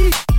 Get 0.00 0.29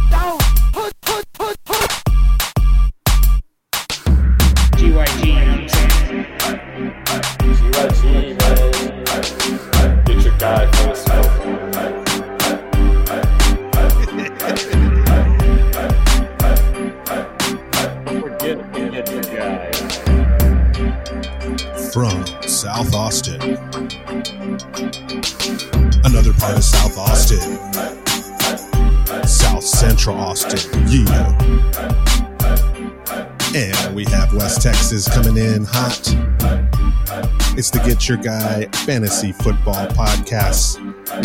the 37.71 37.81
Get 37.85 38.09
Your 38.09 38.17
Guy 38.17 38.65
Fantasy 38.85 39.31
Football 39.31 39.87
Podcast, 39.87 40.77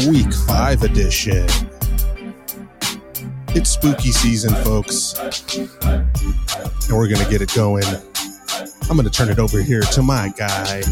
Week 0.09 0.33
5 0.33 0.83
edition. 0.83 1.47
It's 3.49 3.71
spooky 3.71 4.13
season, 4.13 4.55
folks. 4.63 5.19
And 5.85 6.97
we're 6.97 7.09
going 7.09 7.25
to 7.25 7.31
get 7.31 7.43
it 7.43 7.53
going. 7.55 7.85
I'm 8.89 8.97
going 8.97 9.09
to 9.09 9.11
turn 9.11 9.29
it 9.29 9.39
over 9.39 9.61
here 9.61 9.83
to 9.83 10.03
my 10.03 10.33
guy, 10.37 10.83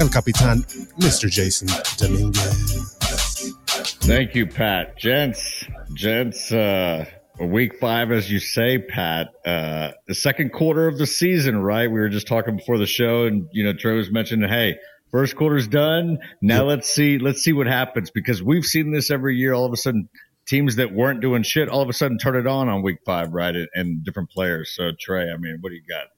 El 0.00 0.08
Capitan, 0.08 0.62
Mr. 0.98 1.30
Jason 1.30 1.68
Dominguez. 1.98 3.54
Thank 4.00 4.34
you, 4.34 4.46
Pat. 4.46 4.96
Gents, 4.96 5.64
gents, 5.94 6.52
uh, 6.52 7.04
week 7.40 7.78
five, 7.78 8.12
as 8.12 8.30
you 8.30 8.38
say, 8.38 8.78
Pat, 8.78 9.28
uh, 9.44 9.92
the 10.06 10.14
second 10.14 10.52
quarter 10.52 10.86
of 10.86 10.98
the 10.98 11.06
season, 11.06 11.56
right? 11.58 11.90
We 11.90 12.00
were 12.00 12.08
just 12.08 12.26
talking 12.26 12.56
before 12.56 12.78
the 12.78 12.86
show 12.86 13.24
and, 13.24 13.48
you 13.52 13.64
know, 13.64 13.72
Trey 13.72 13.94
was 13.94 14.10
mentioning, 14.10 14.48
hey, 14.48 14.78
first 15.10 15.36
quarter's 15.36 15.68
done. 15.68 16.18
Now 16.40 16.64
let's 16.64 16.88
see, 16.90 17.18
let's 17.18 17.42
see 17.42 17.52
what 17.52 17.66
happens 17.66 18.10
because 18.10 18.42
we've 18.42 18.64
seen 18.64 18.92
this 18.92 19.10
every 19.10 19.36
year. 19.36 19.54
All 19.54 19.64
of 19.64 19.72
a 19.72 19.76
sudden, 19.76 20.08
teams 20.46 20.76
that 20.76 20.92
weren't 20.92 21.20
doing 21.20 21.42
shit, 21.42 21.68
all 21.68 21.82
of 21.82 21.88
a 21.88 21.92
sudden 21.92 22.18
turn 22.18 22.36
it 22.36 22.46
on 22.46 22.68
on 22.68 22.82
week 22.82 22.98
five, 23.06 23.32
right? 23.32 23.54
And, 23.54 23.68
and 23.74 24.04
different 24.04 24.30
players. 24.30 24.74
So 24.74 24.90
Trey, 24.98 25.30
I 25.30 25.36
mean, 25.36 25.58
what 25.60 25.70
do 25.70 25.76
you 25.76 25.84
got? 25.88 26.08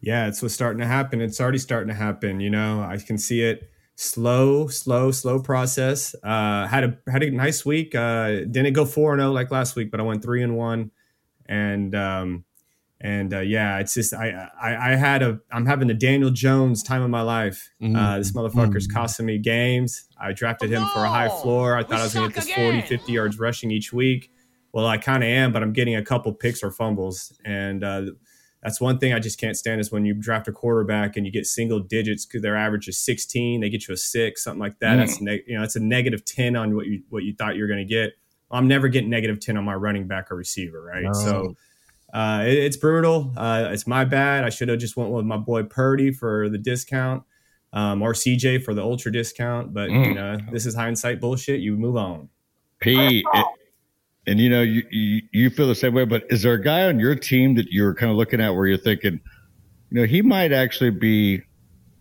Yeah, 0.00 0.28
it's 0.28 0.40
what's 0.40 0.54
starting 0.54 0.80
to 0.80 0.86
happen. 0.86 1.20
It's 1.20 1.40
already 1.40 1.58
starting 1.58 1.88
to 1.88 1.94
happen. 1.94 2.40
You 2.40 2.50
know, 2.50 2.82
I 2.82 2.96
can 2.96 3.18
see 3.18 3.42
it. 3.42 3.70
Slow, 4.02 4.66
slow, 4.68 5.10
slow 5.10 5.40
process. 5.40 6.14
Uh, 6.24 6.66
had 6.66 6.84
a 6.84 6.98
had 7.12 7.22
a 7.22 7.30
nice 7.30 7.66
week. 7.66 7.94
Uh, 7.94 8.46
didn't 8.50 8.72
go 8.72 8.86
four 8.86 9.12
and 9.12 9.20
zero 9.20 9.30
like 9.30 9.50
last 9.50 9.76
week, 9.76 9.90
but 9.90 10.00
I 10.00 10.02
went 10.04 10.22
three 10.22 10.42
and 10.42 10.56
one. 10.56 10.90
And 11.44 11.94
um, 11.94 12.44
and 12.98 13.34
uh, 13.34 13.40
yeah, 13.40 13.78
it's 13.78 13.92
just 13.92 14.14
I, 14.14 14.48
I 14.58 14.92
I 14.92 14.96
had 14.96 15.22
a 15.22 15.40
I'm 15.52 15.66
having 15.66 15.86
the 15.86 15.92
Daniel 15.92 16.30
Jones 16.30 16.82
time 16.82 17.02
of 17.02 17.10
my 17.10 17.20
life. 17.20 17.68
Uh, 17.94 18.16
this 18.16 18.32
motherfucker's 18.32 18.86
costing 18.86 19.26
me 19.26 19.36
games. 19.36 20.06
I 20.18 20.32
drafted 20.32 20.70
him 20.70 20.82
for 20.94 21.04
a 21.04 21.10
high 21.10 21.28
floor. 21.28 21.76
I 21.76 21.82
thought 21.82 22.00
I 22.00 22.04
was 22.04 22.14
going 22.14 22.30
to 22.30 22.34
get 22.34 22.46
this 22.46 22.54
40, 22.54 22.80
50 22.80 23.12
yards 23.12 23.38
rushing 23.38 23.70
each 23.70 23.92
week. 23.92 24.30
Well, 24.72 24.86
I 24.86 24.96
kind 24.96 25.22
of 25.22 25.28
am, 25.28 25.52
but 25.52 25.62
I'm 25.62 25.74
getting 25.74 25.96
a 25.96 26.02
couple 26.02 26.32
picks 26.32 26.62
or 26.62 26.70
fumbles, 26.70 27.38
and 27.44 27.84
uh, 27.84 28.04
that's 28.62 28.80
one 28.80 28.98
thing 28.98 29.12
I 29.14 29.18
just 29.18 29.40
can't 29.40 29.56
stand 29.56 29.80
is 29.80 29.90
when 29.90 30.04
you 30.04 30.12
draft 30.14 30.46
a 30.48 30.52
quarterback 30.52 31.16
and 31.16 31.24
you 31.24 31.32
get 31.32 31.46
single 31.46 31.80
digits 31.80 32.26
because 32.26 32.42
their 32.42 32.56
average 32.56 32.88
is 32.88 32.98
16, 32.98 33.60
they 33.60 33.70
get 33.70 33.88
you 33.88 33.94
a 33.94 33.96
six, 33.96 34.44
something 34.44 34.60
like 34.60 34.78
that. 34.80 34.96
That's 34.96 35.20
neg- 35.20 35.44
you 35.46 35.56
know, 35.56 35.62
it's 35.64 35.76
a 35.76 35.80
negative 35.80 36.24
10 36.24 36.56
on 36.56 36.74
what 36.76 36.86
you 36.86 37.02
what 37.08 37.22
you 37.24 37.34
thought 37.34 37.56
you 37.56 37.62
were 37.62 37.68
going 37.68 37.86
to 37.86 37.94
get. 37.94 38.12
I'm 38.50 38.68
never 38.68 38.88
getting 38.88 39.08
negative 39.10 39.40
10 39.40 39.56
on 39.56 39.64
my 39.64 39.74
running 39.74 40.06
back 40.06 40.30
or 40.30 40.36
receiver, 40.36 40.82
right? 40.82 41.04
So 41.14 41.54
uh, 42.12 42.44
it- 42.46 42.58
it's 42.58 42.76
brutal. 42.76 43.32
Uh, 43.36 43.68
it's 43.70 43.86
my 43.86 44.04
bad. 44.04 44.44
I 44.44 44.50
should 44.50 44.68
have 44.68 44.78
just 44.78 44.96
went 44.96 45.10
with 45.10 45.24
my 45.24 45.36
boy 45.36 45.62
Purdy 45.62 46.10
for 46.12 46.48
the 46.48 46.58
discount, 46.58 47.22
um, 47.72 48.02
or 48.02 48.12
CJ 48.12 48.64
for 48.64 48.74
the 48.74 48.82
ultra 48.82 49.10
discount. 49.12 49.72
But 49.72 49.90
you 50.08 50.14
know, 50.14 50.38
this 50.50 50.66
is 50.66 50.74
hindsight 50.74 51.20
bullshit. 51.20 51.60
You 51.60 51.76
move 51.76 51.96
on. 51.96 52.28
P, 52.80 53.24
and 54.30 54.38
you 54.38 54.48
know, 54.48 54.62
you, 54.62 54.82
you 54.90 55.22
you 55.32 55.50
feel 55.50 55.66
the 55.66 55.74
same 55.74 55.92
way. 55.92 56.04
But 56.04 56.24
is 56.30 56.42
there 56.42 56.54
a 56.54 56.62
guy 56.62 56.84
on 56.84 57.00
your 57.00 57.16
team 57.16 57.56
that 57.56 57.66
you're 57.70 57.94
kind 57.94 58.10
of 58.10 58.16
looking 58.16 58.40
at 58.40 58.50
where 58.54 58.66
you're 58.66 58.78
thinking, 58.78 59.20
you 59.90 60.00
know, 60.00 60.06
he 60.06 60.22
might 60.22 60.52
actually 60.52 60.90
be 60.90 61.42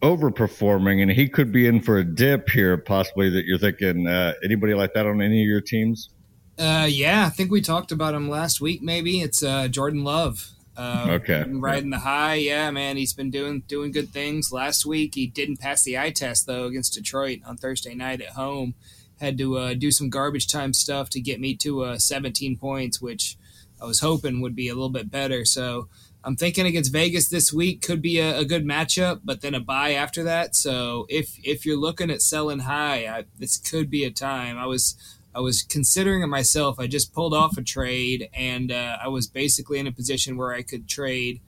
overperforming, 0.02 1.02
and 1.02 1.12
he 1.12 1.28
could 1.28 1.52
be 1.52 1.68
in 1.68 1.82
for 1.82 1.98
a 1.98 2.04
dip 2.04 2.50
here, 2.50 2.78
possibly? 2.78 3.30
That 3.30 3.46
you're 3.46 3.58
thinking, 3.58 4.08
uh, 4.08 4.34
anybody 4.44 4.74
like 4.74 4.94
that 4.94 5.06
on 5.06 5.22
any 5.22 5.42
of 5.42 5.48
your 5.48 5.62
teams? 5.62 6.10
Uh, 6.58 6.88
yeah, 6.90 7.26
I 7.26 7.30
think 7.30 7.52
we 7.52 7.62
talked 7.62 7.92
about 7.92 8.14
him 8.14 8.30
last 8.30 8.62
week. 8.62 8.82
Maybe 8.82 9.22
it's 9.22 9.42
uh, 9.44 9.68
Jordan 9.68 10.04
Love. 10.04 10.50
Uh, 10.78 11.08
Okay. 11.22 11.44
riding 11.48 11.90
the 11.90 12.00
high. 12.00 12.36
Yeah, 12.36 12.72
man, 12.72 12.96
he's 12.96 13.12
been 13.12 13.30
doing 13.30 13.64
doing 13.68 13.92
good 13.92 14.10
things. 14.10 14.54
Last 14.54 14.86
week 14.86 15.16
he 15.16 15.28
didn't 15.28 15.60
pass 15.60 15.84
the 15.84 15.98
eye 15.98 16.12
test 16.12 16.48
though 16.48 16.66
against 16.66 16.94
Detroit 16.94 17.40
on 17.46 17.58
Thursday 17.58 17.94
night 17.96 18.22
at 18.22 18.30
home. 18.30 18.76
Had 19.20 19.38
to 19.40 19.58
uh, 19.58 19.74
do 19.74 19.92
some 19.92 20.10
garbage 20.10 20.48
time 20.48 20.74
stuff 20.74 21.10
to 21.12 21.20
get 21.20 21.40
me 21.40 21.56
to 21.58 21.84
uh, 21.84 21.98
17 21.98 22.58
points, 22.58 23.02
which 23.02 23.38
I 23.82 23.86
was 23.86 24.00
hoping 24.00 24.42
would 24.42 24.56
be 24.56 24.68
a 24.68 24.74
little 24.74 24.90
bit 24.90 25.12
better. 25.12 25.46
So 25.46 25.88
I'm 26.24 26.36
thinking 26.36 26.66
against 26.66 26.92
Vegas 26.92 27.30
this 27.30 27.54
week 27.54 27.82
could 27.82 28.02
be 28.02 28.20
a, 28.20 28.40
a 28.40 28.46
good 28.46 28.66
matchup, 28.66 29.22
but 29.24 29.42
then 29.42 29.56
a 29.56 29.60
buy 29.60 29.94
after 29.94 30.24
that. 30.24 30.56
So 30.56 31.06
if 31.10 31.38
if 31.44 31.66
you're 31.66 31.78
looking 31.78 32.12
at 32.12 32.22
selling 32.22 32.60
high, 32.60 33.08
I, 33.08 33.26
this 33.38 33.58
could 33.58 33.90
be 33.90 34.04
a 34.04 34.12
time. 34.12 34.58
I 34.58 34.66
was 34.66 34.96
I 35.34 35.40
was 35.40 35.62
considering 35.62 36.22
it 36.22 36.28
myself. 36.28 36.80
I 36.80 36.88
just 36.88 37.14
pulled 37.14 37.34
off 37.34 37.58
a 37.58 37.62
trade, 37.62 38.30
and 38.34 38.72
uh, 38.72 38.98
I 39.02 39.08
was 39.08 39.28
basically 39.28 39.80
in 39.80 39.88
a 39.88 39.92
position 39.92 40.38
where 40.38 40.54
I 40.54 40.62
could 40.62 40.88
trade 40.88 41.40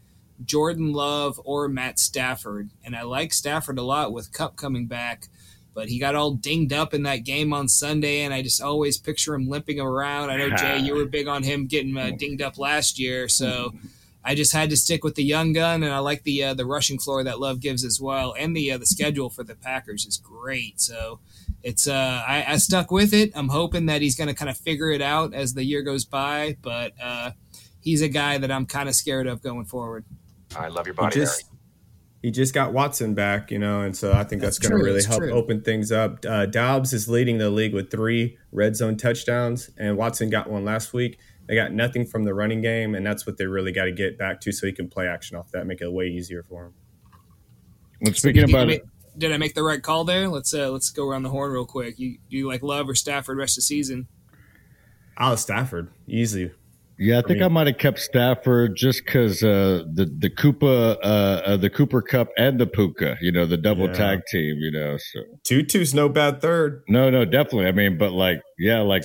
Jordan 0.43 0.93
Love 0.93 1.39
or 1.43 1.67
Matt 1.67 1.99
Stafford, 1.99 2.69
and 2.85 2.95
I 2.95 3.01
like 3.01 3.33
Stafford 3.33 3.77
a 3.77 3.83
lot 3.83 4.13
with 4.13 4.31
Kupp 4.31 4.55
coming 4.55 4.85
back. 4.85 5.27
But 5.73 5.87
he 5.87 5.99
got 5.99 6.15
all 6.15 6.31
dinged 6.31 6.73
up 6.73 6.93
in 6.93 7.03
that 7.03 7.23
game 7.23 7.53
on 7.53 7.69
Sunday, 7.69 8.21
and 8.21 8.33
I 8.33 8.41
just 8.41 8.61
always 8.61 8.97
picture 8.97 9.33
him 9.33 9.47
limping 9.47 9.79
around. 9.79 10.29
I 10.29 10.37
know 10.37 10.49
Jay, 10.49 10.79
you 10.83 10.95
were 10.95 11.05
big 11.05 11.27
on 11.27 11.43
him 11.43 11.67
getting 11.67 11.95
uh, 11.97 12.11
dinged 12.17 12.41
up 12.41 12.57
last 12.57 12.99
year, 12.99 13.29
so 13.29 13.73
I 14.23 14.35
just 14.35 14.53
had 14.53 14.69
to 14.69 14.77
stick 14.77 15.03
with 15.03 15.15
the 15.15 15.23
young 15.23 15.53
gun, 15.53 15.81
and 15.81 15.93
I 15.93 15.99
like 15.99 16.23
the 16.23 16.43
uh, 16.43 16.53
the 16.53 16.65
rushing 16.65 16.99
floor 16.99 17.23
that 17.23 17.39
Love 17.39 17.59
gives 17.59 17.83
as 17.83 17.99
well, 18.01 18.35
and 18.37 18.55
the 18.55 18.71
uh, 18.71 18.77
the 18.77 18.85
schedule 18.85 19.29
for 19.29 19.43
the 19.43 19.55
Packers 19.55 20.05
is 20.05 20.17
great. 20.17 20.79
So 20.79 21.19
it's 21.63 21.87
uh, 21.87 22.23
I, 22.27 22.45
I 22.47 22.57
stuck 22.57 22.91
with 22.91 23.13
it. 23.13 23.31
I'm 23.33 23.49
hoping 23.49 23.85
that 23.87 24.01
he's 24.01 24.15
going 24.15 24.27
to 24.27 24.33
kind 24.35 24.49
of 24.49 24.57
figure 24.57 24.91
it 24.91 25.01
out 25.01 25.33
as 25.33 25.53
the 25.53 25.63
year 25.63 25.81
goes 25.81 26.05
by, 26.05 26.57
but 26.61 26.93
uh, 27.01 27.31
he's 27.79 28.01
a 28.01 28.09
guy 28.09 28.37
that 28.37 28.51
I'm 28.51 28.65
kind 28.65 28.89
of 28.89 28.95
scared 28.95 29.27
of 29.27 29.41
going 29.41 29.65
forward. 29.65 30.05
I 30.55 30.67
love 30.67 30.85
your 30.85 30.95
He 30.95 31.01
body, 31.01 31.15
just 31.15 31.45
he 32.21 32.29
just 32.31 32.53
got 32.53 32.71
Watson 32.71 33.13
back, 33.15 33.49
you 33.49 33.57
know, 33.57 33.81
and 33.81 33.95
so 33.97 34.13
I 34.13 34.23
think 34.23 34.41
that's, 34.41 34.57
That's 34.57 34.69
going 34.69 34.79
to 34.79 34.83
really 34.85 34.97
that's 34.99 35.07
help 35.07 35.21
true. 35.21 35.31
open 35.31 35.61
things 35.61 35.91
up. 35.91 36.23
Uh, 36.25 36.45
Doubs 36.45 36.93
is 36.93 37.07
leading 37.09 37.37
the 37.39 37.49
league 37.49 37.73
with 37.73 37.89
three 37.89 38.37
red 38.51 38.75
zone 38.75 38.95
touchdowns, 38.95 39.69
and 39.77 39.97
Watson 39.97 40.29
got 40.29 40.49
one 40.49 40.63
last 40.63 40.93
week. 40.93 41.17
They 41.47 41.55
got 41.55 41.71
nothing 41.73 42.05
from 42.05 42.23
the 42.23 42.33
running 42.33 42.61
game, 42.61 42.93
and 42.95 43.05
that's 43.05 43.25
what 43.25 43.37
they 43.37 43.45
really 43.47 43.71
got 43.71 43.85
to 43.85 43.91
get 43.91 44.17
back 44.17 44.39
to, 44.41 44.51
so 44.51 44.67
he 44.67 44.71
can 44.73 44.87
play 44.87 45.07
action 45.07 45.35
off 45.35 45.51
that, 45.51 45.65
make 45.65 45.81
it 45.81 45.91
way 45.91 46.07
easier 46.07 46.43
for 46.43 46.67
him. 46.67 46.73
Well, 48.01 48.13
So 48.13 48.19
speaking 48.19 48.45
did 48.45 48.49
about 48.51 48.67
ma- 48.67 48.73
it, 48.73 48.85
did 49.17 49.31
I 49.33 49.37
make 49.37 49.55
the 49.55 49.63
right 49.63 49.81
call 49.81 50.05
there? 50.05 50.29
Let's 50.29 50.53
uh, 50.53 50.69
let's 50.69 50.89
go 50.91 51.07
around 51.09 51.23
the 51.23 51.29
horn 51.29 51.51
real 51.51 51.65
quick. 51.65 51.99
You 51.99 52.17
do 52.29 52.37
you 52.37 52.47
like 52.47 52.61
Love 52.63 52.87
or 52.87 52.95
Stafford 52.95 53.37
rest 53.37 53.53
of 53.53 53.57
the 53.57 53.61
season? 53.63 54.07
Al 55.17 55.35
Stafford, 55.37 55.89
easy. 56.07 56.51
Yeah, 57.03 57.17
I 57.17 57.22
think 57.23 57.39
me. 57.39 57.45
I 57.45 57.47
might 57.47 57.66
have 57.66 57.79
kept 57.79 57.97
Stafford 57.97 58.75
just 58.75 59.03
because 59.03 59.41
uh, 59.44 59.84
the 59.91 60.06
the 60.06 60.29
Koopa, 60.29 60.97
uh, 61.03 61.06
uh, 61.07 61.57
the 61.57 61.72
Cooper 61.72 62.03
Kupp, 62.03 62.29
and 62.38 62.59
the 62.59 62.67
Puka, 62.67 63.17
you 63.22 63.31
know, 63.31 63.47
the 63.47 63.57
double 63.57 63.88
Yeah. 63.88 63.94
tag 63.94 64.19
team, 64.31 64.57
you 64.59 64.69
know. 64.72 64.97
So 64.97 65.22
Tutu's 65.44 65.95
no 65.95 66.07
bad 66.09 66.41
third. 66.41 66.84
no, 66.88 67.09
no, 67.09 67.25
definitely. 67.25 67.66
I 67.66 67.72
mean, 67.72 67.97
but 67.97 68.11
like, 68.11 68.40
yeah, 68.59 68.81
like 68.81 69.03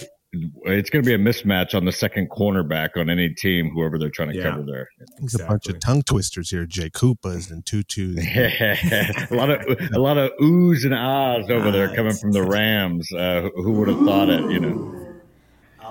it's 0.64 0.90
going 0.90 1.02
to 1.02 1.06
be 1.08 1.14
a 1.14 1.18
mismatch 1.18 1.74
on 1.74 1.86
the 1.86 1.92
second 1.92 2.28
cornerback 2.28 2.90
on 2.98 3.08
any 3.08 3.30
team, 3.30 3.70
whoever 3.74 3.98
they're 3.98 4.10
trying 4.10 4.28
to 4.32 4.36
Yeah. 4.36 4.50
cover 4.50 4.64
there. 4.66 4.86
There's 5.20 5.34
a 5.36 5.46
bunch 5.46 5.66
of 5.68 5.80
tongue 5.80 6.02
twisters 6.02 6.50
here. 6.50 6.66
Jay 6.66 6.90
Koopas 6.90 7.50
and 7.50 7.64
Tutus. 7.64 8.18
a 9.30 9.34
lot 9.34 9.48
of 9.48 9.60
a 9.94 9.98
lot 9.98 10.18
of 10.18 10.32
oohs 10.42 10.84
and 10.84 10.92
ahs 10.92 11.48
over 11.50 11.70
there 11.70 11.94
coming 11.94 12.12
from 12.12 12.32
the 12.32 12.42
Rams. 12.42 13.10
Uh, 13.10 13.48
who 13.54 13.72
would 13.72 13.88
have 13.88 14.00
thought 14.00 14.28
it? 14.28 14.50
You 14.50 14.60
know. 14.60 15.05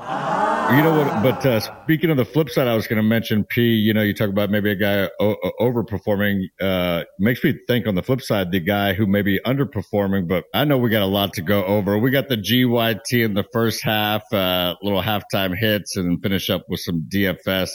You 0.05 0.81
know 0.81 0.97
what? 0.97 1.23
But 1.23 1.45
uh, 1.45 1.59
speaking 1.59 2.09
of 2.09 2.17
the 2.17 2.25
flip 2.25 2.49
side, 2.49 2.67
I 2.67 2.75
was 2.75 2.87
going 2.87 2.97
to 2.97 3.03
mention 3.03 3.43
P. 3.43 3.61
You 3.61 3.93
know, 3.93 4.01
you 4.01 4.13
talk 4.13 4.29
about 4.29 4.49
maybe 4.49 4.71
a 4.71 4.75
guy 4.75 5.09
o- 5.19 5.37
overperforming. 5.61 6.45
Uh, 6.59 7.03
makes 7.19 7.43
me 7.43 7.53
think 7.67 7.87
on 7.87 7.93
the 7.93 8.01
flip 8.01 8.21
side, 8.21 8.51
the 8.51 8.59
guy 8.59 8.93
who 8.93 9.05
may 9.05 9.21
be 9.21 9.39
underperforming. 9.45 10.27
But 10.27 10.45
I 10.53 10.65
know 10.65 10.77
we 10.77 10.89
got 10.89 11.03
a 11.03 11.07
lot 11.07 11.33
to 11.33 11.41
go 11.41 11.63
over. 11.65 11.99
We 11.99 12.09
got 12.09 12.29
the 12.29 12.37
GYT 12.37 13.23
in 13.23 13.35
the 13.35 13.45
first 13.53 13.83
half, 13.83 14.23
uh, 14.33 14.75
little 14.81 15.03
halftime 15.03 15.55
hits, 15.55 15.95
and 15.97 16.21
finish 16.21 16.49
up 16.49 16.65
with 16.67 16.79
some 16.79 17.07
DFS 17.09 17.69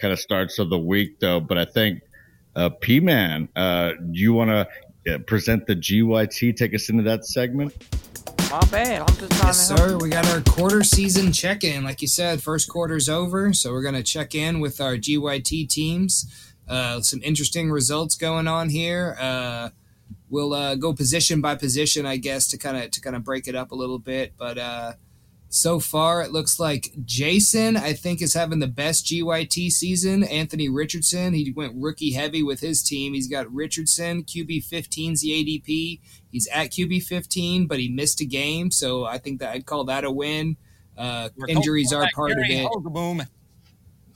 kind 0.00 0.12
of 0.12 0.20
starts 0.20 0.58
of 0.60 0.70
the 0.70 0.78
week, 0.78 1.18
though. 1.20 1.40
But 1.40 1.58
I 1.58 1.64
think 1.64 2.00
uh, 2.54 2.70
P 2.80 3.00
Man, 3.00 3.48
uh, 3.56 3.92
do 4.12 4.20
you 4.20 4.32
want 4.32 4.50
to 4.50 5.14
uh, 5.14 5.18
present 5.26 5.66
the 5.66 5.74
GYT? 5.74 6.56
Take 6.56 6.74
us 6.74 6.88
into 6.88 7.02
that 7.02 7.26
segment. 7.26 7.74
My 8.50 8.60
bad. 8.70 9.00
I'm 9.00 9.06
just 9.16 9.32
trying 9.32 9.46
Yes, 9.48 9.68
to 9.68 9.76
sir. 9.76 9.98
We 9.98 10.08
got 10.08 10.26
our 10.30 10.40
quarter 10.40 10.84
season 10.84 11.32
check 11.32 11.64
in. 11.64 11.82
Like 11.82 12.00
you 12.00 12.08
said, 12.08 12.42
first 12.42 12.68
quarter's 12.68 13.08
over, 13.08 13.52
so 13.52 13.72
we're 13.72 13.82
going 13.82 13.94
to 13.96 14.04
check 14.04 14.34
in 14.34 14.60
with 14.60 14.80
our 14.80 14.96
GYT 14.96 15.68
teams. 15.68 16.54
Uh, 16.68 17.00
some 17.00 17.20
interesting 17.24 17.70
results 17.70 18.14
going 18.14 18.46
on 18.46 18.68
here. 18.68 19.16
Uh, 19.20 19.70
we'll 20.28 20.54
uh, 20.54 20.76
go 20.76 20.92
position 20.94 21.40
by 21.40 21.56
position, 21.56 22.06
I 22.06 22.18
guess, 22.18 22.46
to 22.48 22.58
kind 22.58 22.76
of 22.76 22.90
to 22.92 23.00
kind 23.00 23.16
of 23.16 23.24
break 23.24 23.48
it 23.48 23.56
up 23.56 23.72
a 23.72 23.74
little 23.74 23.98
bit. 23.98 24.34
But 24.36 24.58
uh, 24.58 24.92
so 25.48 25.80
far, 25.80 26.22
it 26.22 26.32
looks 26.32 26.58
like 26.60 26.92
Jason, 27.04 27.76
I 27.76 27.92
think, 27.94 28.20
is 28.22 28.34
having 28.34 28.58
the 28.60 28.66
best 28.66 29.06
GYT 29.06 29.70
season. 29.70 30.22
Anthony 30.22 30.68
Richardson, 30.68 31.34
he 31.34 31.52
went 31.54 31.74
rookie 31.76 32.12
heavy 32.12 32.42
with 32.42 32.60
his 32.60 32.82
team. 32.82 33.14
He's 33.14 33.28
got 33.28 33.52
Richardson, 33.52 34.22
QB 34.24 34.68
15's 34.68 35.20
the 35.22 35.30
ADP. 35.30 36.00
He's 36.36 36.48
at 36.48 36.66
QB 36.70 37.04
15, 37.04 37.66
but 37.66 37.78
he 37.78 37.88
missed 37.88 38.20
a 38.20 38.26
game, 38.26 38.70
so 38.70 39.06
I 39.06 39.16
think 39.16 39.40
that 39.40 39.54
I'd 39.54 39.64
call 39.64 39.84
that 39.84 40.04
a 40.04 40.10
win. 40.10 40.58
Uh, 40.94 41.30
injuries 41.48 41.94
are 41.94 42.06
part 42.14 42.32
of 42.32 42.36
it. 42.40 42.68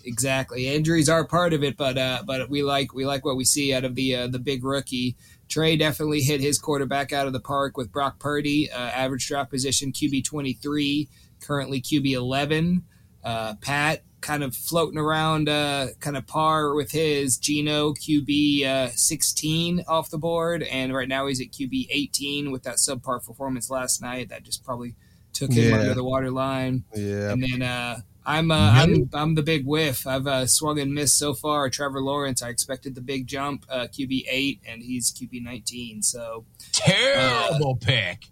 Exactly, 0.04 0.66
injuries 0.68 1.08
are 1.08 1.26
part 1.26 1.54
of 1.54 1.64
it, 1.64 1.78
but 1.78 1.96
uh, 1.96 2.22
but 2.26 2.50
we 2.50 2.62
like 2.62 2.92
we 2.92 3.06
like 3.06 3.24
what 3.24 3.38
we 3.38 3.46
see 3.46 3.72
out 3.72 3.84
of 3.84 3.94
the 3.94 4.14
uh, 4.16 4.26
the 4.26 4.38
big 4.38 4.64
rookie. 4.64 5.16
Trey 5.48 5.76
definitely 5.78 6.20
hit 6.20 6.42
his 6.42 6.58
quarterback 6.58 7.10
out 7.10 7.26
of 7.26 7.32
the 7.32 7.40
park 7.40 7.78
with 7.78 7.90
Brock 7.90 8.18
Purdy, 8.18 8.70
uh, 8.70 8.76
average 8.76 9.26
draft 9.26 9.50
position 9.50 9.90
QB 9.90 10.22
twenty 10.22 10.52
three, 10.52 11.08
currently 11.40 11.80
QB 11.80 12.12
eleven. 12.12 12.84
Uh, 13.22 13.54
Pat 13.56 14.02
kind 14.20 14.42
of 14.42 14.54
floating 14.54 14.98
around, 14.98 15.48
uh, 15.48 15.88
kind 16.00 16.16
of 16.16 16.26
par 16.26 16.74
with 16.74 16.90
his 16.90 17.38
Gino 17.38 17.92
QB 17.92 18.64
uh, 18.66 18.88
sixteen 18.94 19.82
off 19.88 20.10
the 20.10 20.18
board, 20.18 20.62
and 20.62 20.94
right 20.94 21.08
now 21.08 21.26
he's 21.26 21.40
at 21.40 21.48
QB 21.48 21.86
eighteen 21.90 22.50
with 22.50 22.62
that 22.64 22.76
subpar 22.76 23.24
performance 23.24 23.70
last 23.70 24.00
night. 24.02 24.28
That 24.28 24.42
just 24.42 24.64
probably 24.64 24.94
took 25.32 25.52
him 25.52 25.70
Yeah. 25.70 25.78
under 25.78 25.94
the 25.94 26.04
water 26.04 26.30
line. 26.30 26.84
Yeah. 26.94 27.30
And 27.32 27.42
then 27.42 27.62
uh, 27.62 28.00
I'm 28.26 28.50
uh, 28.50 28.72
I'm 28.74 29.08
I'm 29.14 29.34
the 29.34 29.42
big 29.42 29.64
whiff. 29.66 30.06
I've 30.06 30.26
uh, 30.26 30.46
swung 30.46 30.78
and 30.78 30.92
missed 30.94 31.18
so 31.18 31.32
far. 31.34 31.70
Trevor 31.70 32.02
Lawrence, 32.02 32.42
I 32.42 32.48
expected 32.50 32.94
the 32.94 33.00
big 33.00 33.26
jump, 33.26 33.64
uh, 33.70 33.86
QB 33.86 34.24
eight, 34.28 34.60
and 34.66 34.82
he's 34.82 35.10
QB 35.12 35.42
nineteen. 35.42 36.02
So 36.02 36.44
Terrible 36.72 37.76
pick. 37.76 38.24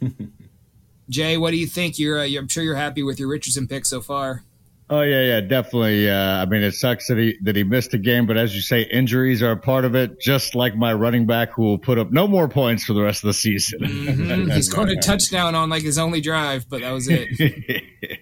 Jay, 1.08 1.36
what 1.36 1.50
do 1.52 1.56
you 1.56 1.66
think? 1.66 1.98
You're, 1.98 2.20
uh, 2.20 2.24
you're 2.24 2.42
I'm 2.42 2.48
sure 2.48 2.62
you're 2.62 2.74
happy 2.76 3.02
with 3.02 3.18
your 3.18 3.28
Richardson 3.28 3.66
pick 3.66 3.86
so 3.86 4.00
far. 4.00 4.44
Oh 4.90 5.02
yeah, 5.02 5.22
yeah, 5.22 5.40
definitely. 5.42 6.08
Uh, 6.08 6.16
I 6.16 6.46
mean, 6.46 6.62
it 6.62 6.72
sucks 6.72 7.08
that 7.08 7.18
he 7.18 7.36
that 7.42 7.54
he 7.56 7.62
missed 7.62 7.92
a 7.92 7.98
game, 7.98 8.26
but 8.26 8.38
as 8.38 8.54
you 8.54 8.62
say, 8.62 8.82
injuries 8.82 9.42
are 9.42 9.50
a 9.50 9.56
part 9.56 9.84
of 9.84 9.94
it. 9.94 10.18
Just 10.18 10.54
like 10.54 10.74
my 10.76 10.94
running 10.94 11.26
back, 11.26 11.50
who 11.52 11.62
will 11.62 11.78
put 11.78 11.98
up 11.98 12.10
no 12.10 12.26
more 12.26 12.48
points 12.48 12.84
for 12.84 12.94
the 12.94 13.02
rest 13.02 13.22
of 13.22 13.26
the 13.28 13.34
season. 13.34 13.80
Mhm. 13.82 14.54
he 14.54 14.62
scored 14.62 14.88
a 14.88 14.96
touchdown 14.96 15.54
on 15.54 15.68
like 15.68 15.82
his 15.82 15.98
only 15.98 16.22
drive, 16.22 16.68
but 16.70 16.80
that 16.80 16.92
was 16.92 17.06
it. 17.08 17.28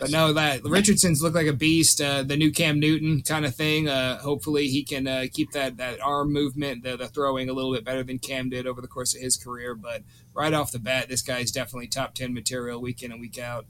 But 0.00 0.10
no, 0.10 0.32
that 0.32 0.64
Richardson's 0.64 1.22
looked 1.22 1.36
like 1.36 1.46
a 1.46 1.52
beast. 1.52 2.00
Uh, 2.00 2.22
the 2.22 2.36
new 2.36 2.50
Cam 2.50 2.80
Newton 2.80 3.22
kind 3.22 3.44
of 3.46 3.54
thing. 3.54 3.88
Uh, 3.88 4.18
hopefully, 4.18 4.68
he 4.68 4.82
can 4.82 5.06
uh, 5.06 5.26
keep 5.32 5.52
that 5.52 5.76
that 5.76 6.00
arm 6.00 6.32
movement, 6.32 6.82
the, 6.82 6.96
the 6.96 7.08
throwing 7.08 7.48
a 7.48 7.52
little 7.52 7.72
bit 7.72 7.84
better 7.84 8.02
than 8.02 8.18
Cam 8.18 8.48
did 8.50 8.66
over 8.66 8.80
the 8.80 8.88
course 8.88 9.14
of 9.14 9.20
his 9.22 9.36
career. 9.36 9.74
But 9.74 10.02
right 10.34 10.52
off 10.52 10.72
the 10.72 10.78
bat, 10.78 11.08
this 11.08 11.22
guy's 11.22 11.50
definitely 11.50 11.86
top 11.86 12.14
ten 12.14 12.34
material 12.34 12.80
week 12.80 13.02
in 13.02 13.12
and 13.12 13.20
week 13.20 13.38
out. 13.38 13.66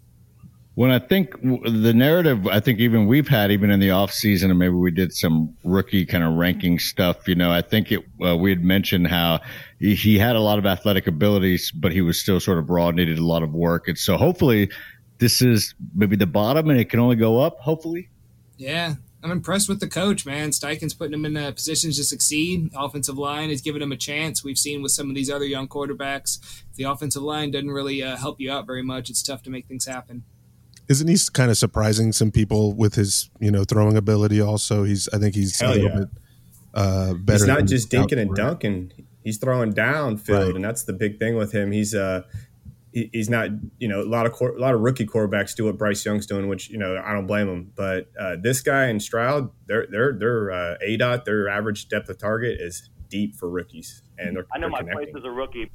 when 0.75 0.91
I 0.91 0.99
think 0.99 1.41
the 1.41 1.93
narrative, 1.95 2.49
I 2.49 2.59
think 2.59 2.81
even 2.81 3.07
we've 3.07 3.29
had 3.29 3.53
even 3.53 3.71
in 3.71 3.79
the 3.79 3.93
off 3.93 4.13
season, 4.13 4.51
and 4.51 4.59
maybe 4.59 4.75
we 4.75 4.91
did 4.91 5.13
some 5.15 5.57
rookie 5.63 6.05
kind 6.05 6.25
of 6.25 6.35
ranking 6.35 6.79
stuff. 6.81 7.29
You 7.29 7.37
know, 7.37 7.53
I 7.53 7.63
think 7.63 7.93
it 7.93 8.05
uh, 8.25 8.37
we 8.37 8.51
had 8.51 8.65
mentioned 8.65 9.07
how 9.07 9.41
he, 9.79 9.95
he 9.95 10.19
had 10.19 10.35
a 10.35 10.41
lot 10.41 10.59
of 10.59 10.67
athletic 10.67 11.07
abilities, 11.07 11.71
but 11.71 11.93
he 11.93 12.01
was 12.01 12.21
still 12.21 12.41
sort 12.41 12.59
of 12.59 12.69
raw, 12.71 12.91
needed 12.91 13.19
a 13.19 13.25
lot 13.25 13.43
of 13.45 13.53
work, 13.53 13.87
and 13.87 13.97
so 13.97 14.17
hopefully 14.17 14.71
this 15.19 15.43
is 15.43 15.75
maybe 15.95 16.17
the 16.17 16.27
bottom, 16.27 16.69
and 16.71 16.81
it 16.81 16.91
can 16.91 16.99
only 16.99 17.17
go 17.17 17.39
up. 17.41 17.59
Hopefully. 17.61 18.09
Yeah, 18.57 18.95
I'm 19.25 19.31
impressed 19.31 19.71
with 19.71 19.81
the 19.81 19.89
coach, 19.89 20.27
man. 20.27 20.51
Steichen's 20.51 20.93
putting 20.93 21.15
him 21.15 21.25
in 21.25 21.35
uh, 21.37 21.51
positions 21.53 21.97
to 21.97 22.05
succeed. 22.05 22.71
Offensive 22.77 23.17
line 23.17 23.49
is 23.49 23.63
giving 23.63 23.81
him 23.81 23.91
a 23.91 23.97
chance. 23.97 24.45
We've 24.45 24.59
seen 24.59 24.83
with 24.83 24.93
some 24.93 25.09
of 25.09 25.15
these 25.15 25.31
other 25.31 25.47
young 25.47 25.67
quarterbacks, 25.67 26.39
if 26.71 26.77
the 26.77 26.85
offensive 26.85 27.23
line 27.23 27.51
doesn't 27.51 27.71
really 27.71 28.03
uh, 28.03 28.17
help 28.17 28.39
you 28.39 28.53
out 28.53 28.67
very 28.67 28.83
much, 28.83 29.09
it's 29.09 29.23
tough 29.23 29.43
to 29.45 29.51
make 29.51 29.67
things 29.67 29.87
happen. 29.87 30.25
Isn't 30.91 31.09
he 31.09 31.17
kind 31.33 31.51
of 31.51 31.57
surprising 31.57 32.13
some 32.13 32.31
people 32.31 32.75
with 32.75 32.97
his, 32.97 33.31
you 33.41 33.51
know, 33.51 33.65
throwing 33.65 33.97
ability? 33.97 34.43
Also, 34.43 34.85
he's. 34.85 35.09
I 35.09 35.17
think 35.19 35.35
he's 35.35 35.59
a 35.63 35.65
Hell 35.65 35.75
little 35.75 35.89
yeah. 35.89 35.97
bit 36.01 36.09
uh, 36.75 37.15
better. 37.15 37.39
He's 37.39 37.47
not 37.47 37.57
than 37.59 37.67
just 37.67 37.91
dinking 37.91 38.19
and 38.21 38.31
outdoor. 38.33 38.37
dunking. 38.37 38.93
He's 39.23 39.39
throwing 39.39 39.73
downfield, 39.73 40.47
Right. 40.49 40.55
and 40.55 40.63
that's 40.63 40.83
the 40.83 40.93
big 40.93 41.19
thing 41.19 41.35
with 41.37 41.53
him. 41.53 41.73
He's 41.73 41.95
uh 41.95 42.25
he- 42.95 43.11
he's 43.13 43.29
not 43.29 43.51
you 43.79 43.89
know 43.89 44.01
a 44.01 44.09
lot 44.09 44.25
of 44.25 44.33
quar- 44.33 44.57
a 44.57 44.61
lot 44.61 44.73
of 44.75 44.81
rookie 44.81 45.05
quarterbacks 45.07 45.55
do 45.55 45.65
what 45.67 45.77
Bryce 45.77 46.05
Young's 46.07 46.27
doing, 46.27 46.49
which 46.49 46.71
you 46.71 46.79
know 46.79 46.97
I 47.05 47.13
don't 47.13 47.27
blame 47.27 47.49
him. 47.49 47.73
But 47.75 48.09
uh, 48.19 48.37
this 48.41 48.61
guy 48.63 48.85
and 48.85 49.03
Stroud, 49.03 49.51
their 49.67 49.87
their 49.89 50.13
their 50.19 50.51
uh, 50.51 50.77
A 50.81 50.97
dot, 50.97 51.25
their 51.27 51.49
average 51.49 51.89
depth 51.89 52.09
of 52.09 52.17
target 52.19 52.61
is 52.61 52.89
deep 53.11 53.35
for 53.37 53.49
rookies, 53.51 54.03
and 54.19 54.37
they're, 54.37 54.47
I 54.55 54.59
know 54.59 54.63
they're 54.69 54.71
my 54.71 54.93
place 54.93 55.09
connecting. 55.13 55.17
as 55.19 55.25
a 55.25 55.31
rookie. 55.31 55.71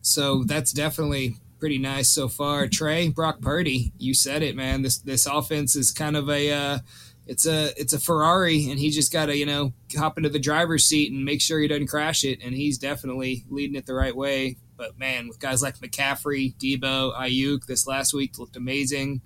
So 0.00 0.44
that's 0.44 0.72
definitely 0.72 1.36
pretty 1.58 1.78
nice 1.78 2.08
so 2.08 2.28
far. 2.28 2.66
Trey, 2.66 3.08
Brock 3.08 3.40
Purdy, 3.40 3.92
you 3.98 4.14
said 4.14 4.42
it, 4.42 4.56
man. 4.56 4.82
This 4.82 4.98
this 4.98 5.26
offense 5.26 5.76
is 5.76 5.90
kind 5.92 6.16
of 6.16 6.28
a 6.28 6.50
uh, 6.50 6.78
it's 7.32 7.46
a 7.46 7.72
it's 7.80 7.94
a 7.94 7.98
Ferrari, 7.98 8.70
and 8.70 8.78
he 8.78 8.90
just 8.90 9.10
got 9.10 9.26
to 9.26 9.36
you 9.36 9.46
know 9.46 9.72
hop 9.96 10.18
into 10.18 10.28
the 10.28 10.38
driver's 10.38 10.84
seat 10.84 11.10
and 11.10 11.24
make 11.24 11.40
sure 11.40 11.58
he 11.58 11.66
doesn't 11.66 11.86
crash 11.86 12.24
it. 12.24 12.40
And 12.44 12.54
he's 12.54 12.76
definitely 12.76 13.44
leading 13.48 13.74
it 13.74 13.86
the 13.86 13.94
right 13.94 14.14
way. 14.14 14.58
But 14.76 14.98
man, 14.98 15.28
with 15.28 15.40
guys 15.40 15.62
like 15.62 15.78
McCaffrey, 15.78 16.54
Deebo, 16.56 17.16
Aiyuk, 17.16 17.64
this 17.64 17.86
last 17.86 18.12
week 18.12 18.38
looked 18.38 18.56
amazing. 18.56 19.22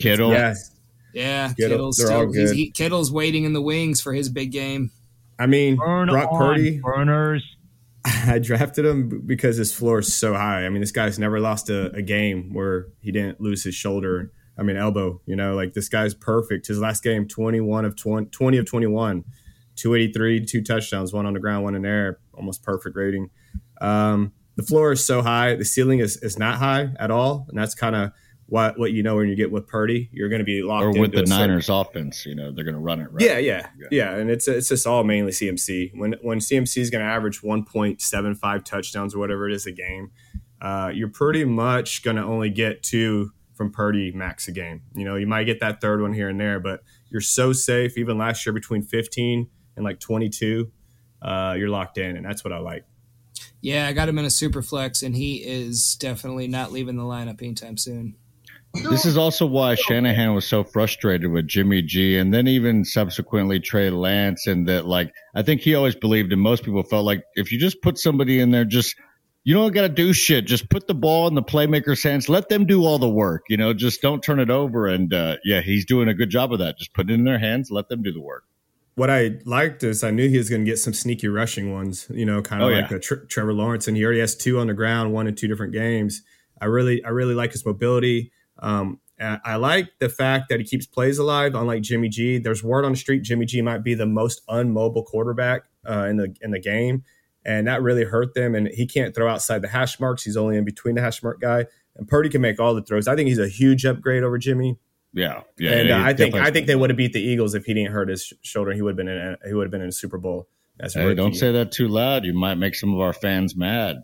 Kittle. 0.00 0.32
Yeah, 0.32 0.54
Yeah, 1.14 1.52
Kittle, 1.52 1.76
Kittle's 1.76 1.96
they're 1.98 2.12
all 2.12 2.32
still 2.32 2.42
he's, 2.42 2.50
he, 2.50 2.70
Kittle's 2.70 3.12
waiting 3.12 3.44
in 3.44 3.52
the 3.52 3.62
wings 3.62 4.00
for 4.00 4.12
his 4.12 4.28
big 4.28 4.50
game. 4.50 4.90
I 5.38 5.46
mean 5.46 5.76
Burn 5.76 6.08
Brock 6.08 6.32
on, 6.32 6.38
Purdy. 6.38 6.80
burners. 6.80 7.44
I 8.04 8.40
drafted 8.40 8.84
him 8.84 9.22
because 9.26 9.56
his 9.56 9.72
floor 9.72 10.00
is 10.00 10.12
so 10.12 10.34
high. 10.34 10.66
I 10.66 10.70
mean, 10.70 10.80
this 10.80 10.90
guy's 10.90 11.20
never 11.20 11.38
lost 11.38 11.70
a, 11.70 11.92
a 11.92 12.02
game 12.02 12.52
where 12.52 12.88
he 13.00 13.12
didn't 13.12 13.40
lose 13.40 13.62
his 13.62 13.76
shoulder. 13.76 14.32
I 14.60 14.62
mean, 14.62 14.76
elbow. 14.76 15.20
You 15.26 15.34
know, 15.36 15.54
like 15.56 15.72
this 15.72 15.88
guy's 15.88 16.12
perfect. 16.14 16.66
His 16.66 16.78
last 16.78 17.02
game, 17.02 17.26
twenty-one 17.26 17.84
of 17.86 17.96
20, 17.96 18.26
20 18.28 18.58
of 18.58 18.66
twenty-one, 18.66 19.24
two 19.74 19.94
eighty-three, 19.94 20.44
two 20.44 20.62
touchdowns, 20.62 21.12
one 21.12 21.24
on 21.26 21.32
the 21.32 21.40
ground, 21.40 21.64
one 21.64 21.74
in 21.74 21.84
air, 21.86 22.18
almost 22.34 22.62
perfect 22.62 22.94
rating. 22.94 23.30
Um, 23.80 24.32
the 24.56 24.62
floor 24.62 24.92
is 24.92 25.04
so 25.04 25.22
high. 25.22 25.54
The 25.56 25.64
ceiling 25.64 26.00
is 26.00 26.18
is 26.18 26.38
not 26.38 26.58
high 26.58 26.90
at 26.98 27.10
all, 27.10 27.46
and 27.48 27.58
that's 27.58 27.74
kind 27.74 27.96
of 27.96 28.12
what 28.46 28.78
what 28.78 28.92
you 28.92 29.02
know 29.02 29.16
when 29.16 29.28
you 29.28 29.36
get 29.36 29.50
with 29.50 29.66
Purdy. 29.66 30.10
You're 30.12 30.28
going 30.28 30.40
to 30.40 30.44
be 30.44 30.62
locked 30.62 30.84
Or 30.84 31.00
with 31.00 31.12
the 31.12 31.22
a 31.22 31.26
certain- 31.26 31.48
Niners 31.48 31.68
offense, 31.70 32.26
you 32.26 32.34
know, 32.34 32.52
they're 32.52 32.64
going 32.64 32.74
to 32.74 32.80
run 32.80 33.00
it 33.00 33.10
right. 33.12 33.24
yeah, 33.24 33.38
yeah, 33.38 33.68
yeah, 33.90 34.14
and 34.16 34.28
it's 34.28 34.46
it's 34.48 34.68
just 34.68 34.86
all 34.86 35.04
mainly 35.04 35.32
CMC. 35.32 35.92
When 35.94 36.16
when 36.20 36.40
CMC 36.40 36.76
is 36.78 36.90
going 36.90 37.02
to 37.02 37.10
average 37.10 37.42
one 37.42 37.64
point 37.64 38.02
seven 38.02 38.34
five 38.34 38.64
touchdowns 38.64 39.14
or 39.14 39.18
whatever 39.20 39.48
it 39.48 39.54
is 39.54 39.64
a 39.66 39.72
game, 39.72 40.10
uh, 40.60 40.90
you're 40.92 41.08
pretty 41.08 41.44
much 41.46 42.02
going 42.02 42.16
to 42.16 42.22
only 42.24 42.50
get 42.50 42.82
two 42.82 43.30
from 43.60 43.70
Purdy 43.70 44.10
max 44.10 44.48
a 44.48 44.52
game. 44.52 44.80
You 44.94 45.04
know, 45.04 45.16
you 45.16 45.26
might 45.26 45.44
get 45.44 45.60
that 45.60 45.82
third 45.82 46.00
one 46.00 46.14
here 46.14 46.30
and 46.30 46.40
there, 46.40 46.60
but 46.60 46.80
you're 47.10 47.20
so 47.20 47.52
safe. 47.52 47.98
Even 47.98 48.16
last 48.16 48.46
year, 48.46 48.54
between 48.54 48.80
fifteen 48.80 49.50
and 49.76 49.84
like 49.84 50.00
twenty 50.00 50.30
two, 50.30 50.72
uh, 51.20 51.56
you're 51.58 51.68
locked 51.68 51.98
in, 51.98 52.16
and 52.16 52.24
that's 52.24 52.42
what 52.42 52.54
I 52.54 52.58
like. 52.58 52.86
Yeah, 53.60 53.86
I 53.86 53.92
got 53.92 54.08
him 54.08 54.18
in 54.18 54.24
a 54.24 54.30
super 54.30 54.62
flex, 54.62 55.02
and 55.02 55.14
he 55.14 55.44
is 55.44 55.96
definitely 55.96 56.48
not 56.48 56.72
leaving 56.72 56.96
the 56.96 57.02
lineup 57.02 57.42
anytime 57.42 57.76
soon. 57.76 58.16
This 58.72 59.04
is 59.04 59.18
also 59.18 59.44
why 59.44 59.74
Shanahan 59.74 60.34
was 60.34 60.46
so 60.46 60.64
frustrated 60.64 61.30
with 61.30 61.46
Jimmy 61.46 61.82
G 61.82 62.16
and 62.16 62.32
then 62.32 62.48
even 62.48 62.86
subsequently 62.86 63.60
Trey 63.60 63.90
Lance. 63.90 64.46
And 64.46 64.66
that, 64.68 64.86
like, 64.86 65.12
I 65.34 65.42
think 65.42 65.60
he 65.60 65.74
always 65.74 65.96
believed, 65.96 66.32
and 66.32 66.40
most 66.40 66.64
people 66.64 66.82
felt 66.84 67.04
like 67.04 67.24
if 67.34 67.52
you 67.52 67.60
just 67.60 67.82
put 67.82 67.98
somebody 67.98 68.40
in 68.40 68.52
there, 68.52 68.64
just 68.64 68.96
you 69.44 69.54
don't 69.54 69.72
got 69.72 69.82
to 69.82 69.88
do 69.88 70.12
shit. 70.12 70.44
Just 70.46 70.68
put 70.70 70.86
the 70.86 70.94
ball 70.94 71.26
in 71.28 71.34
the 71.34 71.42
playmaker's 71.42 72.02
hands. 72.02 72.28
Let 72.28 72.48
them 72.48 72.66
do 72.66 72.84
all 72.84 72.98
the 72.98 73.08
work. 73.08 73.44
You 73.48 73.56
know, 73.56 73.72
just 73.72 74.02
don't 74.02 74.22
turn 74.22 74.38
it 74.38 74.50
over. 74.50 74.86
And 74.86 75.12
uh, 75.14 75.36
yeah, 75.44 75.60
he's 75.60 75.84
doing 75.84 76.08
a 76.08 76.14
good 76.14 76.30
job 76.30 76.52
of 76.52 76.58
that. 76.58 76.78
Just 76.78 76.92
put 76.92 77.10
it 77.10 77.14
in 77.14 77.24
their 77.24 77.38
hands. 77.38 77.70
Let 77.70 77.88
them 77.88 78.02
do 78.02 78.12
the 78.12 78.20
work. 78.20 78.44
what 78.96 79.08
I 79.08 79.38
liked 79.46 79.82
is 79.82 80.04
I 80.04 80.10
knew 80.10 80.28
he 80.28 80.36
was 80.36 80.50
going 80.50 80.64
to 80.64 80.70
get 80.70 80.78
some 80.78 80.92
sneaky 80.92 81.28
rushing 81.28 81.72
ones, 81.72 82.06
you 82.10 82.26
know, 82.26 82.42
kind 82.42 82.62
of 82.62 82.68
Oh, 82.68 82.72
like 82.72 82.90
yeah. 82.90 82.98
Tre- 82.98 83.26
Trevor 83.28 83.54
Lawrence, 83.54 83.88
and 83.88 83.96
he 83.96 84.04
already 84.04 84.20
has 84.20 84.36
two 84.36 84.58
on 84.58 84.66
the 84.66 84.74
ground, 84.74 85.12
one 85.14 85.26
in 85.26 85.34
two 85.34 85.48
different 85.48 85.72
games. 85.72 86.22
I 86.60 86.66
really, 86.66 87.02
I 87.04 87.08
really 87.08 87.34
like 87.34 87.52
his 87.52 87.64
mobility. 87.64 88.32
Um, 88.58 89.00
I 89.18 89.38
I 89.44 89.56
like 89.56 89.88
the 90.00 90.10
fact 90.10 90.50
that 90.50 90.60
he 90.60 90.66
keeps 90.66 90.84
plays 90.86 91.16
alive, 91.16 91.54
unlike 91.54 91.80
Jimmy 91.82 92.10
G. 92.10 92.36
There's 92.38 92.62
word 92.62 92.84
on 92.84 92.92
the 92.92 92.98
street 92.98 93.22
Jimmy 93.22 93.46
G 93.46 93.62
might 93.62 93.82
be 93.82 93.94
the 93.94 94.04
most 94.06 94.42
unmobile 94.48 95.04
quarterback 95.06 95.62
uh, 95.88 96.04
in 96.10 96.16
the 96.18 96.34
in 96.42 96.50
the 96.50 96.60
game, 96.60 97.04
and 97.44 97.66
that 97.66 97.82
really 97.82 98.04
hurt 98.04 98.34
them. 98.34 98.54
And 98.54 98.68
he 98.68 98.86
can't 98.86 99.14
throw 99.14 99.28
outside 99.28 99.62
the 99.62 99.68
hash 99.68 99.98
marks; 100.00 100.22
he's 100.22 100.36
only 100.36 100.56
in 100.56 100.64
between 100.64 100.94
the 100.94 101.00
hash 101.00 101.22
mark 101.22 101.40
guy. 101.40 101.66
And 101.96 102.06
Purdy 102.08 102.28
can 102.28 102.40
make 102.40 102.60
all 102.60 102.74
the 102.74 102.82
throws. 102.82 103.08
I 103.08 103.16
think 103.16 103.28
he's 103.28 103.38
a 103.38 103.48
huge 103.48 103.84
upgrade 103.84 104.22
over 104.22 104.38
Jimmy. 104.38 104.78
Yeah, 105.12 105.42
yeah. 105.58 105.72
and 105.72 105.88
yeah, 105.88 106.02
uh, 106.02 106.06
I 106.06 106.12
think 106.14 106.34
I 106.34 106.50
think 106.50 106.66
they 106.66 106.76
would 106.76 106.90
have 106.90 106.96
beat 106.96 107.12
the 107.12 107.20
Eagles 107.20 107.54
if 107.54 107.64
he 107.64 107.74
didn't 107.74 107.90
hurt 107.92 108.08
his 108.08 108.24
sh- 108.24 108.32
shoulder. 108.42 108.72
He 108.72 108.80
would 108.82 108.90
have 108.90 108.96
been 108.96 109.08
in 109.08 109.18
a, 109.18 109.48
he 109.48 109.54
would 109.54 109.64
have 109.64 109.72
been 109.72 109.80
in 109.82 109.88
a 109.88 109.92
Super 109.92 110.18
Bowl. 110.18 110.48
That's 110.78 110.94
Hey, 110.94 111.04
rookie. 111.04 111.16
don't 111.16 111.34
say 111.34 111.52
that 111.52 111.72
too 111.72 111.88
loud. 111.88 112.24
You 112.24 112.32
might 112.32 112.54
make 112.54 112.74
some 112.74 112.94
of 112.94 113.00
our 113.00 113.12
fans 113.12 113.56
mad. 113.56 113.96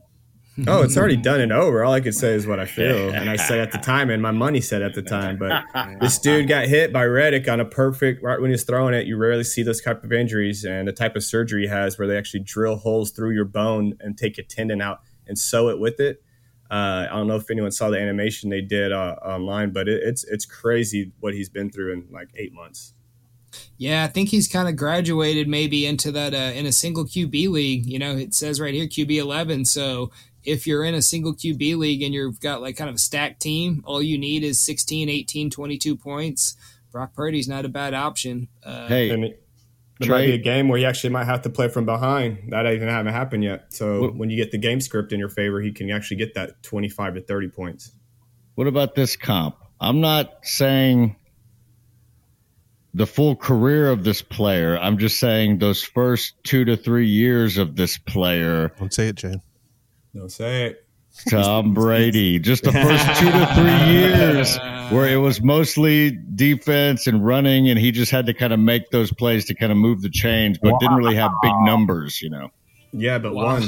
Oh, 0.67 0.83
it's 0.83 0.97
already 0.97 1.17
done 1.17 1.41
and 1.41 1.53
over. 1.53 1.85
All 1.85 1.93
I 1.93 2.01
could 2.01 2.15
say 2.15 2.33
is 2.33 2.47
what 2.47 2.59
I 2.59 2.65
feel, 2.67 3.11
and 3.11 3.29
I 3.29 3.37
said 3.37 3.59
at 3.59 3.73
the 3.73 3.79
time, 3.79 4.11
and 4.11 4.23
my 4.23 4.31
money 4.31 4.61
said 4.61 4.83
at 4.83 4.95
the 4.95 5.03
time. 5.03 5.39
But 5.39 5.65
this 6.01 6.19
dude 6.19 6.49
got 6.49 6.67
hit 6.67 6.93
by 6.93 7.05
Reddick 7.05 7.49
on 7.49 7.61
a 7.61 7.65
perfect 7.65 8.23
right 8.23 8.41
when 8.41 8.51
he's 8.51 8.65
throwing 8.65 8.95
it. 8.95 9.07
You 9.07 9.17
rarely 9.17 9.45
see 9.45 9.63
those 9.63 9.81
type 9.83 10.03
of 10.03 10.13
injuries, 10.13 10.65
and 10.65 10.89
the 10.89 10.93
type 10.93 11.17
of 11.17 11.25
surgery 11.25 11.63
he 11.63 11.69
has 11.69 11.99
where 11.99 12.09
they 12.09 12.17
actually 12.17 12.41
drill 12.41 12.77
holes 12.77 13.11
through 13.11 13.33
your 13.33 13.45
bone 13.45 13.95
and 14.01 14.17
take 14.17 14.39
a 14.39 14.43
tendon 14.43 14.81
out 14.81 15.01
and 15.27 15.39
sew 15.39 15.69
it 15.69 15.79
with 15.79 16.01
it. 16.01 16.23
Uh, 16.71 17.07
I 17.11 17.15
don't 17.15 17.29
know 17.29 17.37
if 17.37 17.51
anyone 17.51 17.71
saw 17.71 17.91
the 17.91 18.01
animation 18.01 18.51
they 18.51 18.61
did 18.61 18.93
uh, 18.93 19.17
online, 19.25 19.73
but 19.73 19.89
it, 19.89 20.03
it's 20.03 20.25
it's 20.25 20.45
crazy 20.45 21.13
what 21.21 21.35
he's 21.35 21.49
been 21.49 21.71
through 21.71 21.93
in 21.93 22.09
like 22.11 22.29
eight 22.35 22.53
months. 22.53 22.95
Yeah, 23.79 24.05
I 24.05 24.09
think 24.09 24.29
he's 24.29 24.49
kind 24.49 24.69
of 24.69 24.77
graduated 24.77 25.49
maybe 25.49 25.87
into 25.87 26.13
that 26.13 26.35
uh, 26.35 26.53
in 26.55 26.67
a 26.67 26.73
single 26.73 27.05
QB 27.05 27.49
league. 27.51 27.87
You 27.87 27.99
know, 27.99 28.17
it 28.17 28.35
says 28.35 28.61
right 28.61 28.75
here 28.75 28.87
QB 28.87 29.17
11. 29.17 29.65
So 29.65 30.11
if 30.47 30.67
you're 30.67 30.85
in 30.85 30.95
a 30.95 31.03
single 31.03 31.35
QB 31.35 31.77
league 31.77 32.03
and 32.03 32.15
you've 32.15 32.41
got 32.41 32.63
like 32.63 32.77
kind 32.77 32.89
of 32.89 32.97
a 32.97 32.99
stacked 32.99 33.41
team, 33.43 33.83
all 33.85 34.01
you 34.03 34.17
need 34.19 34.43
is 34.45 34.61
16, 34.65 35.09
18, 35.09 35.51
22 35.51 35.97
points. 35.97 36.57
Brock 36.93 37.13
Purdy's 37.15 37.49
not 37.49 37.65
a 37.65 37.69
bad 37.69 37.93
option. 37.95 38.49
Uh, 38.65 38.87
Hey, 38.89 39.11
And 39.11 39.25
it, 39.25 39.43
there 39.99 40.09
Trey- 40.09 40.19
might 40.19 40.27
be 40.27 40.33
a 40.35 40.39
game 40.39 40.69
where 40.69 40.79
you 40.79 40.87
actually 40.87 41.11
might 41.11 41.25
have 41.25 41.43
to 41.43 41.51
play 41.51 41.69
from 41.69 41.85
behind. 41.85 42.51
That 42.53 42.67
even 42.67 42.89
haven't 42.89 43.13
happened 43.13 43.45
yet. 43.45 43.73
So 43.75 44.03
What- 44.03 44.17
when 44.17 44.31
you 44.31 44.37
get 44.37 44.51
the 44.53 44.59
game 44.59 44.81
script 44.81 45.13
in 45.13 45.19
your 45.19 45.29
favor, 45.29 45.61
he 45.61 45.73
can 45.73 45.91
actually 45.91 46.19
get 46.19 46.35
that 46.35 46.63
twenty 46.63 46.89
five 46.89 47.15
to 47.15 47.21
thirty 47.21 47.49
points. 47.49 47.93
what 48.55 48.67
about 48.67 48.95
this 48.95 49.17
comp? 49.17 49.57
I'm 49.81 50.01
not 50.01 50.33
saying 50.45 51.17
the 52.95 53.07
full 53.07 53.37
career 53.37 53.91
of 53.91 54.05
this 54.05 54.23
player. 54.23 54.79
I'm 54.79 54.97
just 54.97 55.19
saying 55.19 55.59
those 55.59 55.83
first 55.83 56.33
two 56.45 56.65
to 56.65 56.77
three 56.79 57.09
years 57.09 57.59
of 57.59 57.77
this 57.77 57.99
player, 57.99 58.73
Don't 58.79 58.95
say 58.95 59.09
it, 59.09 59.17
Jay. 59.17 59.35
Don't 60.17 60.31
say 60.31 60.67
it. 60.67 60.87
Tom 61.31 61.75
Brady. 61.75 62.39
Just 62.39 62.65
the 62.65 62.73
first 62.73 63.05
two 63.21 63.31
to 63.31 63.47
three 63.55 63.93
years 63.93 64.59
where 64.91 65.09
it 65.09 65.17
was 65.17 65.43
mostly 65.43 66.19
defense 66.35 67.07
and 67.07 67.25
running, 67.25 67.69
and 67.69 67.79
he 67.79 67.93
just 67.93 68.11
had 68.11 68.27
to 68.27 68.35
kind 68.35 68.53
of 68.53 68.59
make 68.59 68.91
those 68.91 69.13
plays 69.13 69.45
to 69.47 69.55
kind 69.55 69.73
of 69.73 69.79
move 69.79 70.03
the 70.03 70.11
chains, 70.11 70.59
but 70.59 70.79
didn't 70.81 70.97
really 70.97 71.17
have 71.17 71.31
big 71.43 71.53
numbers, 71.65 72.23
you 72.23 72.31
know. 72.31 72.51
Yeah, 72.93 73.19
but 73.19 73.35
one, 73.35 73.67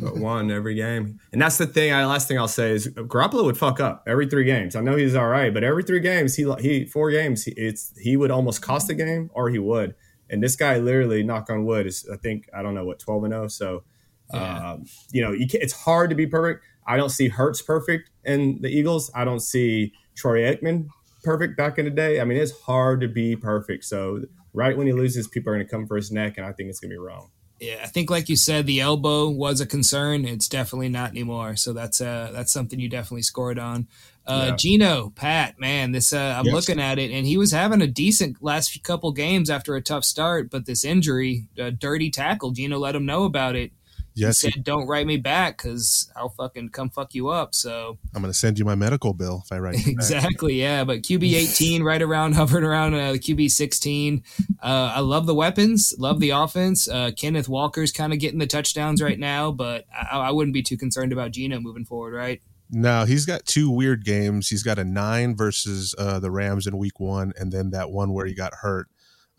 but 0.00 0.16
one 0.16 0.50
every 0.50 0.74
game, 0.74 1.18
and 1.32 1.40
that's 1.40 1.56
the 1.56 1.66
thing. 1.66 1.94
I, 1.94 2.04
last 2.04 2.28
thing 2.28 2.38
I'll 2.38 2.46
say 2.46 2.72
is 2.72 2.88
Garoppolo 2.88 3.44
would 3.44 3.56
fuck 3.56 3.80
up 3.80 4.04
every 4.06 4.26
three 4.26 4.44
games. 4.44 4.76
I 4.76 4.80
know 4.80 4.96
he's 4.96 5.14
all 5.14 5.28
right, 5.28 5.54
but 5.54 5.64
every 5.64 5.82
three 5.82 6.00
games, 6.00 6.34
he 6.34 6.52
he 6.60 6.84
four 6.84 7.10
games, 7.10 7.44
he, 7.44 7.52
it's 7.52 7.94
he 7.98 8.18
would 8.18 8.30
almost 8.30 8.60
cost 8.60 8.90
a 8.90 8.94
game, 8.94 9.30
or 9.32 9.48
he 9.48 9.58
would. 9.58 9.94
And 10.28 10.42
this 10.42 10.56
guy, 10.56 10.76
literally, 10.78 11.22
knock 11.22 11.48
on 11.48 11.64
wood, 11.64 11.86
is 11.86 12.06
I 12.12 12.16
think 12.16 12.50
I 12.54 12.60
don't 12.60 12.74
know 12.74 12.84
what 12.84 12.98
twelve 12.98 13.24
and 13.24 13.32
zero. 13.32 13.48
So, 13.48 13.84
Yeah. 14.32 14.72
um, 14.72 14.84
you 15.12 15.22
know, 15.22 15.32
you 15.32 15.46
it's 15.52 15.72
hard 15.72 16.10
to 16.10 16.16
be 16.16 16.26
perfect. 16.26 16.64
I 16.86 16.96
don't 16.96 17.10
see 17.10 17.28
Hurts 17.28 17.62
perfect 17.62 18.10
in 18.24 18.60
the 18.62 18.68
Eagles. 18.68 19.10
I 19.14 19.24
don't 19.24 19.40
see 19.40 19.92
Troy 20.16 20.40
Aikman 20.40 20.86
perfect 21.22 21.56
back 21.56 21.78
in 21.78 21.84
the 21.84 21.90
day. 21.90 22.20
I 22.20 22.24
mean, 22.24 22.38
it's 22.38 22.58
hard 22.62 23.00
to 23.02 23.08
be 23.08 23.36
perfect. 23.36 23.84
So, 23.84 24.22
right 24.54 24.76
when 24.76 24.86
he 24.86 24.92
loses, 24.92 25.28
people 25.28 25.52
are 25.52 25.56
going 25.56 25.66
to 25.66 25.70
come 25.70 25.86
for 25.86 25.96
his 25.96 26.10
neck, 26.10 26.38
and 26.38 26.46
I 26.46 26.52
think 26.52 26.70
it's 26.70 26.80
going 26.80 26.90
to 26.90 26.94
be 26.94 26.98
wrong. 26.98 27.30
Yeah, 27.60 27.80
I 27.82 27.86
think 27.88 28.08
like 28.08 28.28
you 28.28 28.36
said, 28.36 28.66
the 28.66 28.80
elbow 28.80 29.28
was 29.28 29.60
a 29.60 29.66
concern. 29.66 30.24
It's 30.24 30.46
definitely 30.48 30.88
not 30.90 31.10
anymore. 31.10 31.56
So 31.56 31.72
that's 31.72 32.00
uh 32.00 32.30
that's 32.32 32.52
something 32.52 32.78
you 32.78 32.88
definitely 32.88 33.22
scored 33.22 33.58
on. 33.58 33.88
Uh 34.24 34.50
Yeah. 34.50 34.56
Gino, 34.56 35.10
Pat, 35.16 35.58
man, 35.58 35.90
this 35.90 36.12
uh 36.12 36.36
I'm 36.38 36.44
Yes. 36.46 36.54
looking 36.54 36.80
at 36.80 37.00
it 37.00 37.10
and 37.10 37.26
he 37.26 37.36
was 37.36 37.50
having 37.50 37.82
a 37.82 37.88
decent 37.88 38.40
last 38.40 38.70
few 38.70 38.80
couple 38.80 39.10
games 39.10 39.50
after 39.50 39.74
a 39.74 39.82
tough 39.82 40.04
start, 40.04 40.50
but 40.52 40.66
this 40.66 40.84
injury, 40.84 41.48
dirty 41.80 42.12
tackle, 42.12 42.52
Gino 42.52 42.78
let 42.78 42.94
him 42.94 43.04
know 43.04 43.24
about 43.24 43.56
it. 43.56 43.72
Yes, 44.18 44.40
he 44.40 44.50
said, 44.50 44.64
"Don't 44.64 44.86
write 44.86 45.06
me 45.06 45.16
back 45.16 45.58
because 45.58 46.10
I'll 46.16 46.30
fucking 46.30 46.70
come 46.70 46.90
fuck 46.90 47.14
you 47.14 47.28
up." 47.28 47.54
So 47.54 47.98
I'm 48.14 48.22
going 48.22 48.32
to 48.32 48.38
send 48.38 48.58
you 48.58 48.64
my 48.64 48.74
medical 48.74 49.14
bill 49.14 49.42
if 49.44 49.52
I 49.52 49.58
write 49.58 49.78
you 49.78 49.84
back. 49.84 49.92
exactly, 49.92 50.54
yeah. 50.54 50.84
But 50.84 51.02
QB 51.02 51.34
eighteen, 51.34 51.82
right 51.82 52.02
around, 52.02 52.32
hovering 52.34 52.64
around 52.64 52.94
uh, 52.94 53.12
the 53.12 53.18
QB 53.18 53.50
sixteen. 53.50 54.24
Uh, 54.62 54.92
I 54.96 55.00
love 55.00 55.26
the 55.26 55.34
weapons, 55.34 55.94
love 55.98 56.20
the 56.20 56.30
offense. 56.30 56.88
Uh, 56.88 57.10
Kenneth 57.16 57.48
Walker's 57.48 57.92
kind 57.92 58.12
of 58.12 58.18
getting 58.18 58.38
the 58.38 58.46
touchdowns 58.46 59.00
right 59.00 59.18
now, 59.18 59.52
but 59.52 59.84
I, 59.92 60.18
I 60.18 60.30
wouldn't 60.30 60.54
be 60.54 60.62
too 60.62 60.76
concerned 60.76 61.12
about 61.12 61.30
Gino 61.30 61.60
moving 61.60 61.84
forward, 61.84 62.14
right? 62.14 62.42
No, 62.70 63.04
he's 63.04 63.24
got 63.24 63.46
two 63.46 63.70
weird 63.70 64.04
games. 64.04 64.48
He's 64.48 64.62
got 64.62 64.78
a 64.78 64.84
nine 64.84 65.36
versus 65.36 65.94
uh, 65.96 66.20
the 66.20 66.30
Rams 66.30 66.66
in 66.66 66.76
week 66.76 67.00
one, 67.00 67.32
and 67.38 67.50
then 67.50 67.70
that 67.70 67.90
one 67.90 68.12
where 68.12 68.26
he 68.26 68.34
got 68.34 68.56
hurt 68.56 68.88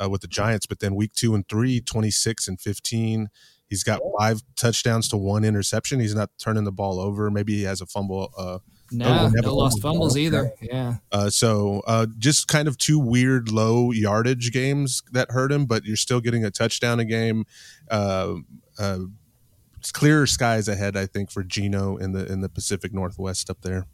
uh, 0.02 0.10
with 0.10 0.22
the 0.22 0.28
Giants. 0.28 0.66
But 0.66 0.80
then 0.80 0.96
week 0.96 1.14
two 1.14 1.36
and 1.36 1.48
three, 1.48 1.80
26 1.80 2.48
and 2.48 2.60
15. 2.60 3.30
He's 3.70 3.84
got 3.84 4.02
five 4.20 4.42
touchdowns 4.56 5.08
to 5.10 5.18
one 5.18 5.44
interception. 5.46 6.00
He's 6.00 6.16
not 6.16 6.30
turning 6.40 6.64
the 6.64 6.72
ball 6.72 7.00
over. 7.00 7.30
Maybe 7.30 7.56
he 7.56 7.64
has 7.64 7.82
a 7.82 7.86
fumble. 7.86 8.34
Uh, 8.38 8.60
No, 8.92 9.06
no, 9.08 9.30
never 9.30 9.52
lost 9.52 9.82
fumbled. 9.82 9.98
fumbles 10.00 10.18
either. 10.18 10.52
Yeah, 10.62 10.96
uh, 11.12 11.30
so 11.30 11.84
uh, 11.86 12.08
just 12.18 12.48
kind 12.48 12.68
of 12.68 12.78
two 12.78 12.98
weird 12.98 13.52
low 13.52 13.92
yardage 13.92 14.52
games 14.52 15.04
that 15.12 15.30
hurt 15.32 15.52
him, 15.52 15.66
but 15.68 15.86
you're 15.86 15.96
still 15.96 16.20
getting 16.20 16.44
a 16.44 16.50
touchdown 16.50 17.00
a 17.00 17.06
game. 17.06 17.46
Uh, 17.92 18.36
uh, 18.80 19.00
it's 19.78 19.92
clearer 19.92 20.26
skies 20.26 20.68
ahead, 20.68 20.98
I 20.98 21.06
think, 21.06 21.30
for 21.32 21.44
Gino 21.44 21.98
in 21.98 22.12
the 22.14 22.26
in 22.32 22.42
the 22.42 22.50
Pacific 22.50 22.94
Northwest 22.94 23.50
up 23.50 23.62
there. 23.62 23.86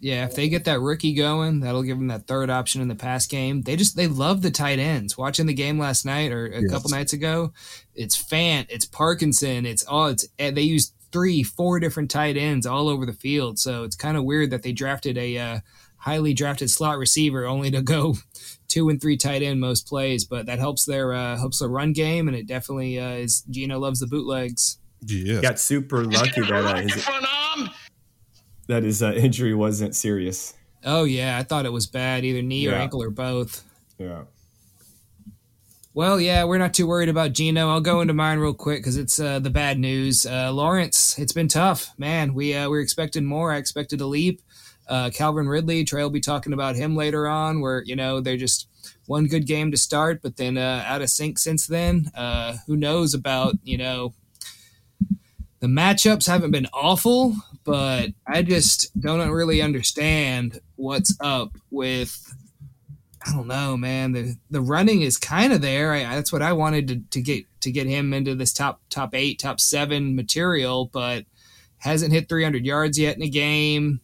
Yeah. 0.00 0.24
If 0.24 0.34
they 0.34 0.48
get 0.48 0.64
that 0.64 0.80
rookie 0.80 1.14
going, 1.14 1.60
that'll 1.60 1.82
give 1.82 1.98
them 1.98 2.08
that 2.08 2.26
third 2.26 2.50
option 2.50 2.80
in 2.80 2.88
the 2.88 2.94
pass 2.94 3.26
game. 3.26 3.62
They 3.62 3.76
just 3.76 3.96
they 3.96 4.06
love 4.06 4.42
the 4.42 4.50
tight 4.50 4.78
ends. 4.78 5.16
Watching 5.18 5.46
the 5.46 5.54
game 5.54 5.78
last 5.78 6.04
night 6.04 6.32
or 6.32 6.46
a 6.46 6.62
Yes. 6.62 6.70
couple 6.70 6.90
nights 6.90 7.12
ago, 7.12 7.52
it's 7.94 8.16
Fant, 8.20 8.66
it's 8.68 8.84
Parkinson, 8.84 9.66
it's 9.66 9.84
all 9.84 10.08
it's 10.08 10.26
they 10.38 10.60
use 10.62 10.92
three, 11.10 11.42
four 11.42 11.80
different 11.80 12.10
tight 12.10 12.36
ends 12.36 12.66
all 12.66 12.88
over 12.88 13.06
the 13.06 13.12
field. 13.12 13.58
So 13.58 13.82
it's 13.84 13.96
kind 13.96 14.16
of 14.16 14.24
weird 14.24 14.50
that 14.50 14.62
they 14.62 14.72
drafted 14.72 15.16
a 15.16 15.38
uh, 15.38 15.58
highly 15.96 16.34
drafted 16.34 16.70
slot 16.70 16.98
receiver 16.98 17.46
only 17.46 17.70
to 17.70 17.82
go 17.94 18.14
two 18.68 18.88
and 18.90 19.00
three 19.00 19.16
tight 19.16 19.42
end 19.42 19.58
most 19.60 19.86
plays. 19.88 20.24
But 20.24 20.46
that 20.46 20.58
helps 20.58 20.84
their 20.84 21.12
uh, 21.14 21.36
helps 21.38 21.58
the 21.60 21.68
run 21.68 21.92
game, 21.92 22.28
and 22.28 22.36
it 22.36 22.46
definitely 22.46 22.98
uh, 23.00 23.12
is. 23.12 23.42
Gino 23.50 23.78
loves 23.78 24.00
the 24.00 24.06
bootlegs. 24.06 24.78
Yes. 25.06 25.40
Got 25.40 25.58
super 25.60 26.04
lucky 26.04 26.40
that 26.40 26.52
uh, 26.52 26.76
his, 26.80 27.08
that 28.68 28.84
his 28.84 29.02
uh, 29.02 29.12
injury 29.12 29.54
wasn't 29.54 29.96
serious. 29.96 30.54
Oh 30.84 31.04
yeah, 31.04 31.36
I 31.36 31.42
thought 31.42 31.66
it 31.66 31.72
was 31.72 31.86
bad, 31.86 32.24
either 32.24 32.42
knee 32.42 32.68
or 32.68 32.74
ankle 32.74 33.02
or 33.02 33.10
both. 33.10 33.64
Yeah. 33.98 34.22
Well, 35.94 36.20
yeah, 36.20 36.44
we're 36.44 36.58
not 36.58 36.74
too 36.74 36.86
worried 36.86 37.08
about 37.08 37.32
Gino. 37.32 37.70
I'll 37.70 37.80
go 37.80 38.00
into 38.00 38.14
mine 38.14 38.38
real 38.38 38.54
quick 38.54 38.80
because 38.80 38.96
it's 38.96 39.18
uh, 39.18 39.40
the 39.40 39.50
bad 39.50 39.80
news. 39.80 40.24
Uh, 40.24 40.52
Lawrence, 40.52 41.18
it's 41.18 41.32
been 41.32 41.48
tough, 41.48 41.90
man. 41.98 42.34
We 42.34 42.54
uh, 42.54 42.64
we 42.64 42.76
were 42.76 42.80
expecting 42.80 43.24
more. 43.24 43.52
I 43.52 43.56
expected 43.56 44.00
a 44.00 44.06
leap. 44.06 44.40
Uh, 44.88 45.10
Calvin 45.10 45.48
Ridley, 45.48 45.82
Trey 45.82 46.02
will 46.02 46.10
be 46.10 46.20
talking 46.20 46.52
about 46.52 46.76
him 46.76 46.94
later 46.94 47.26
on. 47.26 47.60
Where 47.60 47.82
you 47.84 47.96
know 47.96 48.20
they're 48.20 48.36
just 48.36 48.68
one 49.06 49.26
good 49.26 49.46
game 49.46 49.72
to 49.72 49.76
start, 49.76 50.22
but 50.22 50.36
then 50.36 50.56
uh, 50.56 50.84
out 50.86 51.02
of 51.02 51.10
sync 51.10 51.38
since 51.38 51.66
then. 51.66 52.12
Uh, 52.14 52.58
who 52.68 52.76
knows 52.76 53.12
about 53.12 53.56
you 53.64 53.76
know 53.76 54.14
the 55.60 55.66
matchups 55.66 56.26
haven't 56.26 56.52
been 56.52 56.68
awful, 56.72 57.34
but 57.64 58.10
I 58.26 58.42
just 58.42 58.98
don't 59.00 59.30
really 59.30 59.60
understand 59.60 60.60
what's 60.76 61.16
up 61.20 61.56
with 61.70 62.34
I 63.26 63.32
don't 63.32 63.48
know, 63.48 63.76
man. 63.76 64.12
The 64.12 64.36
the 64.50 64.60
running 64.60 65.02
is 65.02 65.16
kind 65.16 65.52
of 65.52 65.60
there. 65.60 65.92
I, 65.92 66.14
that's 66.14 66.32
what 66.32 66.42
I 66.42 66.52
wanted 66.52 66.88
to, 66.88 67.00
to 67.10 67.20
get 67.20 67.44
to 67.60 67.72
get 67.72 67.86
him 67.86 68.14
into 68.14 68.34
this 68.34 68.52
top 68.52 68.80
top 68.90 69.14
eight, 69.14 69.40
top 69.40 69.60
seven 69.60 70.14
material, 70.14 70.88
but 70.92 71.24
hasn't 71.78 72.12
hit 72.12 72.28
300 72.28 72.64
yards 72.64 72.98
yet 72.98 73.16
in 73.16 73.22
a 73.22 73.28
game. 73.28 74.00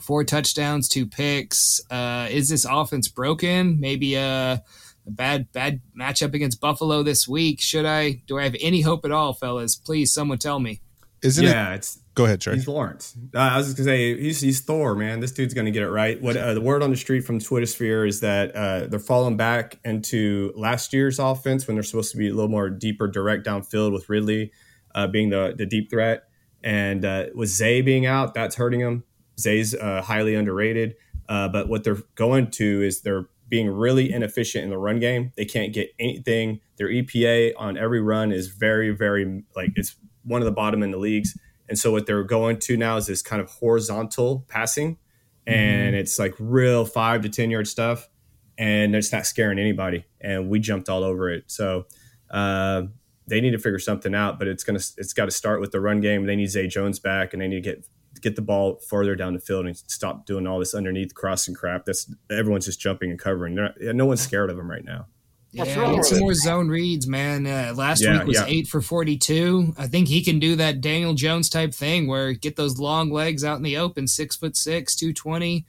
Four 0.00 0.24
touchdowns, 0.24 0.88
two 0.88 1.06
picks. 1.06 1.80
Uh, 1.90 2.28
is 2.30 2.48
this 2.48 2.64
offense 2.64 3.08
broken? 3.08 3.80
Maybe 3.80 4.14
a, 4.14 4.62
a 5.08 5.10
bad 5.10 5.52
bad 5.52 5.80
matchup 5.98 6.34
against 6.34 6.60
Buffalo 6.60 7.02
this 7.02 7.26
week. 7.26 7.60
Should 7.60 7.86
I? 7.86 8.22
Do 8.26 8.38
I 8.38 8.44
have 8.44 8.56
any 8.60 8.82
hope 8.82 9.04
at 9.04 9.10
all, 9.10 9.32
fellas? 9.32 9.74
Please, 9.76 10.12
someone 10.12 10.38
tell 10.38 10.60
me. 10.60 10.80
Isn't 11.22 11.44
it? 11.44 11.48
yeah, 11.48 11.74
it's 11.74 11.98
Go 12.14 12.24
ahead, 12.24 12.40
Trey. 12.40 12.54
he's 12.54 12.66
Lawrence. 12.66 13.16
Uh, 13.34 13.38
I 13.38 13.56
was 13.56 13.66
just 13.66 13.76
gonna 13.76 13.90
say 13.90 14.20
he's 14.20 14.40
he's 14.40 14.60
Thor, 14.60 14.94
man. 14.94 15.20
This 15.20 15.32
dude's 15.32 15.54
gonna 15.54 15.70
get 15.70 15.82
it 15.82 15.90
right. 15.90 16.20
What 16.20 16.36
uh, 16.36 16.54
the 16.54 16.60
word 16.60 16.82
on 16.82 16.90
the 16.90 16.96
street 16.96 17.20
from 17.20 17.38
Twitter 17.38 17.66
sphere 17.66 18.04
is 18.06 18.20
that 18.20 18.54
uh, 18.54 18.86
they're 18.88 18.98
falling 18.98 19.36
back 19.36 19.78
into 19.84 20.52
last 20.56 20.92
year's 20.92 21.18
offense 21.18 21.66
when 21.66 21.76
they're 21.76 21.84
supposed 21.84 22.10
to 22.12 22.18
be 22.18 22.28
a 22.28 22.34
little 22.34 22.50
more 22.50 22.70
deeper, 22.70 23.06
direct 23.06 23.46
downfield 23.46 23.92
with 23.92 24.08
Ridley 24.08 24.52
uh, 24.94 25.06
being 25.06 25.30
the 25.30 25.54
the 25.56 25.64
deep 25.66 25.90
threat, 25.90 26.24
and 26.62 27.04
uh, 27.04 27.26
with 27.34 27.50
Zay 27.50 27.82
being 27.82 28.04
out, 28.06 28.34
that's 28.34 28.56
hurting 28.56 28.80
him. 28.80 29.04
Zay's 29.38 29.74
uh, 29.74 30.02
highly 30.02 30.34
underrated, 30.34 30.96
uh, 31.28 31.48
but 31.48 31.68
what 31.68 31.84
they're 31.84 32.02
going 32.16 32.50
to 32.52 32.82
is 32.82 33.02
they're 33.02 33.28
being 33.48 33.68
really 33.68 34.12
inefficient 34.12 34.64
in 34.64 34.70
the 34.70 34.78
run 34.78 34.98
game. 34.98 35.32
They 35.36 35.44
can't 35.44 35.72
get 35.72 35.90
anything. 35.98 36.60
Their 36.76 36.88
EPA 36.88 37.54
on 37.56 37.76
every 37.76 38.00
run 38.00 38.32
is 38.32 38.48
very, 38.48 38.90
very 38.90 39.42
like 39.56 39.72
it's 39.76 39.96
one 40.24 40.40
of 40.42 40.46
the 40.46 40.52
bottom 40.52 40.82
in 40.82 40.90
the 40.90 40.98
leagues. 40.98 41.36
And 41.68 41.78
so 41.78 41.92
what 41.92 42.06
they're 42.06 42.24
going 42.24 42.58
to 42.60 42.76
now 42.76 42.96
is 42.96 43.06
this 43.06 43.22
kind 43.22 43.42
of 43.42 43.50
horizontal 43.50 44.46
passing, 44.48 44.98
and 45.46 45.94
it's 45.94 46.18
like 46.18 46.34
real 46.38 46.84
five 46.84 47.22
to 47.22 47.28
ten 47.28 47.50
yard 47.50 47.66
stuff, 47.66 48.08
and 48.56 48.94
it's 48.94 49.12
not 49.12 49.26
scaring 49.26 49.58
anybody. 49.58 50.04
And 50.20 50.48
we 50.48 50.60
jumped 50.60 50.88
all 50.88 51.04
over 51.04 51.30
it. 51.30 51.44
So 51.46 51.86
uh, 52.30 52.82
they 53.26 53.40
need 53.40 53.50
to 53.50 53.58
figure 53.58 53.78
something 53.78 54.14
out. 54.14 54.38
But 54.38 54.48
it's 54.48 54.64
gonna 54.64 54.80
it's 54.96 55.12
got 55.12 55.26
to 55.26 55.30
start 55.30 55.60
with 55.60 55.72
the 55.72 55.80
run 55.80 56.00
game. 56.00 56.24
They 56.24 56.36
need 56.36 56.50
Zay 56.50 56.68
Jones 56.68 56.98
back, 56.98 57.32
and 57.32 57.42
they 57.42 57.48
need 57.48 57.62
to 57.62 57.70
get 57.70 57.84
get 58.20 58.36
the 58.36 58.42
ball 58.42 58.80
further 58.88 59.14
down 59.16 59.34
the 59.34 59.40
field 59.40 59.66
and 59.66 59.76
stop 59.76 60.26
doing 60.26 60.46
all 60.46 60.58
this 60.58 60.74
underneath 60.74 61.14
crossing 61.14 61.54
crap. 61.54 61.84
That's 61.84 62.12
everyone's 62.30 62.66
just 62.66 62.80
jumping 62.80 63.10
and 63.10 63.18
covering. 63.18 63.54
Not, 63.54 63.74
no 63.80 64.06
one's 64.06 64.20
scared 64.20 64.50
of 64.50 64.58
him 64.58 64.70
right 64.70 64.84
now. 64.84 65.06
Yeah, 65.50 65.64
get 65.64 66.04
some 66.04 66.18
more 66.18 66.34
zone 66.34 66.68
reads, 66.68 67.06
man. 67.06 67.46
Uh, 67.46 67.72
last 67.74 68.02
Yeah, 68.02 68.18
week 68.18 68.26
was 68.26 68.36
yeah. 68.36 68.44
eight 68.46 68.68
for 68.68 68.82
forty-two. 68.82 69.72
I 69.78 69.86
think 69.86 70.06
he 70.06 70.22
can 70.22 70.38
do 70.38 70.56
that 70.56 70.82
Daniel 70.82 71.14
Jones 71.14 71.48
type 71.48 71.72
thing 71.72 72.06
where 72.06 72.34
get 72.34 72.56
those 72.56 72.78
long 72.78 73.10
legs 73.10 73.44
out 73.44 73.56
in 73.56 73.62
the 73.62 73.78
open, 73.78 74.06
six 74.06 74.36
foot 74.36 74.56
six, 74.56 74.94
two 74.94 75.14
twenty. 75.14 75.64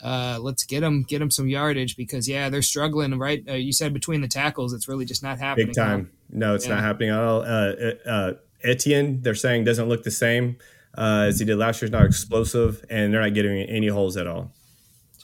Uh, 0.00 0.38
let's 0.40 0.62
get 0.64 0.82
him 0.82 1.02
get 1.02 1.20
him 1.20 1.32
some 1.32 1.48
yardage 1.48 1.96
because 1.96 2.28
yeah, 2.28 2.48
they're 2.48 2.62
struggling. 2.62 3.18
Right, 3.18 3.42
uh, 3.48 3.54
you 3.54 3.72
said 3.72 3.92
between 3.92 4.20
the 4.20 4.28
tackles, 4.28 4.72
it's 4.72 4.86
really 4.86 5.04
just 5.04 5.24
not 5.24 5.40
happening. 5.40 5.66
Big 5.68 5.74
time. 5.74 6.12
No, 6.30 6.54
it's 6.54 6.68
Yeah. 6.68 6.74
not 6.76 6.84
happening 6.84 7.10
at 7.10 7.18
all. 7.18 7.42
Uh, 7.42 7.72
uh, 8.08 8.32
Etienne, 8.62 9.22
they're 9.22 9.34
saying 9.34 9.64
doesn't 9.64 9.88
look 9.88 10.04
the 10.04 10.10
same 10.10 10.56
uh, 10.96 11.26
as 11.28 11.38
he 11.38 11.44
did 11.44 11.56
last 11.56 11.80
year. 11.80 11.86
He's 11.86 11.92
not 11.92 12.04
explosive, 12.06 12.84
and 12.90 13.12
they're 13.12 13.20
not 13.22 13.34
getting 13.34 13.62
any 13.68 13.88
holes 13.88 14.16
at 14.16 14.26
all. 14.26 14.52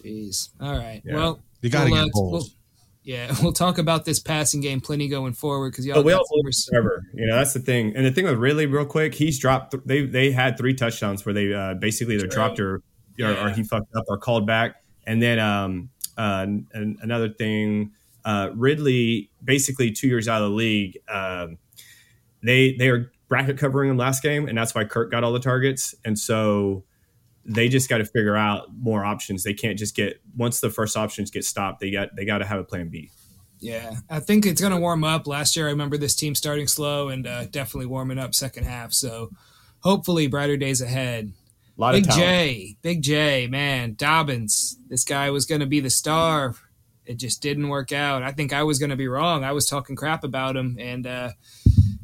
Jeez. 0.05 0.49
All 0.61 0.77
right. 0.77 1.03
Yeah. 1.05 1.15
Well, 1.15 1.41
You 1.61 1.71
got 1.71 1.85
to 1.85 1.91
we'll, 1.91 2.05
get 2.05 2.09
uh, 2.09 2.11
holes. 2.15 2.33
we'll- 2.33 2.59
yeah, 3.05 3.35
we'll 3.43 3.53
talk 3.53 3.79
about 3.79 4.05
this 4.05 4.21
passing 4.21 4.61
game 4.61 4.81
plenty 4.81 5.09
going 5.09 5.33
forward 5.33 5.71
because 5.71 5.85
y'all. 5.85 5.97
But 5.97 6.05
we 6.05 6.13
all 6.13 6.25
some 6.25 6.37
believe 6.43 6.47
res- 6.47 6.71
You 7.15 7.27
know 7.27 7.35
that's 7.35 7.53
the 7.53 7.59
thing. 7.59 7.97
And 7.97 8.07
the 8.07 8.13
thing 8.13 8.25
with 8.27 8.39
Ridley, 8.39 8.67
real 8.67 8.85
quick, 8.87 9.13
he's 9.15 9.41
dropped. 9.41 9.75
They 9.87 10.07
they 10.07 10.31
had 10.31 10.57
three 10.57 10.73
touchdowns 10.73 11.27
where 11.27 11.33
they 11.33 11.53
uh, 11.53 11.75
basically 11.75 12.15
either 12.15 12.27
True. 12.29 12.35
dropped 12.35 12.61
or, 12.61 12.81
or 13.21 13.33
or 13.37 13.51
he 13.51 13.65
fucked 13.65 13.93
up 13.97 14.05
or 14.07 14.19
called 14.19 14.47
back. 14.47 14.77
And 15.05 15.21
then 15.21 15.41
um 15.41 15.91
uh, 16.17 16.47
and 16.75 16.97
another 17.03 17.29
thing, 17.31 17.91
uh, 18.25 18.51
Ridley 18.55 19.31
basically 19.43 19.91
two 19.91 20.07
years 20.07 20.29
out 20.29 20.41
of 20.43 20.51
the 20.51 20.55
league. 20.57 20.97
Um, 21.09 21.59
they 22.45 22.75
they 22.77 22.89
are 22.89 23.11
bracket 23.33 23.57
covering 23.57 23.89
in 23.89 23.97
last 23.97 24.23
game, 24.23 24.47
and 24.47 24.59
that's 24.59 24.75
why 24.75 24.85
Kirk 24.85 25.11
got 25.11 25.25
all 25.25 25.33
the 25.33 25.41
targets. 25.41 25.95
And 26.05 26.19
so 26.19 26.85
they 27.47 27.71
just 27.71 27.89
got 27.89 27.97
to 27.97 28.05
figure 28.05 28.37
out 28.37 28.67
more 28.77 29.07
options. 29.07 29.43
They 29.43 29.55
can't 29.55 29.79
just 29.79 29.97
get 29.97 30.21
once 30.37 30.61
the 30.61 30.69
first 30.69 30.99
options 30.99 31.31
get 31.31 31.43
stopped. 31.43 31.81
They 31.81 31.91
got 31.91 32.15
they 32.15 32.27
got 32.27 32.39
to 32.39 32.45
have 32.45 32.61
a 32.61 32.65
plan 32.65 32.91
B. 32.91 33.11
Yeah, 33.59 33.95
I 34.11 34.21
think 34.21 34.45
it's 34.45 34.61
going 34.61 34.75
to 34.75 34.79
warm 34.79 35.03
up. 35.03 35.27
Last 35.27 35.57
year, 35.57 35.67
I 35.67 35.71
remember 35.71 35.97
this 35.97 36.15
team 36.15 36.35
starting 36.35 36.67
slow 36.67 37.09
and 37.09 37.27
uh, 37.27 37.47
definitely 37.47 37.87
warming 37.87 38.19
up 38.19 38.35
second 38.35 38.65
half. 38.65 38.93
So 38.93 39.31
hopefully, 39.81 40.27
brighter 40.27 40.59
days 40.59 40.83
ahead. 40.83 41.33
A 41.79 41.81
lot 41.81 41.95
Big. 41.95 42.11
J, 42.11 42.77
Big 42.83 43.01
J, 43.01 43.47
man, 43.47 43.95
Dobbins. 43.95 44.77
This 44.91 45.05
guy 45.05 45.31
was 45.31 45.47
going 45.47 45.63
to 45.63 45.67
be 45.67 45.81
the 45.81 45.89
star. 45.89 46.55
It 47.07 47.15
just 47.15 47.41
didn't 47.41 47.71
work 47.71 47.93
out. 47.93 48.23
I 48.23 48.33
think 48.33 48.53
I 48.53 48.63
was 48.63 48.79
going 48.79 48.91
to 48.91 48.97
be 48.97 49.09
wrong. 49.09 49.43
I 49.43 49.53
was 49.53 49.67
talking 49.67 49.97
crap 49.97 50.23
about 50.23 50.55
him, 50.55 50.77
and 50.79 51.07
uh, 51.07 51.31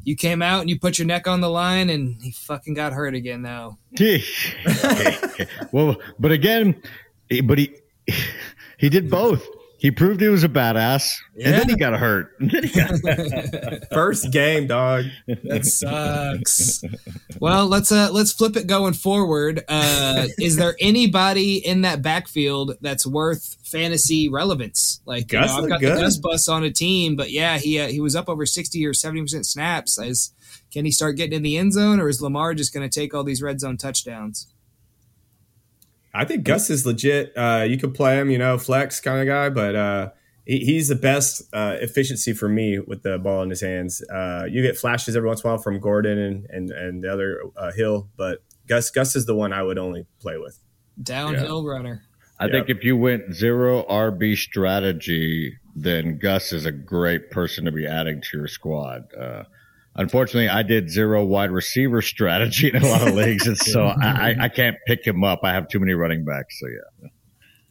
you 0.09 0.15
came 0.15 0.41
out 0.41 0.61
and 0.61 0.71
you 0.71 0.79
put 0.79 0.97
your 0.97 1.05
neck 1.05 1.27
on 1.27 1.39
the 1.39 1.51
line, 1.51 1.87
and 1.91 2.19
he 2.19 2.31
fucking 2.31 2.73
got 2.73 2.93
hurt 2.93 3.13
again. 3.13 3.43
Though. 3.43 3.77
well, 5.71 5.97
but 6.17 6.31
again, 6.31 6.81
but 7.43 7.59
he 7.59 7.75
he 8.79 8.89
did 8.89 9.11
both. 9.11 9.47
He 9.79 9.91
proved 9.91 10.19
he 10.19 10.27
was 10.27 10.43
a 10.43 10.49
badass, 10.49 11.19
and 11.41 11.53
then 11.53 11.69
he 11.69 11.75
got 11.77 11.97
hurt. 11.97 12.35
He 12.39 12.67
got- 12.67 13.87
First 13.93 14.31
game, 14.31 14.67
dog. 14.67 15.05
That 15.25 15.65
sucks. 15.65 16.83
well, 17.39 17.65
let's 17.65 17.89
uh 17.91 18.09
let's 18.11 18.33
flip 18.33 18.57
it 18.57 18.67
going 18.67 18.93
forward. 18.93 19.63
Uh 19.69 20.27
is 20.37 20.57
there 20.57 20.75
anybody 20.81 21.65
in 21.65 21.81
that 21.81 22.01
backfield 22.01 22.75
that's 22.81 23.05
worth 23.07 23.55
fantasy 23.63 24.27
relevance? 24.27 24.99
Like 25.05 25.31
you 25.31 25.39
Gus 25.39 25.49
know, 25.55 25.63
I've 25.63 25.69
got 25.69 25.79
good. 25.79 25.95
the 25.97 26.01
Gus 26.01 26.17
bus 26.17 26.47
on 26.49 26.63
a 26.65 26.71
team, 26.71 27.15
but 27.15 27.31
yeah, 27.31 27.57
he 27.57 27.79
uh, 27.79 27.87
he 27.87 28.01
was 28.01 28.15
up 28.17 28.27
over 28.27 28.45
60 28.45 28.85
or 28.85 28.91
70% 28.91 29.45
snaps. 29.45 29.97
Is 29.97 30.33
can 30.73 30.83
he 30.83 30.91
start 30.91 31.15
getting 31.15 31.33
in 31.37 31.41
the 31.43 31.57
end 31.57 31.71
zone 31.73 31.99
or 32.01 32.09
is 32.09 32.21
Lamar 32.21 32.53
just 32.53 32.73
going 32.73 32.87
to 32.87 32.99
take 32.99 33.13
all 33.13 33.23
these 33.23 33.41
red 33.41 33.59
zone 33.61 33.77
touchdowns? 33.77 34.47
I 36.13 36.25
think 36.25 36.43
Gus 36.43 36.69
is 36.69 36.85
legit. 36.85 37.33
Uh, 37.37 37.65
you 37.67 37.77
could 37.77 37.93
play 37.93 38.19
him, 38.19 38.29
you 38.29 38.37
know, 38.37 38.57
flex 38.57 38.99
kind 38.99 39.21
of 39.21 39.27
guy, 39.27 39.49
but 39.49 39.75
uh, 39.75 40.09
he, 40.45 40.59
he's 40.59 40.87
the 40.87 40.95
best 40.95 41.43
uh, 41.53 41.77
efficiency 41.79 42.33
for 42.33 42.49
me 42.49 42.79
with 42.79 43.03
the 43.03 43.19
ball 43.19 43.43
in 43.43 43.49
his 43.49 43.61
hands. 43.61 44.01
Uh, 44.09 44.45
you 44.49 44.61
get 44.61 44.77
flashes 44.77 45.15
every 45.15 45.27
once 45.27 45.43
in 45.43 45.47
a 45.47 45.53
while 45.53 45.61
from 45.61 45.79
Gordon 45.79 46.17
and 46.17 46.45
and, 46.49 46.71
and 46.71 47.03
the 47.03 47.13
other 47.13 47.43
uh, 47.55 47.71
Hill, 47.71 48.09
but 48.17 48.43
Gus 48.67 48.89
Gus 48.89 49.15
is 49.15 49.25
the 49.25 49.35
one 49.35 49.53
I 49.53 49.61
would 49.61 49.77
only 49.77 50.05
play 50.19 50.37
with. 50.37 50.59
Downhill 51.01 51.65
runner. 51.65 52.03
I 52.41 52.49
think 52.49 52.69
if 52.69 52.85
you 52.85 52.95
went 52.95 53.33
zero 53.33 53.83
RB 53.83 54.37
strategy, 54.37 55.57
then 55.75 56.17
Gus 56.17 56.53
is 56.53 56.65
a 56.65 56.71
great 56.71 57.31
person 57.31 57.65
to 57.65 57.71
be 57.71 57.85
adding 57.85 58.21
to 58.21 58.37
your 58.37 58.47
squad. 58.47 59.13
Unfortunately, 59.99 60.47
I 60.47 60.63
did 60.63 60.89
zero 60.89 61.25
wide 61.25 61.51
receiver 61.51 62.01
strategy 62.01 62.69
in 62.69 62.81
a 62.81 62.87
lot 62.87 63.05
of 63.05 63.15
leagues, 63.15 63.47
and 63.47 63.57
so 63.57 63.83
I, 64.01 64.31
I, 64.31 64.35
I 64.43 64.49
can't 64.49 64.77
pick 64.87 65.05
him 65.05 65.25
up. 65.25 65.41
I 65.43 65.51
have 65.51 65.67
too 65.67 65.79
many 65.79 65.91
running 65.93 66.23
backs. 66.23 66.57
So 66.57 66.67
yeah, 66.67 67.09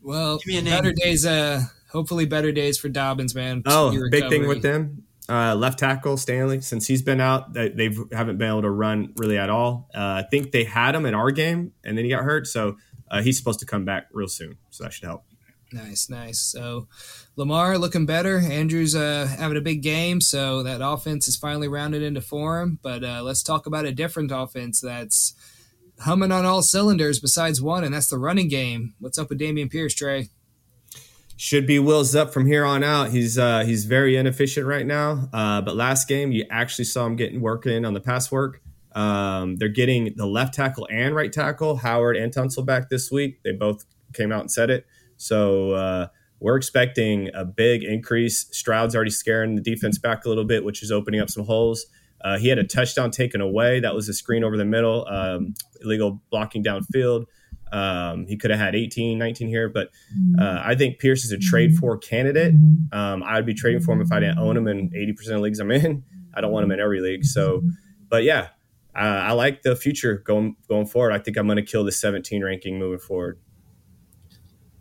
Well, 0.02 0.38
me 0.46 0.58
a 0.58 0.62
better 0.62 0.92
days 0.92 1.24
uh 1.24 1.62
hopefully 1.90 2.26
better 2.26 2.52
days 2.52 2.78
for 2.78 2.90
Dobbins, 2.90 3.34
man. 3.34 3.62
Oh, 3.64 3.90
Speedy 3.90 4.10
big 4.10 4.28
thing 4.28 4.46
with 4.46 4.60
them. 4.60 5.04
Uh, 5.26 5.54
left 5.54 5.78
tackle 5.78 6.18
Stanley, 6.18 6.60
since 6.60 6.86
he's 6.86 7.00
been 7.00 7.20
out, 7.20 7.54
they 7.54 7.70
they 7.70 7.90
haven't 8.12 8.36
been 8.36 8.48
able 8.48 8.62
to 8.62 8.70
run 8.70 9.14
really 9.16 9.38
at 9.38 9.48
all. 9.48 9.88
Uh, 9.94 10.22
I 10.22 10.24
think 10.30 10.52
they 10.52 10.64
had 10.64 10.94
him 10.94 11.06
in 11.06 11.14
our 11.14 11.30
game, 11.30 11.72
and 11.82 11.96
then 11.96 12.04
he 12.04 12.10
got 12.10 12.24
hurt, 12.24 12.46
so 12.46 12.76
uh, 13.10 13.22
he's 13.22 13.38
supposed 13.38 13.60
to 13.60 13.66
come 13.66 13.86
back 13.86 14.08
real 14.12 14.28
soon. 14.28 14.58
So 14.68 14.84
that 14.84 14.92
should 14.92 15.04
help. 15.04 15.24
Nice, 15.72 16.08
nice. 16.08 16.38
So 16.38 16.88
Lamar 17.36 17.76
looking 17.76 18.06
better. 18.06 18.38
Andrew's 18.38 18.94
uh, 18.94 19.34
having 19.38 19.58
a 19.58 19.62
big 19.62 19.82
game, 19.82 20.20
so 20.20 20.62
that 20.62 20.80
offense 20.82 21.28
is 21.28 21.36
finally 21.36 21.68
rounded 21.68 22.02
into 22.02 22.22
form. 22.22 22.78
But 22.82 23.04
uh, 23.04 23.22
let's 23.22 23.42
talk 23.42 23.66
about 23.66 23.84
a 23.84 23.92
different 23.92 24.32
offense 24.32 24.80
that's 24.80 25.34
humming 26.00 26.32
on 26.32 26.46
all 26.46 26.62
cylinders 26.62 27.20
besides 27.20 27.60
one, 27.60 27.84
and 27.84 27.92
that's 27.94 28.08
the 28.08 28.18
running 28.18 28.48
game. 28.48 28.94
What's 28.98 29.18
up 29.18 29.28
with 29.28 29.40
Dameon 29.40 29.70
Pierce, 29.70 29.94
Trey? 29.94 30.30
should 31.38 31.68
be 31.68 31.78
wheels 31.78 32.16
up 32.16 32.32
from 32.32 32.46
here 32.46 32.64
on 32.64 32.82
out. 32.82 33.10
He's 33.10 33.38
uh, 33.38 33.62
he's 33.64 33.84
very 33.84 34.16
inefficient 34.16 34.66
right 34.66 34.84
now. 34.84 35.28
Uh, 35.32 35.60
but 35.62 35.76
last 35.76 36.08
game, 36.08 36.32
you 36.32 36.44
actually 36.50 36.84
saw 36.84 37.06
him 37.06 37.14
getting 37.14 37.40
work 37.40 37.64
in 37.64 37.84
on 37.84 37.94
the 37.94 38.00
pass 38.00 38.30
work. 38.30 38.60
Um, 38.92 39.56
they're 39.56 39.68
getting 39.68 40.14
the 40.16 40.26
left 40.26 40.54
tackle 40.54 40.88
and 40.90 41.14
right 41.14 41.32
tackle, 41.32 41.76
Howard 41.76 42.16
and 42.16 42.34
Tunsil, 42.34 42.66
back 42.66 42.90
this 42.90 43.12
week. 43.12 43.40
They 43.44 43.52
both 43.52 43.84
came 44.12 44.32
out 44.32 44.40
and 44.40 44.50
said 44.50 44.68
it. 44.68 44.84
So 45.18 45.72
uh, 45.72 46.06
we're 46.40 46.56
expecting 46.56 47.30
a 47.34 47.44
big 47.44 47.84
increase. 47.84 48.46
Stroud's 48.52 48.94
already 48.94 49.10
scaring 49.10 49.54
the 49.54 49.60
defense 49.60 49.98
back 49.98 50.24
a 50.24 50.28
little 50.28 50.44
bit, 50.44 50.64
which 50.64 50.82
is 50.82 50.90
opening 50.90 51.20
up 51.20 51.28
some 51.28 51.44
holes. 51.44 51.86
Uh, 52.22 52.38
he 52.38 52.48
had 52.48 52.58
a 52.58 52.64
touchdown 52.64 53.10
taken 53.10 53.40
away. 53.40 53.80
That 53.80 53.94
was 53.94 54.08
a 54.08 54.14
screen 54.14 54.42
over 54.42 54.56
the 54.56 54.64
middle, 54.64 55.06
um, 55.08 55.54
illegal 55.82 56.20
blocking 56.30 56.64
downfield. 56.64 57.26
Um, 57.70 58.26
he 58.26 58.36
could 58.36 58.50
have 58.50 58.58
had 58.58 58.74
18, 58.74 59.18
19 59.18 59.48
here, 59.48 59.68
but 59.68 59.90
uh, 60.40 60.62
I 60.64 60.74
think 60.74 60.98
Pierce 60.98 61.24
is 61.24 61.32
a 61.32 61.38
trade 61.38 61.74
for 61.74 61.98
candidate. 61.98 62.54
Um, 62.92 63.22
I'd 63.22 63.44
be 63.44 63.54
trading 63.54 63.82
for 63.82 63.92
him 63.92 64.00
if 64.00 64.10
I 64.10 64.20
didn't 64.20 64.38
own 64.38 64.56
him 64.56 64.66
in 64.66 64.90
80% 64.90 65.34
of 65.34 65.40
leagues 65.42 65.60
I'm 65.60 65.70
in. 65.70 66.02
I 66.34 66.40
don't 66.40 66.50
want 66.50 66.64
him 66.64 66.72
in 66.72 66.80
every 66.80 67.00
league. 67.00 67.24
So, 67.24 67.62
but 68.08 68.22
yeah, 68.22 68.48
uh, 68.96 69.00
I 69.00 69.32
like 69.32 69.62
the 69.62 69.76
future 69.76 70.18
going 70.18 70.56
going 70.68 70.86
forward. 70.86 71.12
I 71.12 71.18
think 71.18 71.36
I'm 71.36 71.46
going 71.46 71.56
to 71.56 71.62
kill 71.62 71.84
the 71.84 71.92
17 71.92 72.42
ranking 72.42 72.78
moving 72.78 72.98
forward. 72.98 73.38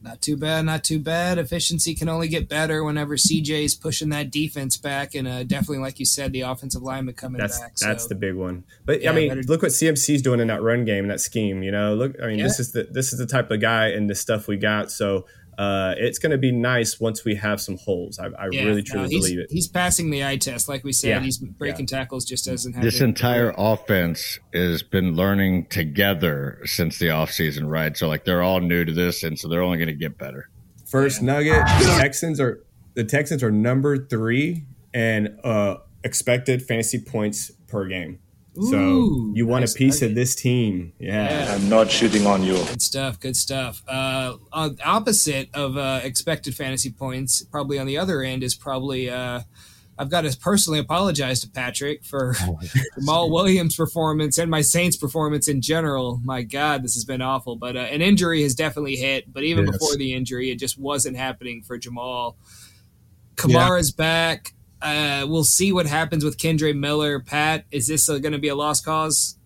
Not 0.07 0.21
too 0.21 0.37
bad, 0.37 0.63
not 0.65 0.85
too 0.85 0.99
bad. 0.99 1.37
Efficiency 1.37 1.93
can 1.93 2.07
only 2.07 2.29
get 2.29 2.47
better 2.47 2.81
whenever 2.81 3.17
CJ's 3.17 3.75
pushing 3.75 4.07
that 4.09 4.31
defense 4.31 4.77
back, 4.77 5.15
and 5.15 5.27
uh, 5.27 5.43
definitely, 5.43 5.79
like 5.79 5.99
you 5.99 6.05
said, 6.05 6.31
the 6.31 6.41
offensive 6.41 6.81
lineman 6.81 7.13
coming 7.13 7.41
That's 7.41 7.59
back. 7.59 7.75
that's 7.75 8.03
so. 8.03 8.09
the 8.09 8.15
big 8.15 8.35
one. 8.35 8.63
But 8.85 9.01
Yeah, 9.01 9.11
I 9.11 9.15
mean, 9.15 9.27
better- 9.29 9.43
look 9.43 9.63
what 9.63 9.71
CMC's 9.71 10.21
doing 10.21 10.39
in 10.39 10.47
that 10.47 10.61
run 10.61 10.85
game, 10.85 11.07
that 11.09 11.19
scheme. 11.19 11.61
You 11.61 11.71
know, 11.71 11.93
look. 11.93 12.15
I 12.23 12.27
mean, 12.27 12.37
this 12.41 12.57
is 12.59 12.71
the 12.71 12.83
this 12.89 13.11
is 13.11 13.19
the 13.19 13.25
type 13.25 13.51
of 13.51 13.59
guy 13.59 13.87
and 13.87 14.09
the 14.09 14.15
stuff 14.15 14.47
we 14.47 14.55
got. 14.55 14.91
So 14.91 15.25
uh, 15.57 15.95
it's 15.97 16.19
going 16.19 16.31
to 16.31 16.37
be 16.37 16.51
nice 16.51 16.99
once 16.99 17.25
we 17.25 17.35
have 17.35 17.59
some 17.59 17.77
holes. 17.77 18.19
I, 18.19 18.27
I 18.27 18.49
Yeah, 18.51 18.65
really 18.65 18.83
truly 18.83 19.09
he's, 19.09 19.19
believe 19.19 19.39
it. 19.39 19.47
He's 19.49 19.67
passing 19.67 20.11
the 20.11 20.23
eye 20.23 20.37
test, 20.37 20.69
like 20.69 20.83
we 20.83 20.91
said. 20.93 21.09
Yeah, 21.09 21.19
He's 21.19 21.37
breaking 21.39 21.87
tackles, 21.87 22.25
just 22.25 22.45
doesn't 22.45 22.73
have 22.73 22.83
this 22.83 23.01
it. 23.01 23.05
entire 23.05 23.53
offense 23.57 24.39
has 24.53 24.83
been 24.83 25.15
learning 25.15 25.65
together 25.67 26.59
since 26.65 26.99
the 26.99 27.07
offseason, 27.07 27.67
right? 27.67 27.97
So 27.97 28.07
like 28.07 28.23
they're 28.23 28.43
all 28.43 28.59
new 28.59 28.85
to 28.85 28.93
this, 28.93 29.23
and 29.23 29.37
so 29.39 29.47
they're 29.47 29.63
only 29.63 29.77
going 29.77 29.87
to 29.87 29.93
get 29.93 30.17
better. 30.17 30.49
First 30.85 31.21
nugget: 31.23 31.65
the 31.79 31.95
Texans 31.99 32.39
are 32.39 32.63
the 32.93 33.03
Texans 33.03 33.41
are 33.41 33.51
number 33.51 33.97
three 33.97 34.65
and 34.93 35.39
uh, 35.43 35.77
expected 36.03 36.61
fantasy 36.61 36.99
points 36.99 37.51
per 37.67 37.87
game. 37.87 38.19
So 38.61 39.31
you 39.33 39.45
want 39.45 39.61
nice 39.61 39.75
a 39.75 39.77
piece 39.77 39.95
nugget. 40.01 40.09
of 40.11 40.15
this 40.15 40.35
team, 40.35 40.93
yeah. 40.99 41.53
I'm 41.55 41.69
not 41.69 41.91
shooting 41.91 42.25
on 42.25 42.43
you. 42.43 42.55
Good 42.55 42.81
stuff. 42.81 43.19
Good 43.19 43.35
stuff. 43.35 43.83
Uh, 43.87 44.37
on 44.51 44.77
opposite 44.83 45.49
of 45.53 45.77
uh, 45.77 46.01
expected 46.03 46.55
fantasy 46.55 46.91
points, 46.91 47.43
probably 47.43 47.77
on 47.79 47.85
the 47.87 47.97
other 47.97 48.21
end 48.21 48.43
is 48.43 48.55
probably. 48.55 49.09
Uh, 49.09 49.41
I've 49.99 50.11
got 50.11 50.21
to 50.21 50.37
personally 50.37 50.77
apologize 50.77 51.39
to 51.41 51.49
Patrick 51.49 52.03
for 52.05 52.33
Jamaal 52.99 53.31
Williams' 53.31 53.75
performance 53.75 54.37
and 54.37 54.49
my 54.51 54.61
Saints' 54.61 54.95
performance 54.95 55.47
in 55.47 55.59
general. 55.59 56.19
My 56.23 56.43
God, 56.43 56.83
this 56.83 56.93
has 56.93 57.03
been 57.03 57.21
awful. 57.21 57.55
But 57.55 57.75
uh, 57.75 57.79
an 57.79 58.03
injury 58.03 58.43
has 58.43 58.53
definitely 58.53 58.95
hit. 58.97 59.33
But 59.33 59.43
even 59.43 59.65
Yes. 59.65 59.71
before 59.73 59.95
the 59.95 60.13
injury, 60.13 60.51
it 60.51 60.59
just 60.59 60.77
wasn't 60.79 61.17
happening 61.17 61.63
for 61.63 61.79
Jamaal. 61.79 62.35
Kamara's 63.35 63.91
back. 63.91 64.53
Uh, 64.81 65.25
we'll 65.27 65.43
see 65.43 65.71
what 65.71 65.85
happens 65.85 66.23
with 66.23 66.37
Kendre 66.37 66.75
Miller. 66.75 67.19
Pat, 67.19 67.65
is 67.71 67.87
this 67.87 68.07
going 68.07 68.31
to 68.31 68.37
be 68.37 68.47
a 68.47 68.55
lost 68.55 68.85
cause? 68.85 69.37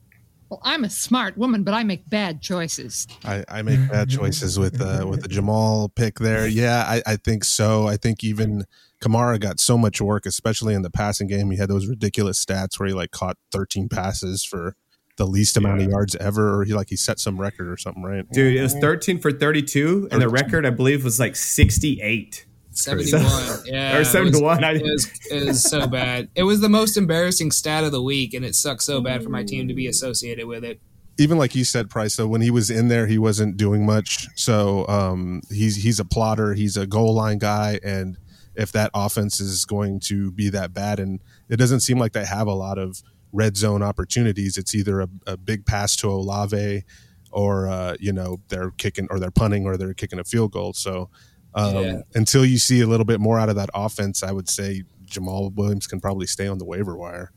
Well, 0.50 0.60
I'm 0.64 0.84
a 0.84 0.90
smart 0.90 1.38
woman, 1.38 1.64
but 1.64 1.74
I 1.74 1.86
make 1.86 2.10
bad 2.10 2.42
choices. 2.42 3.08
I, 3.24 3.46
I 3.48 3.62
make 3.62 3.80
bad 3.90 4.10
choices 4.10 4.60
with 4.60 4.82
uh, 4.82 5.08
with 5.08 5.22
the 5.22 5.30
Jamaal 5.30 5.96
pick 5.96 6.20
there. 6.20 6.46
Yeah, 6.46 6.84
I, 6.86 7.02
I 7.06 7.16
think 7.16 7.46
so. 7.46 7.88
I 7.88 7.96
think 7.96 8.22
even 8.22 8.66
Kamara 9.02 9.40
got 9.40 9.62
so 9.62 9.78
much 9.78 10.02
work, 10.02 10.26
especially 10.26 10.74
in 10.74 10.82
the 10.82 10.90
passing 10.90 11.28
game. 11.28 11.52
He 11.52 11.58
had 11.58 11.70
those 11.70 11.88
ridiculous 11.88 12.44
stats 12.44 12.78
where 12.78 12.90
he 12.90 12.94
like 12.94 13.12
caught 13.12 13.38
13 13.54 13.88
passes 13.88 14.44
for 14.44 14.76
the 15.16 15.26
least 15.26 15.56
amount 15.56 15.82
of 15.82 15.90
yards 15.90 16.18
ever, 16.18 16.60
or 16.60 16.66
he 16.66 16.74
like 16.74 16.90
he 16.90 16.98
set 16.98 17.20
some 17.20 17.40
record 17.40 17.70
or 17.70 17.78
something, 17.78 18.04
right? 18.04 18.30
Dude, 18.30 18.56
it 18.56 18.62
was 18.62 18.76
13 18.76 19.20
for 19.20 19.32
32, 19.32 20.10
and 20.12 20.22
the 20.22 20.28
record, 20.28 20.66
I 20.66 20.72
believe, 20.72 21.06
was 21.06 21.18
like 21.18 21.38
68. 21.38 22.46
71. 22.82 23.22
Yeah. 23.66 23.98
Or 23.98 24.04
71, 24.04 24.64
I- 24.64 24.74
It 24.74 24.82
was, 24.84 25.06
it, 25.06 25.34
was, 25.34 25.44
it 25.44 25.48
was 25.48 25.64
so 25.64 25.88
bad. 26.00 26.30
It 26.36 26.44
was 26.44 26.62
the 26.62 26.70
most 26.70 26.98
embarrassing 26.98 27.52
stat 27.52 27.84
of 27.84 27.92
the 27.92 28.02
week, 28.02 28.34
and 28.34 28.44
it 28.46 28.56
sucks 28.56 28.86
so 28.86 29.02
bad 29.02 29.24
for 29.24 29.30
my 29.30 29.44
team 29.44 29.68
to 29.68 29.74
be 29.74 29.88
associated 29.88 30.46
with 30.48 30.64
it. 30.64 30.80
even 31.20 31.38
like 31.38 31.56
you 31.56 31.64
said, 31.64 31.90
Price. 31.90 32.14
So 32.16 32.28
when 32.28 32.42
he 32.42 32.50
was 32.52 32.70
in 32.70 32.88
there, 32.88 33.08
he 33.08 33.18
wasn't 33.18 33.58
doing 33.58 33.86
much. 33.86 34.28
So 34.36 34.88
um, 34.88 35.42
he's 35.52 35.84
he's 35.84 36.00
a 36.00 36.06
plotter. 36.06 36.54
He's 36.54 36.76
a 36.78 36.88
goal 36.88 37.14
line 37.14 37.38
guy, 37.38 37.80
and 37.84 38.18
if 38.56 38.72
that 38.74 38.92
offense 38.94 39.40
is 39.40 39.64
going 39.66 40.00
to 40.02 40.32
be 40.32 40.50
that 40.50 40.74
bad, 40.74 41.00
and 41.00 41.20
it 41.50 41.58
doesn't 41.58 41.80
seem 41.82 41.98
like 42.00 42.12
they 42.14 42.26
have 42.26 42.48
a 42.48 42.54
lot 42.54 42.78
of 42.78 43.02
red 43.32 43.56
zone 43.56 43.82
opportunities. 43.82 44.58
It's 44.58 44.76
either 44.76 45.00
a, 45.02 45.08
a 45.28 45.38
big 45.38 45.66
pass 45.66 45.96
to 45.98 46.10
Olave, 46.10 46.84
or 47.32 47.68
uh, 47.68 47.96
you 48.00 48.12
know 48.12 48.42
they're 48.50 48.72
kicking, 48.72 49.08
or 49.10 49.20
they're 49.20 49.32
punting, 49.32 49.66
or 49.66 49.78
they're 49.78 49.94
kicking 49.94 50.20
a 50.20 50.24
field 50.26 50.52
goal. 50.52 50.74
So 50.74 51.10
um, 51.54 51.76
Yeah. 51.76 52.02
until 52.16 52.46
you 52.46 52.58
see 52.58 52.82
a 52.82 52.88
little 52.88 53.06
bit 53.06 53.20
more 53.20 53.40
out 53.40 53.50
of 53.50 53.56
that 53.56 53.70
offense, 53.74 54.24
I 54.24 54.32
would 54.32 54.50
say 54.50 54.84
Jamaal 55.06 55.54
Williams 55.54 55.88
can 55.88 56.00
probably 56.00 56.28
stay 56.28 56.48
on 56.48 56.58
the 56.58 56.66
waiver 56.66 56.96
wire. 56.96 57.32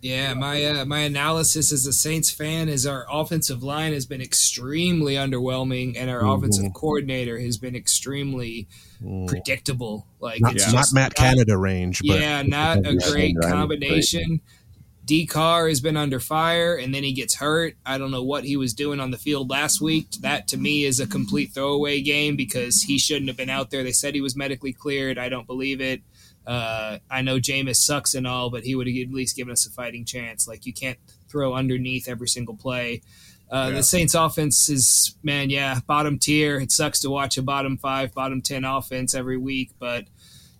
Yeah, 0.00 0.32
my 0.34 0.64
uh, 0.64 0.84
my 0.84 1.00
analysis 1.00 1.72
as 1.72 1.84
a 1.84 1.92
Saints 1.92 2.30
fan 2.30 2.68
is 2.68 2.86
our 2.86 3.04
offensive 3.10 3.64
line 3.64 3.92
has 3.92 4.06
been 4.06 4.20
extremely 4.20 5.14
underwhelming, 5.14 5.96
and 5.96 6.08
our 6.08 6.24
offensive 6.24 6.72
coordinator 6.72 7.36
has 7.40 7.58
been 7.58 7.74
extremely 7.74 8.68
predictable. 9.26 10.06
Like 10.20 10.40
Not, 10.40 10.54
it's 10.54 10.66
not 10.66 10.82
just 10.82 10.94
Matt 10.94 11.14
Canada 11.14 11.58
range, 11.58 12.00
but 12.06 12.20
yeah, 12.20 12.42
not 12.42 12.86
a 12.86 12.94
great 12.94 13.34
combination. 13.42 14.40
D 15.08 15.24
Carr 15.24 15.68
has 15.70 15.80
been 15.80 15.96
under 15.96 16.20
fire, 16.20 16.76
and 16.76 16.94
then 16.94 17.02
he 17.02 17.14
gets 17.14 17.36
hurt. 17.36 17.76
I 17.86 17.96
don't 17.96 18.10
know 18.10 18.22
what 18.22 18.44
he 18.44 18.58
was 18.58 18.74
doing 18.74 19.00
on 19.00 19.10
the 19.10 19.16
field 19.16 19.48
last 19.48 19.80
week. 19.80 20.10
That 20.20 20.46
to 20.48 20.58
me 20.58 20.84
is 20.84 21.00
a 21.00 21.06
complete 21.06 21.52
throwaway 21.54 22.02
game 22.02 22.36
because 22.36 22.82
he 22.82 22.98
shouldn't 22.98 23.28
have 23.28 23.36
been 23.38 23.48
out 23.48 23.70
there. 23.70 23.82
They 23.82 23.92
said 23.92 24.14
he 24.14 24.20
was 24.20 24.36
medically 24.36 24.74
cleared. 24.74 25.16
I 25.16 25.30
don't 25.30 25.46
believe 25.46 25.80
it. 25.80 26.02
Uh, 26.46 26.98
I 27.10 27.22
know 27.22 27.38
Jameis 27.38 27.76
sucks 27.76 28.14
and 28.14 28.26
all, 28.26 28.50
but 28.50 28.64
he 28.64 28.74
would 28.74 28.86
have 28.86 28.96
at 28.96 29.10
least 29.10 29.34
given 29.34 29.50
us 29.50 29.66
a 29.66 29.70
fighting 29.70 30.04
chance. 30.04 30.46
Like 30.46 30.66
you 30.66 30.74
can't 30.74 30.98
throw 31.30 31.54
underneath 31.54 32.06
every 32.06 32.28
single 32.28 32.54
play. 32.54 33.00
Uh, 33.50 33.70
The 33.70 33.82
Saints 33.82 34.14
offense 34.14 34.68
is 34.68 35.16
man, 35.22 35.48
yeah, 35.48 35.80
bottom 35.86 36.18
tier. 36.18 36.60
It 36.60 36.70
sucks 36.70 37.00
to 37.00 37.08
watch 37.08 37.38
a 37.38 37.42
bottom 37.42 37.78
five, 37.78 38.12
bottom 38.12 38.42
ten 38.42 38.66
offense 38.66 39.14
every 39.14 39.38
week, 39.38 39.70
but 39.78 40.04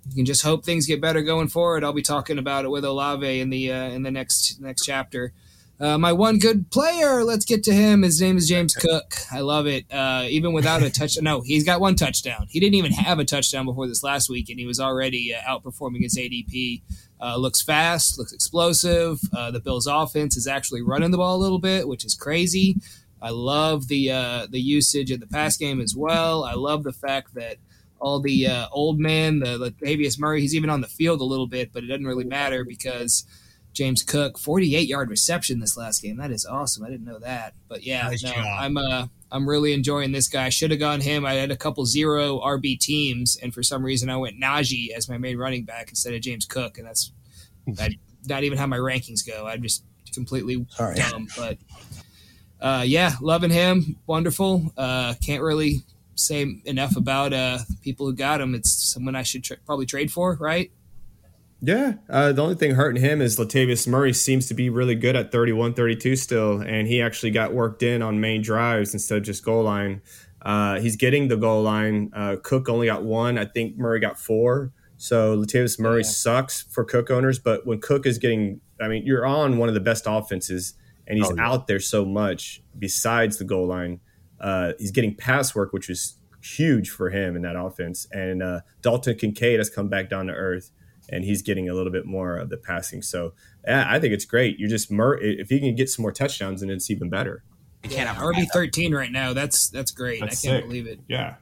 you 0.09 0.17
can 0.17 0.25
just 0.25 0.43
hope 0.43 0.65
things 0.65 0.87
get 0.87 1.01
better 1.01 1.23
going 1.23 1.49
forward. 1.49 1.85
I'll 1.85 1.93
be 1.93 2.03
talking 2.03 2.39
about 2.39 2.65
it 2.65 2.71
with 2.71 2.85
Olave 2.85 3.41
in 3.41 3.51
the 3.51 3.73
uh, 3.73 3.89
in 3.91 4.03
the 4.03 4.11
next 4.11 4.61
next 4.61 4.85
chapter. 4.85 5.33
Uh, 5.81 5.97
my 5.97 6.13
one 6.13 6.39
good 6.39 6.71
player, 6.73 7.23
let's 7.23 7.45
get 7.45 7.63
to 7.63 7.73
him. 7.73 8.03
His 8.03 8.21
name 8.21 8.37
is 8.37 8.49
James 8.49 8.75
Cook. 8.81 9.15
I 9.31 9.41
love 9.41 9.69
it. 9.69 9.85
Uh, 9.93 10.25
even 10.29 10.53
without 10.53 10.83
a 10.83 10.91
touchdown, 10.91 11.23
no, 11.23 11.41
he's 11.41 11.63
got 11.65 11.81
one 11.81 11.95
touchdown. 11.95 12.47
He 12.51 12.59
didn't 12.59 12.75
even 12.75 12.91
have 12.93 13.21
a 13.21 13.25
touchdown 13.25 13.65
before 13.65 13.87
this 13.87 14.03
last 14.03 14.29
week, 14.29 14.49
and 14.51 14.59
he 14.59 14.67
was 14.67 14.81
already 14.81 15.35
uh, 15.35 15.41
outperforming 15.49 16.03
his 16.03 16.19
ADP. 16.19 16.83
Uh, 17.21 17.37
looks 17.37 17.63
fast, 17.63 18.19
looks 18.19 18.33
explosive. 18.33 19.21
Uh, 19.37 19.51
the 19.53 19.61
Bills' 19.61 19.87
offense 19.87 20.37
is 20.37 20.49
actually 20.49 20.83
running 20.83 21.13
the 21.13 21.19
ball 21.19 21.37
a 21.37 21.43
little 21.43 21.61
bit, 21.61 21.87
which 21.87 22.05
is 22.05 22.15
crazy. 22.15 22.77
I 23.23 23.31
love 23.31 23.89
the 23.89 24.11
uh, 24.11 24.47
the 24.51 24.61
usage 24.61 25.11
of 25.11 25.21
the 25.21 25.27
pass 25.27 25.57
game 25.57 25.81
as 25.81 25.95
well. 25.97 26.45
I 26.45 26.55
love 26.55 26.83
the 26.83 26.93
fact 26.93 27.35
that 27.35 27.57
all 28.01 28.21
the 28.21 28.47
uh, 28.47 28.67
old 28.73 28.99
men, 28.99 29.41
the 29.41 29.59
Latavius 29.59 30.19
Murray, 30.19 30.41
he's 30.41 30.55
even 30.55 30.71
on 30.71 30.81
the 30.81 30.89
field 30.89 31.21
a 31.21 31.25
little 31.25 31.47
bit, 31.47 31.73
but 31.73 31.85
it 31.85 31.87
doesn't 31.87 32.07
really 32.07 32.25
matter 32.25 32.65
because 32.65 33.25
James 33.73 34.03
Cook, 34.03 34.39
48 34.39 34.89
yard 34.89 35.11
reception 35.11 35.61
this 35.61 35.77
last 35.77 36.03
game. 36.03 36.17
That 36.17 36.31
is 36.31 36.45
awesome. 36.45 36.85
I 36.85 36.91
didn't 36.91 37.07
know 37.07 37.19
that. 37.21 37.55
But 37.69 37.85
yeah, 37.85 38.09
Nice 38.09 38.25
no. 38.25 38.33
I'm 38.33 38.77
uh 38.77 39.07
I'm 39.31 39.49
really 39.49 39.73
enjoying 39.73 40.13
this 40.13 40.29
guy. 40.29 40.49
Should 40.49 40.71
have 40.71 40.81
gone 40.81 41.01
him. 41.01 41.27
I 41.27 41.35
had 41.35 41.51
a 41.51 41.57
couple 41.57 41.85
zero 41.85 42.41
RB 42.41 42.79
teams, 42.79 43.39
and 43.43 43.53
for 43.53 43.63
some 43.63 43.85
reason 43.85 44.09
I 44.11 44.17
went 44.17 44.41
Najee 44.41 44.91
as 44.91 45.09
my 45.09 45.19
main 45.19 45.37
running 45.37 45.65
back 45.65 45.91
instead 45.91 46.15
of 46.15 46.23
James 46.23 46.47
Cook, 46.47 46.79
and 46.79 46.87
that's 46.87 47.13
that, 47.67 47.93
not 48.27 48.43
even 48.43 48.59
how 48.59 48.67
my 48.67 48.79
rankings 48.79 49.27
go. 49.27 49.47
I'm 49.47 49.63
just 49.63 49.85
completely 50.15 50.67
dumb. 50.77 51.29
But 51.37 51.59
uh, 52.61 52.85
yeah, 52.87 53.13
loving 53.21 53.51
him. 53.51 53.97
Wonderful. 54.07 54.73
Uh, 54.77 55.15
can't 55.25 55.43
really 55.43 55.83
say 56.19 56.61
enough 56.65 56.97
about 56.97 57.33
uh, 57.33 57.59
people 57.83 58.07
who 58.07 58.15
got 58.15 58.41
him. 58.41 58.55
It's 58.55 58.71
someone 58.93 59.15
I 59.17 59.23
should 59.23 59.45
tra- 59.45 59.57
probably 59.65 59.87
trade 59.87 60.11
for, 60.13 60.37
right? 60.41 60.71
Yeah. 61.61 61.95
Uh, 62.09 62.33
the 62.33 62.43
only 62.43 62.55
thing 62.55 62.75
hurting 62.77 63.03
him 63.03 63.21
is 63.21 63.37
Latavius 63.39 63.89
Murray 63.89 64.13
seems 64.13 64.47
to 64.49 64.55
be 64.55 64.71
really 64.71 64.95
good 64.95 65.17
at 65.17 65.33
31 65.33 65.75
32 65.75 66.15
still, 66.17 66.61
and 66.61 66.87
he 66.87 67.03
actually 67.03 67.33
got 67.33 67.53
worked 67.53 67.83
in 67.83 68.01
on 68.03 68.21
main 68.21 68.43
drives 68.43 68.93
instead 68.95 69.19
of 69.19 69.25
just 69.25 69.45
goal 69.45 69.65
line. 69.65 70.01
Uh, 70.41 70.79
he's 70.79 70.95
getting 70.97 71.27
the 71.29 71.37
goal 71.37 71.63
line. 71.63 72.11
Uh, 72.15 72.37
Cook 72.43 72.69
only 72.69 72.87
got 72.87 73.03
one. 73.03 73.39
I 73.39 73.45
think 73.45 73.77
Murray 73.77 73.99
got 73.99 74.19
four. 74.21 74.73
So 74.97 75.37
Latavius 75.37 75.81
Murray 75.81 76.03
Yeah. 76.03 76.09
sucks 76.11 76.63
for 76.63 76.85
Cook 76.85 77.11
owners, 77.11 77.39
but 77.41 77.67
when 77.67 77.81
Cook 77.81 78.07
is 78.07 78.19
getting, 78.19 78.61
I 78.81 78.87
mean, 78.89 79.05
you're 79.05 79.27
on 79.27 79.59
one 79.59 79.69
of 79.69 79.75
the 79.75 79.81
best 79.81 80.05
offenses, 80.07 80.75
and 81.09 81.19
he's 81.19 81.27
Oh, 81.29 81.35
yeah. 81.37 81.49
out 81.49 81.67
there 81.67 81.81
so 81.81 82.05
much 82.05 82.63
besides 82.79 83.39
the 83.39 83.45
goal 83.45 83.67
line. 83.67 83.99
Uh, 84.41 84.73
he's 84.79 84.91
getting 84.91 85.15
pass 85.15 85.55
work, 85.55 85.73
which 85.73 85.91
is 85.91 86.17
huge 86.43 86.91
for 86.91 87.11
him 87.11 87.37
in 87.37 87.43
that 87.43 87.57
offense. 87.57 88.07
And 88.13 88.43
uh, 88.43 88.61
Dalton 88.83 89.17
Kincaid 89.17 89.59
has 89.59 89.69
come 89.71 89.89
back 89.89 90.09
down 90.09 90.27
to 90.27 90.33
earth, 90.33 90.71
and 91.11 91.25
he's 91.25 91.43
getting 91.43 91.69
a 91.69 91.75
little 91.75 91.93
bit 91.93 92.07
more 92.07 92.37
of 92.37 92.49
the 92.49 92.57
passing. 92.57 93.03
So 93.03 93.33
yeah, 93.67 93.87
I 93.89 93.99
think 93.99 94.15
it's 94.15 94.25
great. 94.25 94.59
You're 94.59 94.69
just 94.69 94.91
Mur- 94.91 95.19
if 95.21 95.49
he 95.49 95.59
can 95.61 95.75
get 95.75 95.91
some 95.91 96.03
more 96.03 96.13
touchdowns, 96.13 96.61
then 96.61 96.71
it's 96.71 96.91
even 96.91 97.09
better. 97.11 97.43
I 97.85 97.89
can't 97.89 98.09
Yeah, 98.09 98.23
RB 98.23 98.47
thirteen 98.53 98.95
right 98.95 99.13
now. 99.13 99.33
That's 99.33 99.69
that's 99.69 99.91
great. 99.91 100.21
That's 100.21 100.45
I 100.45 100.49
can't 100.49 100.63
sick. 100.63 100.69
believe 100.69 100.87
it. 100.87 101.01
Yeah. 101.09 101.35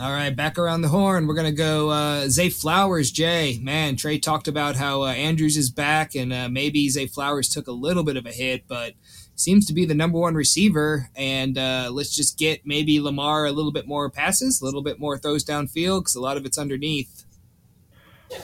All 0.00 0.12
right, 0.12 0.34
back 0.34 0.58
around 0.58 0.82
the 0.82 0.88
horn. 0.88 1.26
We're 1.26 1.34
gonna 1.34 1.50
go 1.50 1.90
uh, 1.90 2.28
Zay 2.28 2.50
Flowers. 2.50 3.10
Jay, 3.10 3.58
man, 3.60 3.96
Trey 3.96 4.18
talked 4.18 4.46
about 4.46 4.76
how 4.76 5.02
uh, 5.02 5.06
Andrews 5.06 5.56
is 5.56 5.70
back, 5.70 6.14
and 6.14 6.32
uh, 6.32 6.48
maybe 6.48 6.88
Zay 6.88 7.06
Flowers 7.08 7.48
took 7.48 7.66
a 7.66 7.72
little 7.72 8.04
bit 8.04 8.16
of 8.16 8.24
a 8.24 8.30
hit, 8.30 8.62
but 8.68 8.92
seems 9.40 9.66
to 9.66 9.72
be 9.72 9.84
the 9.84 9.94
number 9.94 10.18
one 10.18 10.34
receiver. 10.34 11.10
And 11.16 11.56
uh, 11.56 11.90
let's 11.92 12.14
just 12.14 12.38
get 12.38 12.66
maybe 12.66 13.00
Lamar 13.00 13.46
a 13.46 13.52
little 13.52 13.72
bit 13.72 13.86
more 13.86 14.10
passes, 14.10 14.60
a 14.60 14.64
little 14.64 14.82
bit 14.82 14.98
more 14.98 15.18
throws 15.18 15.44
downfield, 15.44 16.00
because 16.00 16.14
a 16.14 16.20
lot 16.20 16.36
of 16.36 16.44
it's 16.44 16.58
underneath. 16.58 17.24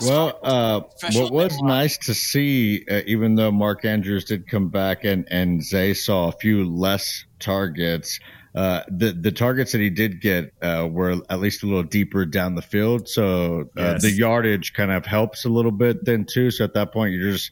Well, 0.01 0.39
uh, 0.43 0.81
what 1.13 1.31
was 1.31 1.61
nice 1.61 1.99
to 1.99 2.15
see, 2.15 2.87
uh, 2.91 3.03
even 3.07 3.35
though 3.35 3.53
Mark 3.53 3.85
Andrews 3.85 4.25
did 4.25 4.49
come 4.49 4.69
back 4.69 5.05
and, 5.05 5.29
and 5.31 5.63
Zay 5.63 5.93
saw 5.93 6.29
a 6.29 6.33
few 6.33 6.65
less 6.65 7.25
targets, 7.39 8.19
uh, 8.55 8.83
the 8.89 9.13
the 9.13 9.33
targets 9.33 9.73
that 9.73 9.81
he 9.81 9.91
did 9.91 10.21
get 10.21 10.53
uh, 10.63 10.89
were 10.91 11.21
at 11.29 11.41
least 11.41 11.63
a 11.65 11.67
little 11.67 11.83
deeper 11.83 12.25
down 12.25 12.55
the 12.55 12.63
field. 12.63 13.09
So 13.09 13.63
uh, 13.77 13.81
Yes. 13.83 14.03
the 14.03 14.13
yardage 14.13 14.73
kind 14.73 14.91
of 14.93 15.05
helps 15.05 15.45
a 15.45 15.49
little 15.49 15.73
bit 15.73 16.05
then 16.05 16.25
too. 16.25 16.51
So 16.51 16.65
at 16.65 16.73
that 16.75 16.93
point, 16.93 17.13
you're 17.13 17.33
just 17.33 17.51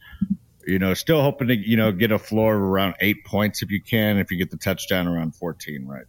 you 0.67 0.79
know 0.79 0.95
still 0.95 1.23
hoping 1.23 1.49
to 1.49 1.57
you 1.57 1.77
know 1.77 1.93
get 1.93 2.11
a 2.13 2.19
floor 2.19 2.57
of 2.57 2.63
around 2.63 2.95
eight 3.01 3.25
points 3.25 3.63
if 3.63 3.71
you 3.71 3.81
can. 3.83 4.19
If 4.19 4.31
you 4.31 4.39
get 4.39 4.51
the 4.51 4.57
touchdown 4.57 5.07
around 5.09 5.35
14, 5.37 5.87
right? 5.87 6.05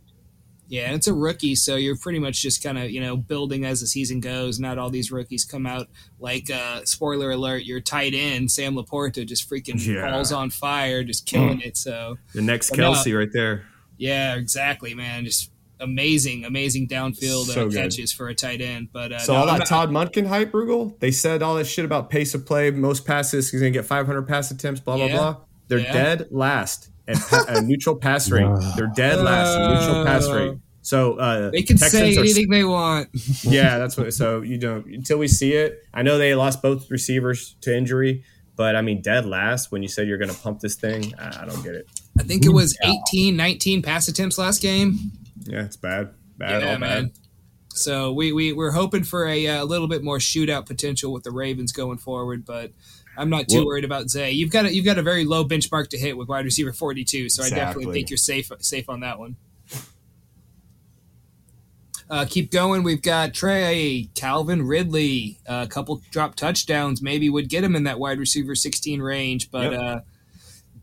Yeah, 0.70 0.86
and 0.86 0.96
it's 0.96 1.08
a 1.08 1.14
rookie, 1.14 1.54
so 1.56 1.76
you're 1.76 1.98
pretty 1.98 2.18
much 2.20 2.42
just 2.42 2.64
kind 2.64 2.78
of 2.80 2.90
you 2.90 3.00
know 3.02 3.16
building 3.16 3.64
as 3.66 3.82
the 3.82 3.88
season 3.88 4.20
goes. 4.22 4.60
Not 4.60 4.78
all 4.80 4.90
these 4.90 5.12
rookies 5.12 5.46
come 5.46 5.66
out 5.68 5.88
like 6.20 6.50
uh, 6.50 6.84
spoiler 6.86 7.32
alert. 7.32 7.64
Your 7.66 7.80
tight 7.82 8.14
end 8.16 8.50
Sam 8.50 8.74
LaPorta 8.76 9.26
just 9.28 9.48
freaking 9.50 9.86
Yeah. 9.86 10.10
falls 10.10 10.32
on 10.32 10.50
fire, 10.50 11.04
just 11.04 11.26
killing 11.28 11.62
it. 11.62 11.78
So 11.78 12.18
The 12.34 12.42
next 12.42 12.72
But 12.72 12.80
no. 12.80 12.92
Kelce 12.94 13.16
right 13.16 13.32
there. 13.32 13.66
yeah, 13.98 14.36
exactly, 14.36 14.96
man. 14.96 15.26
Just 15.26 15.52
amazing, 15.84 16.46
amazing 16.46 16.88
downfield 16.88 17.46
So 17.46 17.68
uh, 17.68 17.72
catches 17.72 18.12
for 18.14 18.28
a 18.30 18.36
tight 18.36 18.62
end. 18.62 18.90
But 18.92 19.12
uh, 19.12 19.20
So 19.20 19.34
no, 19.34 19.40
all 19.40 19.50
I'm 19.50 19.60
that 19.60 19.60
not- 19.60 19.68
Todd 19.68 19.90
Monken 19.92 20.26
hype, 20.28 20.52
Rugel, 20.52 21.00
they 21.00 21.12
said 21.12 21.44
all 21.44 21.56
that 21.56 21.66
shit 21.66 21.86
about 21.86 22.10
pace 22.10 22.34
of 22.34 22.46
play, 22.46 22.72
most 22.72 23.06
passes, 23.06 23.52
he's 23.52 23.60
going 23.62 23.72
to 23.74 23.78
get 23.80 23.86
500 23.86 24.24
pass 24.28 24.50
attempts, 24.52 24.80
blah, 24.80 24.96
blah, 24.96 25.06
Yeah. 25.06 25.18
blah. 25.18 25.38
They're 25.68 25.80
Yeah. 25.80 25.94
dead 25.94 26.28
last 26.32 26.90
at 27.08 27.18
pa- 27.18 27.46
a 27.48 27.62
neutral 27.62 27.96
pass 27.96 28.30
rate. 28.32 28.48
They're 28.78 28.92
dead 28.96 29.20
last 29.20 29.56
in 29.58 29.62
neutral 29.88 30.06
pass 30.06 30.30
rate. 30.30 30.58
So 30.82 31.14
uh, 31.14 31.50
they 31.52 31.62
can 31.62 31.78
Texans 31.78 31.92
say 31.92 32.16
are- 32.18 32.20
anything 32.20 32.50
they 32.50 32.64
want. 32.66 33.10
yeah, 33.44 33.78
that's 33.78 33.96
what. 33.96 34.14
So 34.14 34.42
you 34.42 34.58
don't 34.58 34.86
until 34.88 35.18
we 35.18 35.28
see 35.30 35.54
it. 35.54 35.82
I 35.94 36.02
know 36.02 36.18
they 36.18 36.36
lost 36.36 36.62
both 36.62 36.92
receivers 36.92 37.56
to 37.62 37.76
injury, 37.76 38.24
but 38.58 38.76
I 38.76 38.82
mean, 38.82 39.02
dead 39.02 39.26
last 39.26 39.72
when 39.72 39.82
you 39.82 39.88
said 39.88 40.10
you're 40.10 40.18
going 40.18 40.30
to 40.32 40.38
pump 40.38 40.60
this 40.60 40.76
thing, 40.76 41.14
I 41.18 41.44
I 41.44 41.46
don't 41.46 41.64
get 41.64 41.76
it. 41.76 41.88
I 42.20 42.24
think 42.24 42.46
it 42.46 42.50
was 42.54 42.78
18, 42.84 43.38
19 43.38 43.82
pass 43.82 44.10
attempts 44.10 44.38
last 44.38 44.62
game. 44.62 45.00
Yeah, 45.46 45.64
it's 45.66 45.76
bad, 45.78 46.12
bad, 46.38 46.62
yeah, 46.64 46.72
all 46.74 46.78
man. 46.80 47.04
bad. 47.06 47.12
So 47.76 48.14
we, 48.14 48.32
we 48.32 48.54
we're 48.54 48.72
hoping 48.72 49.04
for 49.04 49.26
a, 49.28 49.48
uh 49.48 49.64
little 49.66 49.88
bit 49.88 50.04
more 50.04 50.20
shootout 50.20 50.66
potential 50.68 51.12
with 51.12 51.24
the 51.24 51.32
Ravens 51.32 51.72
going 51.72 51.98
forward, 51.98 52.46
but 52.46 52.72
I'm 53.18 53.30
not 53.30 53.48
too 53.48 53.58
Well- 53.58 53.68
worried 53.68 53.84
about 53.86 54.10
Zay. 54.10 54.32
You've 54.32 54.52
got 54.52 54.66
a, 54.66 54.74
you've 54.74 54.86
got 54.86 54.98
a 55.00 55.02
very 55.04 55.26
low 55.26 55.44
benchmark 55.44 55.90
to 55.90 55.98
hit 55.98 56.16
with 56.18 56.28
wide 56.28 56.46
receiver 56.46 56.72
42, 56.72 57.30
so 57.30 57.44
I 57.44 57.50
definitely 57.50 57.94
think 57.94 58.10
you're 58.10 58.18
safe 58.18 58.52
safe 58.60 58.90
on 58.90 59.00
that 59.02 59.18
one. 59.20 59.38
Uh, 62.10 62.26
keep 62.30 62.52
going. 62.52 62.84
We've 62.84 63.02
got 63.02 63.34
Trey, 63.34 64.10
Calvin 64.14 64.68
Ridley, 64.68 65.40
a 65.48 65.66
couple 65.68 66.02
drop 66.12 66.36
touchdowns. 66.36 67.02
Maybe 67.02 67.30
would 67.30 67.50
get 67.50 67.64
him 67.64 67.76
in 67.76 67.86
that 67.86 67.98
wide 67.98 68.20
receiver 68.20 68.56
16 68.56 69.02
range, 69.02 69.50
but 69.50 69.72
Yep. 69.72 69.82
uh, 69.82 70.00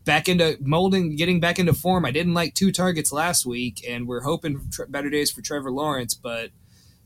back 0.05 0.27
into 0.27 0.57
molding, 0.61 1.15
getting 1.15 1.39
back 1.39 1.59
into 1.59 1.73
form. 1.73 2.05
I 2.05 2.11
didn't 2.11 2.33
like 2.33 2.53
two 2.53 2.71
targets 2.71 3.11
last 3.11 3.45
week, 3.45 3.85
and 3.87 4.07
we're 4.07 4.21
hoping 4.21 4.59
better 4.89 5.09
days 5.09 5.31
for 5.31 5.41
Trevor 5.41 5.71
Lawrence. 5.71 6.13
But 6.13 6.49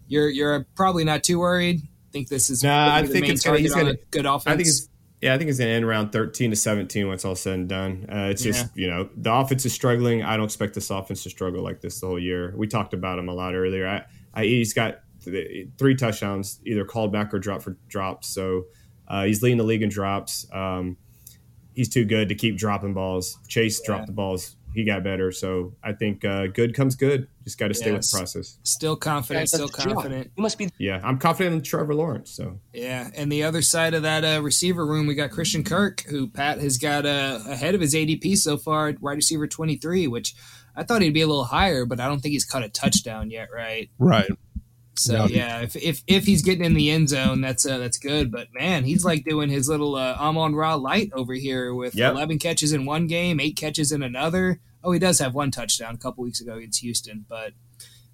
you're 0.08 0.30
you're 0.30 0.66
probably 0.76 1.04
not 1.04 1.24
too 1.24 1.40
worried. 1.40 1.82
I 1.84 2.12
think 2.12 2.30
this 2.30 2.50
is 2.50 2.64
Nah, 2.64 2.96
I 2.96 3.06
think 3.06 3.28
it's 3.28 3.44
gonna- 3.44 3.60
he's 3.60 3.74
gonna- 3.74 3.92
a 3.92 3.98
good 4.12 4.26
offense. 4.26 4.48
I 4.48 4.56
think 4.56 4.68
it's 4.68 4.90
yeah, 5.22 5.34
I 5.34 5.38
think 5.38 5.50
it's 5.50 5.58
gonna 5.60 5.72
end 5.72 5.84
around 5.86 6.12
thirteen 6.12 6.52
to 6.52 6.56
seventeen 6.56 7.08
when 7.08 7.16
it's 7.16 7.26
all 7.26 7.36
said 7.36 7.56
and 7.56 7.68
done. 7.70 8.06
Uh, 8.10 8.28
it's 8.30 8.44
just 8.44 8.68
you 8.76 8.88
know 8.88 9.10
the 9.18 9.34
offense 9.34 9.66
is 9.66 9.74
struggling. 9.74 10.24
I 10.24 10.38
don't 10.38 10.46
expect 10.46 10.76
this 10.76 10.90
offense 10.90 11.24
to 11.24 11.30
struggle 11.30 11.64
like 11.64 11.82
this 11.82 12.00
the 12.00 12.08
whole 12.08 12.20
year. 12.20 12.54
We 12.56 12.68
talked 12.68 12.94
about 12.94 13.18
him 13.20 13.28
a 13.30 13.34
lot 13.34 13.56
earlier. 13.56 13.88
I, 13.88 14.04
I 14.34 14.44
he's 14.46 14.74
got 14.74 15.00
th- 15.24 15.70
three 15.80 15.96
touchdowns, 15.96 16.60
either 16.66 16.86
called 16.86 17.12
back 17.12 17.34
or 17.34 17.40
dropped 17.40 17.64
for 17.64 17.78
drops. 17.88 18.28
So 18.28 18.66
uh, 19.08 19.24
he's 19.26 19.42
leading 19.42 19.58
the 19.58 19.64
league 19.64 19.82
in 19.82 19.90
drops. 19.90 20.46
Um, 20.54 20.98
he's 21.76 21.90
too 21.90 22.06
good 22.06 22.30
to 22.30 22.36
keep 22.36 22.58
dropping 22.58 22.94
balls. 22.94 23.38
Chase 23.48 23.82
dropped 23.82 24.08
the 24.08 24.14
balls. 24.14 24.56
He 24.74 24.84
got 24.84 25.04
better. 25.04 25.32
So 25.32 25.74
I 25.82 25.94
think 25.94 26.26
uh, 26.26 26.48
good 26.48 26.76
comes 26.76 26.96
good. 26.96 27.30
Just 27.46 27.58
got 27.58 27.70
to 27.70 27.74
stay 27.74 27.94
with 27.94 28.02
the 28.02 28.18
process. 28.18 28.58
still 28.64 28.98
confident, 28.98 29.48
still 29.48 29.70
confident. 29.70 30.32
You 30.36 30.42
must 30.42 30.58
be 30.58 30.70
Yeah, 30.78 31.00
I'm 31.02 31.18
confident 31.18 31.56
in 31.56 31.62
Trevor 31.62 31.96
Lawrence. 31.96 32.32
So 32.32 32.60
Yeah, 32.74 33.10
and 33.16 33.32
the 33.32 33.44
other 33.44 33.62
side 33.62 33.94
of 33.94 34.04
that 34.04 34.26
uh, 34.26 34.42
receiver 34.42 34.86
room, 34.86 35.08
we 35.08 35.16
got 35.16 35.32
Christian 35.32 35.64
Kirk, 35.64 36.02
who 36.10 36.28
Pat 36.28 36.60
has 36.60 36.78
got 36.78 37.06
uh, 37.06 37.40
ahead 37.48 37.74
of 37.74 37.80
his 37.80 37.94
ADP 37.94 38.38
so 38.38 38.58
far, 38.58 38.90
at 38.90 39.02
wide 39.02 39.14
receiver 39.14 39.48
twenty 39.48 39.78
three, 39.78 40.08
which 40.08 40.36
I 40.76 40.84
thought 40.84 41.02
he'd 41.02 41.14
be 41.14 41.22
a 41.22 41.28
little 41.28 41.46
higher, 41.46 41.86
but 41.86 42.02
I 42.02 42.08
don't 42.08 42.20
think 42.20 42.34
he's 42.34 42.46
caught 42.46 42.64
a 42.64 42.70
touchdown 42.70 43.32
yet, 43.32 43.48
right? 43.54 43.90
Right. 43.98 44.30
So 44.98 45.14
No. 45.18 45.26
yeah, 45.26 45.62
if, 45.62 45.76
if 45.76 46.04
if 46.08 46.26
he's 46.26 46.42
getting 46.42 46.64
in 46.64 46.74
the 46.74 46.90
end 46.90 47.10
zone, 47.10 47.42
that's 47.42 47.66
uh, 47.66 47.78
that's 47.78 47.98
good. 47.98 48.32
But 48.32 48.48
man, 48.54 48.84
he's 48.86 49.04
like 49.04 49.26
doing 49.26 49.50
his 49.50 49.68
little 49.68 49.96
uh, 49.96 50.16
Amon 50.20 50.56
Ra 50.56 50.76
light 50.76 51.12
over 51.14 51.34
here 51.34 51.74
with 51.74 51.96
Yep. 51.96 52.14
eleven 52.14 52.40
catches 52.40 52.72
in 52.74 52.86
one 52.86 53.08
game, 53.08 53.40
eight 53.40 53.56
catches 53.58 53.92
in 53.92 54.02
another. 54.04 54.60
Oh, 54.84 54.92
he 54.92 55.00
does 55.00 55.20
have 55.20 55.34
one 55.34 55.52
touchdown 55.52 55.96
a 55.96 55.98
couple 55.98 56.24
weeks 56.24 56.40
ago 56.42 56.54
against 56.56 56.82
Houston, 56.82 57.26
but 57.28 57.54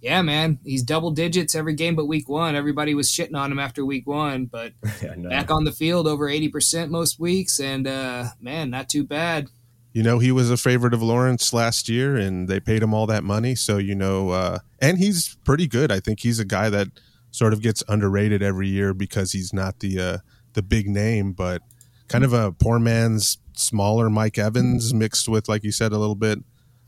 yeah, 0.02 0.24
man, 0.24 0.58
he's 0.64 0.82
double 0.82 1.12
digits 1.12 1.54
every 1.54 1.76
game 1.76 1.96
but 1.96 2.08
week 2.08 2.28
one. 2.28 2.56
Everybody 2.56 2.96
was 2.96 3.08
shitting 3.10 3.36
on 3.36 3.52
him 3.52 3.60
after 3.60 3.86
week 3.86 4.08
one, 4.08 4.46
but 4.46 4.74
yeah, 5.04 5.14
back 5.18 5.52
on 5.52 5.64
the 5.66 5.72
field 5.72 6.08
over 6.08 6.28
80% 6.28 6.90
most 6.90 7.20
weeks 7.20 7.60
and 7.60 7.86
uh 7.88 8.30
man 8.40 8.72
not 8.72 8.90
too 8.90 9.04
bad 9.04 9.48
You 9.94 10.04
know, 10.04 10.20
he 10.20 10.32
was 10.32 10.50
a 10.50 10.58
favorite 10.58 10.94
of 10.94 11.02
Lawrence 11.02 11.52
last 11.54 11.90
year, 11.90 12.16
and 12.16 12.48
they 12.48 12.60
paid 12.62 12.82
him 12.82 12.94
all 12.94 13.08
that 13.08 13.24
money. 13.24 13.56
So 13.56 13.78
you 13.78 13.96
know, 13.96 14.30
uh, 14.30 14.60
and 14.82 14.98
he's 14.98 15.38
pretty 15.44 15.68
good. 15.68 15.92
I 15.92 16.00
think 16.00 16.22
he's 16.22 16.40
a 16.40 16.46
guy 16.46 16.70
that 16.70 16.88
sort 17.32 17.52
of 17.54 17.62
gets 17.62 17.84
underrated 17.88 18.42
every 18.42 18.68
year 18.70 18.94
because 18.94 19.32
he's 19.34 19.52
not 19.54 19.80
the 19.80 20.00
uh, 20.00 20.18
the 20.54 20.62
big 20.62 20.88
name, 20.88 21.34
but 21.34 21.62
kind 22.08 22.24
of 22.24 22.32
a 22.34 22.52
poor 22.54 22.80
man's 22.80 23.38
smaller 23.54 24.10
Mike 24.10 24.38
Evans 24.38 24.94
mixed 24.94 25.28
with, 25.30 25.48
like 25.50 25.64
you 25.64 25.72
said, 25.72 25.92
a 25.92 25.98
little 25.98 26.16
bit 26.16 26.40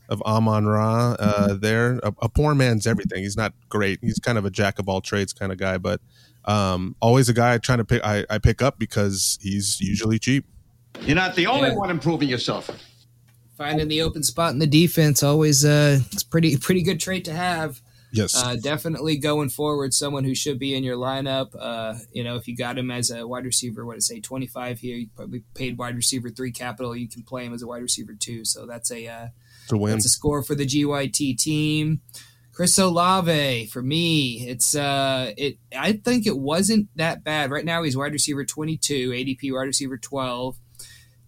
of 0.08 0.20
Amon 0.22 0.66
Ra 0.66 1.14
uh, 1.18 1.54
there. 1.54 1.98
A, 2.02 2.12
a 2.22 2.28
poor 2.28 2.54
man's 2.54 2.86
everything. 2.86 3.22
He's 3.22 3.36
not 3.36 3.52
great. 3.68 3.98
He's 4.02 4.18
kind 4.18 4.36
of 4.38 4.44
a 4.44 4.50
jack 4.50 4.78
of 4.78 4.88
all 4.88 5.00
trades 5.00 5.32
kind 5.32 5.50
of 5.52 5.58
guy, 5.58 5.78
but 5.78 6.00
um, 6.46 6.94
always 7.00 7.28
a 7.28 7.32
guy 7.34 7.56
trying 7.58 7.78
to 7.78 7.84
pick. 7.84 8.02
I, 8.04 8.24
I 8.28 8.38
pick 8.38 8.60
up 8.62 8.78
because 8.78 9.38
he's 9.42 9.78
usually 9.80 10.18
cheap. 10.18 10.46
You're 11.02 11.16
not 11.16 11.34
the 11.36 11.46
only 11.46 11.70
Yeah. 11.70 11.76
one 11.76 11.90
improving 11.90 12.28
yourself. 12.28 12.70
Finding 13.56 13.88
the 13.88 14.02
open 14.02 14.22
spot 14.22 14.52
in 14.52 14.58
the 14.58 14.66
defense 14.66 15.22
always 15.22 15.64
uh 15.64 15.98
it's 16.12 16.22
pretty 16.22 16.56
pretty 16.66 16.82
good 16.82 17.00
trait 17.00 17.24
to 17.24 17.32
have 17.32 17.80
Yes. 18.12 18.36
uh 18.36 18.54
definitely 18.54 19.16
going 19.16 19.48
forward 19.48 19.92
someone 19.92 20.22
who 20.22 20.34
should 20.36 20.58
be 20.60 20.74
in 20.74 20.84
your 20.84 20.96
lineup 20.96 21.50
uh 21.58 21.94
you 22.12 22.22
know 22.22 22.36
if 22.36 22.46
you 22.46 22.56
got 22.56 22.78
him 22.78 22.90
as 22.92 23.10
a 23.10 23.26
wide 23.26 23.44
receiver 23.44 23.84
what 23.84 23.94
to 23.96 24.00
say 24.00 24.20
25 24.20 24.78
here 24.78 24.96
you 24.96 25.08
probably 25.16 25.42
paid 25.54 25.76
wide 25.78 25.96
receiver 25.96 26.30
3 26.30 26.52
capital 26.52 26.94
you 26.94 27.08
can 27.08 27.22
play 27.24 27.44
him 27.44 27.52
as 27.52 27.62
a 27.62 27.66
wide 27.66 27.82
receiver 27.82 28.14
2 28.14 28.44
so 28.44 28.66
that's 28.66 28.90
a 28.92 29.06
uh 29.08 29.26
win. 29.72 29.92
That's 29.92 30.04
a 30.06 30.10
score 30.10 30.42
for 30.42 30.54
the 30.54 30.66
GYT 30.66 31.38
team. 31.38 32.02
Chris 32.52 32.78
Olave 32.78 33.66
for 33.66 33.82
me, 33.82 34.46
it's 34.46 34.76
uh 34.76 35.32
it 35.36 35.58
I 35.76 35.92
think 35.94 36.24
it 36.26 36.38
wasn't 36.38 36.88
that 36.96 37.24
bad. 37.24 37.50
Right 37.50 37.64
now 37.64 37.82
he's 37.82 37.96
wide 37.96 38.12
receiver 38.12 38.44
22, 38.44 39.10
ADP 39.10 39.52
wide 39.52 39.62
receiver 39.64 39.96
12. 39.96 40.56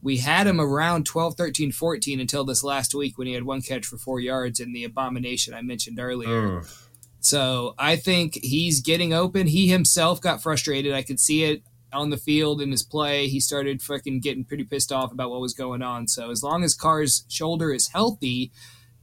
We 0.07 0.19
had 0.19 0.47
him 0.47 0.61
around 0.61 1.05
12, 1.05 1.35
13, 1.35 1.73
14 1.73 2.21
until 2.21 2.45
this 2.45 2.63
last 2.63 2.95
week 2.95 3.19
when 3.19 3.27
he 3.27 3.33
had 3.33 3.43
one 3.43 3.61
catch 3.61 3.85
for 3.85 3.99
4 3.99 4.21
yards 4.21 4.61
in 4.61 4.73
the 4.73 4.85
abomination 4.85 5.53
I 5.53 5.63
mentioned 5.63 5.99
earlier. 5.99 6.61
So 7.19 7.75
I 7.77 7.97
think 7.97 8.39
he's 8.41 8.81
getting 8.81 9.13
open. 9.13 9.49
He 9.49 9.67
himself 9.67 10.21
got 10.21 10.41
frustrated. 10.41 10.93
I 10.93 11.03
could 11.03 11.19
see 11.19 11.43
it 11.43 11.65
on 11.93 12.11
the 12.11 12.17
field 12.17 12.61
in 12.63 12.71
his 12.71 12.85
play. 12.85 13.27
He 13.27 13.41
started 13.41 13.83
fucking 13.83 14.21
getting 14.21 14.45
pretty 14.45 14.63
pissed 14.63 14.93
off 14.93 15.11
about 15.11 15.31
what 15.31 15.41
was 15.41 15.55
going 15.55 15.83
on. 15.83 16.07
So 16.07 16.31
as 16.31 16.41
long 16.41 16.63
as 16.63 16.73
Carr's 16.73 17.25
shoulder 17.29 17.73
is 17.73 17.89
healthy, 17.89 18.53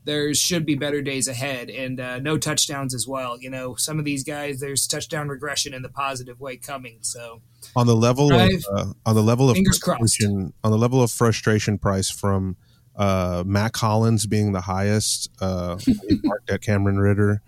there 0.05 0.33
should 0.33 0.65
be 0.65 0.75
better 0.75 1.01
days 1.01 1.27
ahead 1.27 1.69
and 1.69 1.99
uh, 1.99 2.19
no 2.19 2.37
touchdowns 2.37 2.95
as 2.95 3.05
well. 3.05 3.37
You 3.41 3.49
know, 3.49 3.75
some 3.75 3.99
of 3.99 4.05
these 4.05 4.23
guys, 4.23 4.61
there's 4.61 4.87
touchdown 4.87 5.27
regression 5.27 5.73
in 5.73 5.81
the 5.81 5.89
positive 5.89 6.39
way 6.39 6.55
coming. 6.55 6.99
So 7.01 7.41
on 7.75 7.87
the 7.87 7.95
level 7.95 8.31
of, 8.33 8.65
uh, 8.71 8.85
on 9.05 9.15
the 9.15 9.23
level 9.23 9.49
of 9.49 9.55
Fingers 9.55 9.79
crossed. 9.79 9.99
frustration 9.99 10.53
on 10.63 10.71
the 10.71 10.77
level 10.77 11.01
of 11.01 11.11
frustration 11.11 11.77
price 11.77 12.09
from 12.09 12.55
uh, 12.95 13.43
Matt 13.45 13.73
Collins 13.73 14.25
being 14.25 14.51
the 14.51 14.61
highest 14.61 15.29
uh, 15.41 15.77
marked 16.23 16.49
at 16.49 16.61
Cameron 16.61 16.99
Ritter 16.99 17.41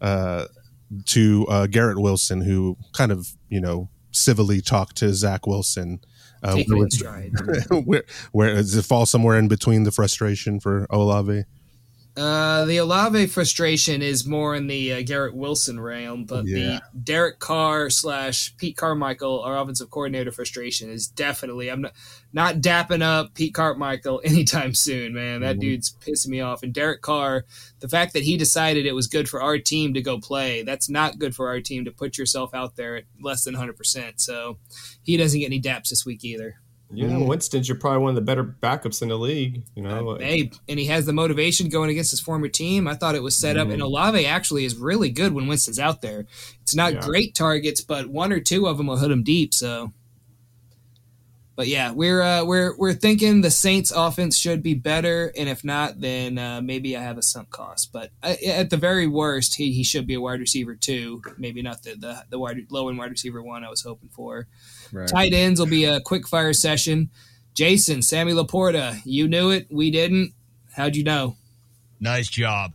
uh, 0.00 0.46
to 1.06 1.46
uh, 1.48 1.66
Garrett 1.66 1.98
Wilson 2.00 2.40
who 2.40 2.76
kind 2.92 3.12
of 3.12 3.28
you 3.48 3.60
know 3.60 3.88
civilly 4.10 4.60
talked 4.60 4.96
to 4.98 5.12
Zach 5.14 5.46
Wilson. 5.46 6.00
Uh, 6.40 6.62
where, 6.68 6.88
where, 7.84 8.02
where 8.30 8.54
does 8.54 8.76
it 8.76 8.84
fall 8.84 9.06
somewhere 9.06 9.36
in 9.36 9.48
between 9.48 9.82
the 9.82 9.90
frustration 9.90 10.60
for 10.60 10.86
Olave? 10.88 11.44
Uh, 12.18 12.64
the 12.64 12.78
Olave 12.78 13.26
frustration 13.28 14.02
is 14.02 14.26
more 14.26 14.56
in 14.56 14.66
the 14.66 14.92
uh, 14.94 15.02
Garrett 15.02 15.34
Wilson 15.36 15.78
realm, 15.78 16.24
but 16.24 16.46
Yeah. 16.46 16.80
the 16.92 16.98
Derek 17.00 17.38
Carr 17.38 17.90
slash 17.90 18.56
Pete 18.56 18.76
Carmichael, 18.76 19.40
our 19.42 19.56
offensive 19.56 19.90
coordinator, 19.90 20.32
frustration 20.32 20.90
is 20.90 21.06
definitely. 21.06 21.70
I'm 21.70 21.80
not 21.82 21.92
not 22.30 22.56
dapping 22.56 23.00
up 23.02 23.32
Pete 23.34 23.54
Carmichael 23.54 24.20
anytime 24.24 24.74
soon, 24.74 25.14
man. 25.14 25.40
That 25.40 25.56
Mhm. 25.56 25.60
dude's 25.60 25.94
pissing 26.04 26.28
me 26.28 26.40
off. 26.40 26.62
And 26.62 26.74
Derek 26.74 27.00
Carr, 27.00 27.46
the 27.80 27.88
fact 27.88 28.12
that 28.12 28.24
he 28.24 28.36
decided 28.36 28.84
it 28.84 28.94
was 28.94 29.06
good 29.06 29.28
for 29.30 29.40
our 29.40 29.58
team 29.58 29.94
to 29.94 30.02
go 30.02 30.18
play, 30.18 30.62
that's 30.62 30.90
not 30.90 31.18
good 31.18 31.34
for 31.34 31.48
our 31.48 31.60
team 31.60 31.86
to 31.86 31.90
put 31.90 32.18
yourself 32.18 32.52
out 32.52 32.76
there 32.76 32.96
at 32.96 33.04
less 33.22 33.44
than 33.44 33.54
100. 33.54 33.76
percent 33.78 34.20
So 34.20 34.58
he 35.02 35.16
doesn't 35.16 35.38
get 35.40 35.46
any 35.46 35.60
daps 35.60 35.88
this 35.88 36.04
week 36.04 36.22
either. 36.24 36.56
Yeah, 36.90 37.18
Winston's 37.18 37.68
you're 37.68 37.76
probably 37.76 37.98
one 37.98 38.08
of 38.10 38.14
the 38.14 38.22
better 38.22 38.42
backups 38.42 39.02
in 39.02 39.08
the 39.08 39.18
league. 39.18 39.62
You 39.74 39.82
know, 39.82 40.16
Hey, 40.16 40.50
and 40.68 40.78
he 40.78 40.86
has 40.86 41.04
the 41.04 41.12
motivation 41.12 41.68
going 41.68 41.90
against 41.90 42.10
his 42.10 42.20
former 42.20 42.48
team. 42.48 42.88
I 42.88 42.94
thought 42.94 43.14
it 43.14 43.22
was 43.22 43.36
set 43.36 43.58
up, 43.58 43.68
and 43.68 43.82
Olave 43.82 44.24
actually 44.24 44.64
is 44.64 44.74
really 44.74 45.10
good 45.10 45.34
when 45.34 45.46
Winston's 45.46 45.78
out 45.78 46.00
there. 46.00 46.24
It's 46.62 46.74
not 46.74 46.94
Yeah. 46.94 47.00
great 47.00 47.34
targets, 47.34 47.82
but 47.82 48.08
one 48.08 48.32
or 48.32 48.40
two 48.40 48.66
of 48.66 48.78
them 48.78 48.86
will 48.86 48.96
hit 48.96 49.10
him 49.10 49.22
deep. 49.22 49.52
So, 49.52 49.92
but 51.56 51.66
yeah, 51.66 51.90
we're 51.90 52.22
uh, 52.22 52.44
we're 52.44 52.74
we're 52.78 52.94
thinking 52.94 53.40
the 53.42 53.50
Saints' 53.50 53.90
offense 53.94 54.38
should 54.38 54.62
be 54.62 54.74
better, 54.74 55.32
and 55.36 55.48
if 55.48 55.64
not, 55.64 56.00
then 56.00 56.38
uh, 56.38 56.60
maybe 56.62 56.96
I 56.96 57.02
have 57.02 57.18
a 57.18 57.22
sunk 57.22 57.50
cost. 57.50 57.92
But 57.92 58.12
uh, 58.22 58.36
at 58.46 58.70
the 58.70 58.76
very 58.78 59.06
worst, 59.08 59.56
he, 59.56 59.72
he 59.72 59.82
should 59.82 60.06
be 60.06 60.14
a 60.14 60.20
wide 60.20 60.40
receiver 60.40 60.74
too. 60.76 61.20
maybe 61.36 61.60
not 61.60 61.82
the 61.82 61.96
the, 61.96 62.24
the 62.30 62.38
wide 62.38 62.58
low 62.70 62.88
end 62.88 62.96
wide 62.96 63.10
receiver 63.10 63.42
one 63.42 63.64
I 63.64 63.68
was 63.70 63.82
hoping 63.82 64.08
for. 64.08 64.46
Right. 64.92 65.08
Tight 65.08 65.32
ends 65.32 65.60
will 65.60 65.66
be 65.66 65.84
a 65.84 66.00
quick 66.00 66.26
fire 66.26 66.52
session. 66.52 67.10
Jason, 67.54 68.02
Sammy 68.02 68.32
LaPorta, 68.32 69.00
you 69.04 69.26
knew 69.26 69.50
it, 69.50 69.66
we 69.70 69.90
didn't. 69.90 70.32
How'd 70.74 70.96
you 70.96 71.04
know? 71.04 71.36
Nice 72.00 72.28
job. 72.28 72.72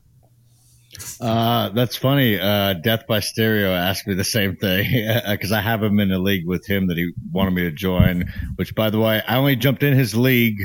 Uh, 1.20 1.70
that's 1.70 1.96
funny. 1.96 2.40
Uh, 2.40 2.74
Death 2.74 3.08
by 3.08 3.20
Stereo 3.20 3.74
asked 3.74 4.06
me 4.08 4.14
the 4.14 4.24
same 4.24 4.56
thing 4.56 4.86
because 5.30 5.52
I 5.52 5.62
have 5.62 5.82
him 5.82 6.00
in 6.00 6.12
a 6.12 6.20
league 6.20 6.46
with 6.46 6.68
him 6.68 6.88
that 6.88 6.98
he 6.98 7.14
wanted 7.32 7.52
me 7.52 7.64
to 7.64 7.72
join. 7.72 8.32
Which, 8.56 8.76
by 8.76 8.90
the 8.90 9.00
way, 9.00 9.22
I 9.28 9.38
only 9.38 9.56
jumped 9.56 9.84
in 9.84 9.94
his 9.94 10.16
league 10.16 10.62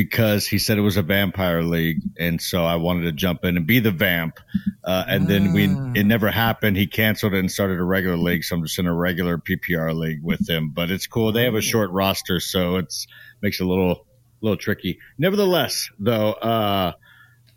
because 0.00 0.46
he 0.46 0.56
said 0.58 0.78
it 0.78 0.80
was 0.80 0.96
a 0.96 1.02
vampire 1.02 1.62
league, 1.62 2.00
and 2.18 2.40
so 2.40 2.64
I 2.64 2.76
wanted 2.76 3.02
to 3.02 3.12
jump 3.12 3.44
in 3.44 3.58
and 3.58 3.66
be 3.66 3.80
the 3.80 3.90
vamp. 3.90 4.40
Uh, 4.82 5.04
and 5.06 5.28
then 5.28 5.52
we 5.52 5.68
Ah. 5.68 5.92
it 5.94 6.04
never 6.04 6.30
happened. 6.30 6.78
He 6.78 6.86
canceled 6.86 7.34
it 7.34 7.38
and 7.38 7.52
started 7.52 7.78
a 7.78 7.82
regular 7.84 8.16
league, 8.16 8.42
so 8.42 8.56
I'm 8.56 8.62
just 8.64 8.78
in 8.78 8.86
a 8.86 8.94
regular 8.94 9.36
PPR 9.36 9.92
league 9.92 10.22
with 10.22 10.48
him. 10.48 10.70
But 10.70 10.90
it's 10.90 11.06
cool. 11.06 11.32
They 11.32 11.44
have 11.44 11.54
a 11.54 11.60
short 11.60 11.90
roster, 11.90 12.40
so 12.40 12.76
it's 12.76 13.06
makes 13.42 13.60
it 13.60 13.64
a 13.64 13.68
little 13.68 14.06
little 14.40 14.56
tricky. 14.56 14.98
Nevertheless, 15.18 15.90
though. 15.98 16.32
Uh, 16.32 16.92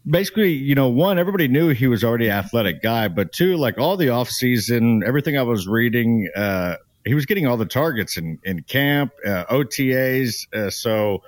basically, 0.05 0.51
you 0.51 0.75
know, 0.75 0.89
one, 0.89 1.17
everybody 1.17 1.47
knew 1.47 1.69
he 1.69 1.87
was 1.87 2.03
already 2.03 2.25
an 2.27 2.33
athletic 2.33 2.81
guy, 2.81 3.07
but 3.07 3.31
two, 3.31 3.55
like 3.55 3.77
all 3.77 3.95
the 3.95 4.07
offseason, 4.07 5.01
everything 5.05 5.37
I 5.37 5.43
was 5.43 5.65
reading, 5.65 6.27
uh, 6.35 6.75
he 7.05 7.13
was 7.13 7.25
getting 7.25 7.47
all 7.47 7.55
the 7.55 7.65
targets 7.65 8.17
in, 8.17 8.37
in 8.43 8.63
camp, 8.63 9.13
uh, 9.25 9.45
OTAs. 9.45 10.53
Uh, 10.53 10.69
so 10.69 11.23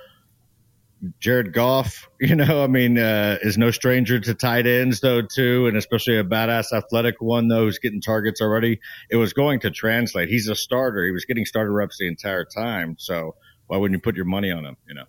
Jared 1.20 1.52
Goff, 1.52 2.08
you 2.20 2.34
know, 2.34 2.62
I 2.62 2.66
mean, 2.66 2.98
uh, 2.98 3.38
is 3.42 3.58
no 3.58 3.70
stranger 3.70 4.18
to 4.20 4.34
tight 4.34 4.66
ends, 4.66 5.00
though, 5.00 5.22
too, 5.22 5.66
and 5.66 5.76
especially 5.76 6.18
a 6.18 6.24
badass 6.24 6.72
athletic 6.72 7.20
one, 7.20 7.48
though, 7.48 7.64
who's 7.64 7.78
getting 7.78 8.00
targets 8.00 8.40
already. 8.40 8.80
It 9.10 9.16
was 9.16 9.32
going 9.32 9.60
to 9.60 9.70
translate. 9.70 10.28
He's 10.28 10.48
a 10.48 10.54
starter. 10.54 11.04
He 11.04 11.12
was 11.12 11.24
getting 11.24 11.44
starter 11.44 11.72
reps 11.72 11.98
the 11.98 12.08
entire 12.08 12.44
time. 12.44 12.96
So 12.98 13.34
why 13.66 13.76
wouldn't 13.76 13.98
you 13.98 14.02
put 14.02 14.16
your 14.16 14.24
money 14.24 14.50
on 14.50 14.64
him, 14.64 14.76
you 14.86 14.94
know? 14.94 15.04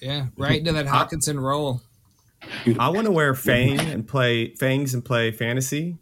Yeah, 0.00 0.26
right 0.36 0.58
into 0.58 0.72
that 0.72 0.86
Hockenson 0.86 1.40
role. 1.40 1.82
I 2.78 2.90
want 2.90 3.06
to 3.06 3.10
wear 3.10 3.34
Fang 3.34 3.80
and 3.80 4.06
play 4.06 4.54
Fangs 4.54 4.94
and 4.94 5.04
play 5.04 5.32
fantasy. 5.32 5.96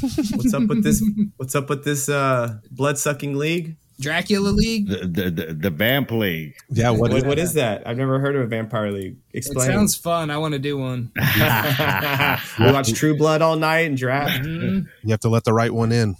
What's 0.00 0.54
up 0.54 0.66
with 0.66 0.82
this? 0.82 1.02
What's 1.36 1.54
up 1.54 1.68
with 1.68 1.84
this 1.84 2.08
uh, 2.08 2.58
blood 2.70 2.98
sucking 2.98 3.36
league? 3.36 3.76
Dracula 4.00 4.48
League. 4.48 4.88
The, 4.88 4.96
the, 5.06 5.30
the, 5.30 5.54
the 5.54 5.70
Vamp 5.70 6.10
League. 6.10 6.54
Yeah, 6.70 6.90
what 6.90 7.10
What, 7.10 7.12
is 7.18 7.24
what 7.24 7.38
is 7.38 7.54
that? 7.54 7.86
I've 7.86 7.96
never 7.98 8.18
heard 8.18 8.34
of 8.36 8.42
a 8.42 8.46
vampire 8.46 8.90
league. 8.90 9.16
It 9.32 9.38
Explain. 9.38 9.66
sounds 9.68 9.94
fun. 9.96 10.30
I 10.30 10.38
want 10.38 10.52
to 10.54 10.58
do 10.58 10.76
one. 10.78 11.12
we 11.16 12.72
watch 12.72 12.92
True 12.94 13.16
Blood 13.16 13.42
all 13.42 13.56
night 13.56 13.80
and 13.86 13.96
draft. 13.96 14.42
Mhm. 14.44 14.86
You 15.02 15.10
have 15.10 15.20
to 15.20 15.28
let 15.28 15.44
the 15.44 15.52
right 15.52 15.72
one 15.72 15.92
in. 15.92 16.16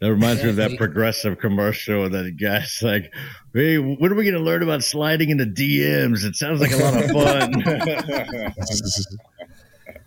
That 0.00 0.10
reminds 0.10 0.42
me 0.42 0.50
of 0.50 0.56
that 0.56 0.72
Exactly. 0.72 0.86
progressive 0.86 1.38
commercial 1.38 2.10
that 2.10 2.36
guy's 2.36 2.80
like, 2.82 3.12
"Hey, 3.54 3.78
what 3.78 4.10
are 4.10 4.16
we 4.16 4.24
going 4.24 4.34
to 4.34 4.40
learn 4.40 4.62
about 4.64 4.82
sliding 4.82 5.30
into 5.30 5.44
DMs? 5.44 6.24
It 6.24 6.34
sounds 6.34 6.60
like 6.60 6.72
a 6.72 6.76
lot 6.76 6.96
of 7.02 7.10
fun." 7.12 7.62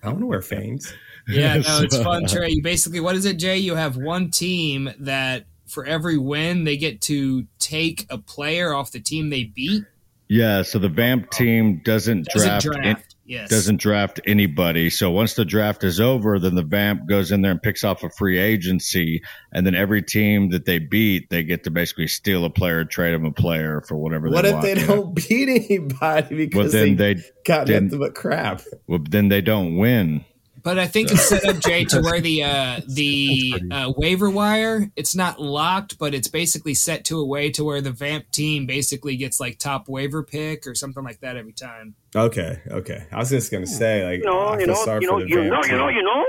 I 0.03 0.07
want 0.09 0.19
to 0.19 0.25
wear 0.25 0.41
Fangs. 0.41 0.93
Yeah, 1.27 1.55
no, 1.57 1.79
it's 1.81 1.97
fun, 2.03 2.27
Trey. 2.27 2.49
You 2.49 2.61
basically, 2.61 2.99
what 2.99 3.15
is 3.15 3.25
it, 3.25 3.37
Jay? 3.37 3.57
You 3.57 3.75
have 3.75 3.95
one 3.97 4.29
team 4.31 4.91
that 4.99 5.45
for 5.67 5.85
every 5.85 6.17
win, 6.17 6.63
they 6.63 6.77
get 6.77 7.01
to 7.01 7.45
take 7.59 8.05
a 8.09 8.17
player 8.17 8.73
off 8.73 8.91
the 8.91 8.99
team 8.99 9.29
they 9.29 9.43
beat. 9.45 9.83
yeah, 10.27 10.61
so 10.63 10.79
the 10.79 10.89
Vamp 10.89 11.29
team 11.31 11.81
doesn't, 11.83 12.25
Doesn't 12.27 12.61
draft, 12.61 12.81
draft. 12.83 13.15
yes. 13.25 13.49
doesn't 13.49 13.79
draft 13.79 14.19
anybody. 14.25 14.89
So 14.89 15.11
once 15.11 15.33
the 15.35 15.45
draft 15.45 15.83
is 15.83 15.99
over, 15.99 16.39
then 16.39 16.55
the 16.55 16.63
Vamp 16.63 17.07
goes 17.07 17.31
in 17.31 17.41
there 17.41 17.51
and 17.51 17.61
picks 17.61 17.83
off 17.83 18.03
a 18.03 18.09
free 18.09 18.37
agency, 18.39 19.21
and 19.51 19.65
then 19.65 19.75
every 19.75 20.01
team 20.01 20.49
that 20.49 20.65
they 20.65 20.79
beat, 20.79 21.29
they 21.29 21.43
get 21.43 21.63
to 21.65 21.71
basically 21.71 22.07
steal 22.07 22.43
a 22.45 22.49
player, 22.49 22.85
trade 22.85 23.13
them 23.13 23.25
a 23.25 23.31
player 23.31 23.81
for 23.87 23.95
whatever 23.97 24.29
What 24.29 24.41
they 24.43 24.49
if 24.49 24.53
want. 24.53 24.63
they 24.65 24.69
you 24.81 24.87
know? 24.87 24.95
don't 24.95 25.15
beat 25.29 25.49
anybody 25.49 26.35
Well, 26.35 26.37
because 26.37 26.71
then 26.71 26.95
they, 26.95 27.13
they, 27.15 27.21
got 27.45 27.67
then- 27.67 27.85
nothing 27.85 27.99
but 27.99 28.15
crap? 28.15 28.61
well, 28.87 28.99
then 29.09 29.29
they 29.29 29.41
don't 29.41 29.77
win. 29.77 30.25
But 30.65 30.79
I 30.79 30.87
think 30.87 31.11
it's 31.11 31.29
set 31.29 31.45
up, 31.45 31.59
Jay, 31.59 31.85
to 31.85 32.01
where 32.01 32.19
the 32.19 32.41
uh, 32.43 32.81
the 32.87 33.53
uh, 33.71 33.93
waiver 33.95 34.31
wire 34.31 34.91
it's 34.95 35.15
not 35.15 35.39
locked, 35.39 35.99
but 35.99 36.15
it's 36.15 36.27
basically 36.27 36.73
set 36.73 37.05
to 37.05 37.19
a 37.19 37.25
way 37.25 37.51
to 37.51 37.63
where 37.63 37.81
the 37.81 37.91
Vamp 37.91 38.31
team 38.31 38.65
basically 38.65 39.15
gets 39.15 39.39
like 39.39 39.59
top 39.59 39.87
waiver 39.87 40.23
pick 40.23 40.65
or 40.65 40.73
something 40.73 41.03
like 41.03 41.19
that 41.19 41.37
every 41.37 41.53
time. 41.53 41.93
Okay, 42.15 42.59
okay. 42.71 43.05
I 43.11 43.17
was 43.17 43.29
just 43.29 43.51
gonna 43.51 43.67
say, 43.67 44.03
like, 44.03 44.19
You 44.19 44.25
know, 44.25 44.39
I 44.39 44.53
you 44.53 44.65
feel 44.65 44.67
know, 44.69 44.83
sorry 44.85 45.01
you 45.03 45.07
for 45.07 45.19
know, 45.19 45.23
the 45.23 45.29
you 45.29 45.35
Vamp 45.35 45.51
know, 45.51 45.63
you 45.63 45.77
know, 45.77 45.87
you 45.89 46.03
know. 46.03 46.25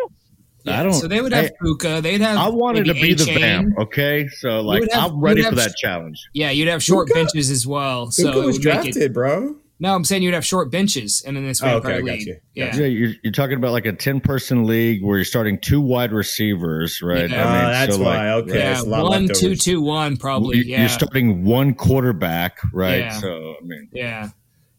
I 0.68 0.82
don't- 0.82 0.92
So 0.94 1.06
they 1.08 1.20
would 1.22 1.32
have 1.32 1.44
hey, 1.46 1.50
Puka. 1.62 2.00
They'd 2.02 2.20
have. 2.20 2.36
I 2.36 2.48
wanted 2.50 2.84
to 2.86 2.92
be 2.94 3.14
the 3.14 3.22
A-Chain. 3.22 3.38
Vamp. 3.40 3.78
Okay, 3.78 4.28
so 4.28 4.60
like 4.60 4.82
have- 4.92 5.12
I'm 5.12 5.20
ready 5.20 5.40
you'd 5.40 5.44
for 5.54 5.60
have- 5.60 5.70
that 5.70 5.76
challenge. 5.78 6.20
Yeah, 6.34 6.50
you'd 6.50 6.68
have 6.68 6.82
short 6.82 7.06
Puka- 7.06 7.20
benches 7.20 7.50
as 7.50 7.66
well. 7.66 8.10
So 8.10 8.24
Puka 8.24 8.38
it 8.40 8.46
was 8.46 8.56
would 8.58 8.64
make 8.66 8.74
it- 8.74 8.82
drafted, 8.92 9.14
bro. 9.14 9.56
No, 9.78 9.94
I'm 9.94 10.04
saying 10.04 10.22
you'd 10.22 10.32
have 10.32 10.44
short 10.46 10.70
benches, 10.70 11.22
and 11.26 11.36
in 11.36 11.46
this 11.46 11.62
Oh, 11.62 11.76
okay, 11.76 11.96
I 11.96 12.00
got 12.00 12.04
league, 12.04 12.26
you. 12.26 12.40
yeah, 12.54 12.74
Yeah, 12.74 12.86
you're, 12.86 13.12
you're 13.22 13.32
talking 13.32 13.56
about 13.58 13.72
like 13.72 13.84
a 13.84 13.92
10 13.92 14.20
person 14.20 14.64
league 14.64 15.04
where 15.04 15.18
you're 15.18 15.24
starting 15.26 15.58
two 15.58 15.82
wide 15.82 16.12
receivers, 16.12 17.02
right? 17.02 17.28
Yeah. 17.28 17.44
Ah, 17.46 17.70
that's 17.72 17.98
why. 17.98 18.30
Okay, 18.30 18.58
yeah, 18.58 18.72
it's 18.72 18.80
a 18.82 18.88
lot 18.88 19.02
one, 19.02 19.26
leftovers. 19.26 19.40
two, 19.40 19.72
two, 19.72 19.82
one, 19.82 20.16
probably. 20.16 20.56
You're, 20.56 20.64
yeah, 20.66 20.80
you're 20.80 20.88
starting 20.88 21.44
one 21.44 21.74
quarterback, 21.74 22.56
right? 22.72 23.00
Yeah. 23.00 23.20
So, 23.20 23.56
I 23.60 23.64
mean, 23.64 23.88
yeah, 23.92 24.30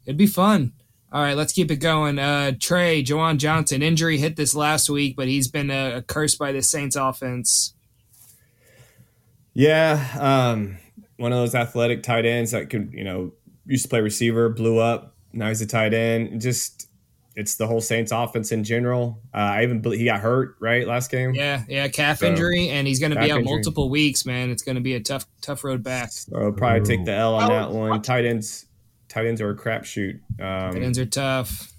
it'd 0.07 0.17
be 0.17 0.25
fun. 0.25 0.73
All 1.12 1.21
right, 1.21 1.38
let's 1.38 1.53
keep 1.53 1.69
it 1.69 1.77
going. 1.77 2.17
Uh, 2.17 2.53
Trey, 2.60 3.03
Juwan 3.03 3.38
Johnson, 3.38 3.83
injury 3.83 4.17
hit 4.17 4.36
this 4.36 4.55
last 4.55 4.89
week, 4.89 5.15
but 5.15 5.27
he's 5.27 5.47
been 5.47 5.69
uh, 5.69 6.01
cursed 6.07 6.39
by 6.39 6.51
the 6.51 6.63
Saints 6.63 6.95
offense. 6.95 7.75
Yeah, 9.53 10.05
um, 10.19 10.77
one 11.17 11.31
of 11.31 11.38
those 11.39 11.55
athletic 11.55 12.03
tight 12.03 12.25
ends 12.25 12.51
that 12.51 12.69
could, 12.69 12.91
you 12.93 13.03
know, 13.03 13.31
used 13.67 13.84
to 13.84 13.89
play 13.89 14.01
receiver, 14.01 14.49
blew 14.49 14.80
up. 14.80 15.15
Now 15.34 15.49
he's 15.49 15.62
a 15.62 15.67
tight 15.67 15.93
end. 15.93 16.41
Just 16.41 16.89
it's 17.36 17.56
the 17.56 17.67
whole 17.67 17.82
Saints 17.82 18.12
offense 18.12 18.51
in 18.51 18.63
general. 18.63 19.21
Uh, 19.34 19.38
I 19.38 19.63
even 19.63 19.84
he 19.84 20.06
got 20.06 20.21
hurt 20.21 20.56
right 20.60 20.88
last 20.88 21.12
game. 21.12 21.36
Yeah, 21.36 21.63
yeah, 21.67 21.88
calf 21.88 22.19
So, 22.19 22.27
injury, 22.27 22.69
and 22.69 22.88
he's 22.88 22.99
going 22.99 23.12
to 23.12 23.15
be 23.19 23.32
out 23.32 23.39
injury. 23.39 23.53
multiple 23.56 23.89
weeks. 23.89 24.25
Man, 24.25 24.49
it's 24.49 24.63
going 24.63 24.75
to 24.75 24.82
be 24.82 24.95
a 24.95 24.99
tough, 24.99 25.25
tough 25.41 25.63
road 25.63 25.84
back. 25.84 26.10
So 26.12 26.51
probably 26.53 26.82
take 26.82 27.06
the 27.06 27.13
L 27.13 27.36
on 27.36 27.49
that 27.49 27.71
one. 27.71 28.01
Tight 28.01 28.25
ends, 28.25 28.65
tight 29.08 29.27
ends 29.27 29.39
are 29.41 29.51
a 29.51 29.56
crapshoot. 29.56 30.19
Tight 30.39 30.69
Um, 30.77 30.82
ends 30.84 30.97
are 30.97 31.06
tough. 31.06 31.71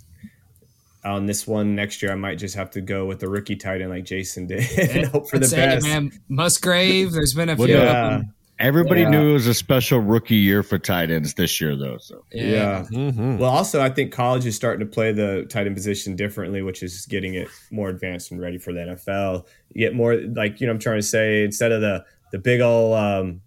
on 1.04 1.26
this 1.26 1.44
one 1.46 1.74
next 1.74 2.02
year, 2.02 2.12
I 2.12 2.16
might 2.16 2.36
just 2.38 2.54
have 2.54 2.70
to 2.72 2.80
go 2.80 3.06
with 3.06 3.18
the 3.18 3.28
rookie 3.28 3.56
tight 3.56 3.80
end 3.80 3.90
like 3.90 4.04
Jason 4.04 4.46
did 4.46 4.64
Yeah, 4.76 4.84
and 4.98 5.06
hope 5.08 5.28
for 5.28 5.38
the 5.40 5.46
I'd 5.46 5.50
say, 5.50 5.56
best. 5.56 5.86
man. 5.86 6.12
Musgrave, 6.28 7.10
there's 7.12 7.34
been 7.34 7.48
a 7.48 7.56
Well, 7.56 7.66
few 7.66 7.76
yeah. 7.78 8.20
Of 8.58 8.64
them. 8.64 8.68
everybody 8.68 9.00
Yeah. 9.02 9.10
knew 9.10 9.30
it 9.30 9.32
was 9.34 9.46
a 9.46 9.54
special 9.54 10.00
rookie 10.00 10.34
year 10.36 10.62
for 10.62 10.78
tight 10.78 11.10
ends 11.10 11.34
this 11.34 11.60
year, 11.60 11.76
though. 11.76 11.98
So, 11.98 12.24
Yeah. 12.32 12.86
Mhm. 12.90 13.38
Well, 13.38 13.50
also, 13.50 13.80
I 13.80 13.88
think 13.90 14.12
college 14.12 14.46
is 14.46 14.56
starting 14.56 14.80
to 14.86 14.92
play 14.92 15.12
the 15.12 15.46
tight 15.48 15.66
end 15.66 15.76
position 15.76 16.16
differently, 16.16 16.62
which 16.62 16.82
is 16.82 17.06
getting 17.06 17.34
it 17.34 17.48
more 17.70 17.88
advanced 17.88 18.30
and 18.30 18.40
ready 18.40 18.58
for 18.58 18.72
the 18.72 18.80
NFL. 18.80 19.46
You 19.72 19.86
get 19.86 19.94
more, 19.94 20.16
like, 20.16 20.60
you 20.60 20.66
know, 20.66 20.72
I'm 20.72 20.78
trying 20.78 20.98
to 20.98 21.06
say, 21.06 21.44
instead 21.44 21.72
of 21.72 21.80
the 21.80 22.04
the 22.30 22.38
big 22.38 22.60
old, 22.60 22.94
um, 22.94 23.40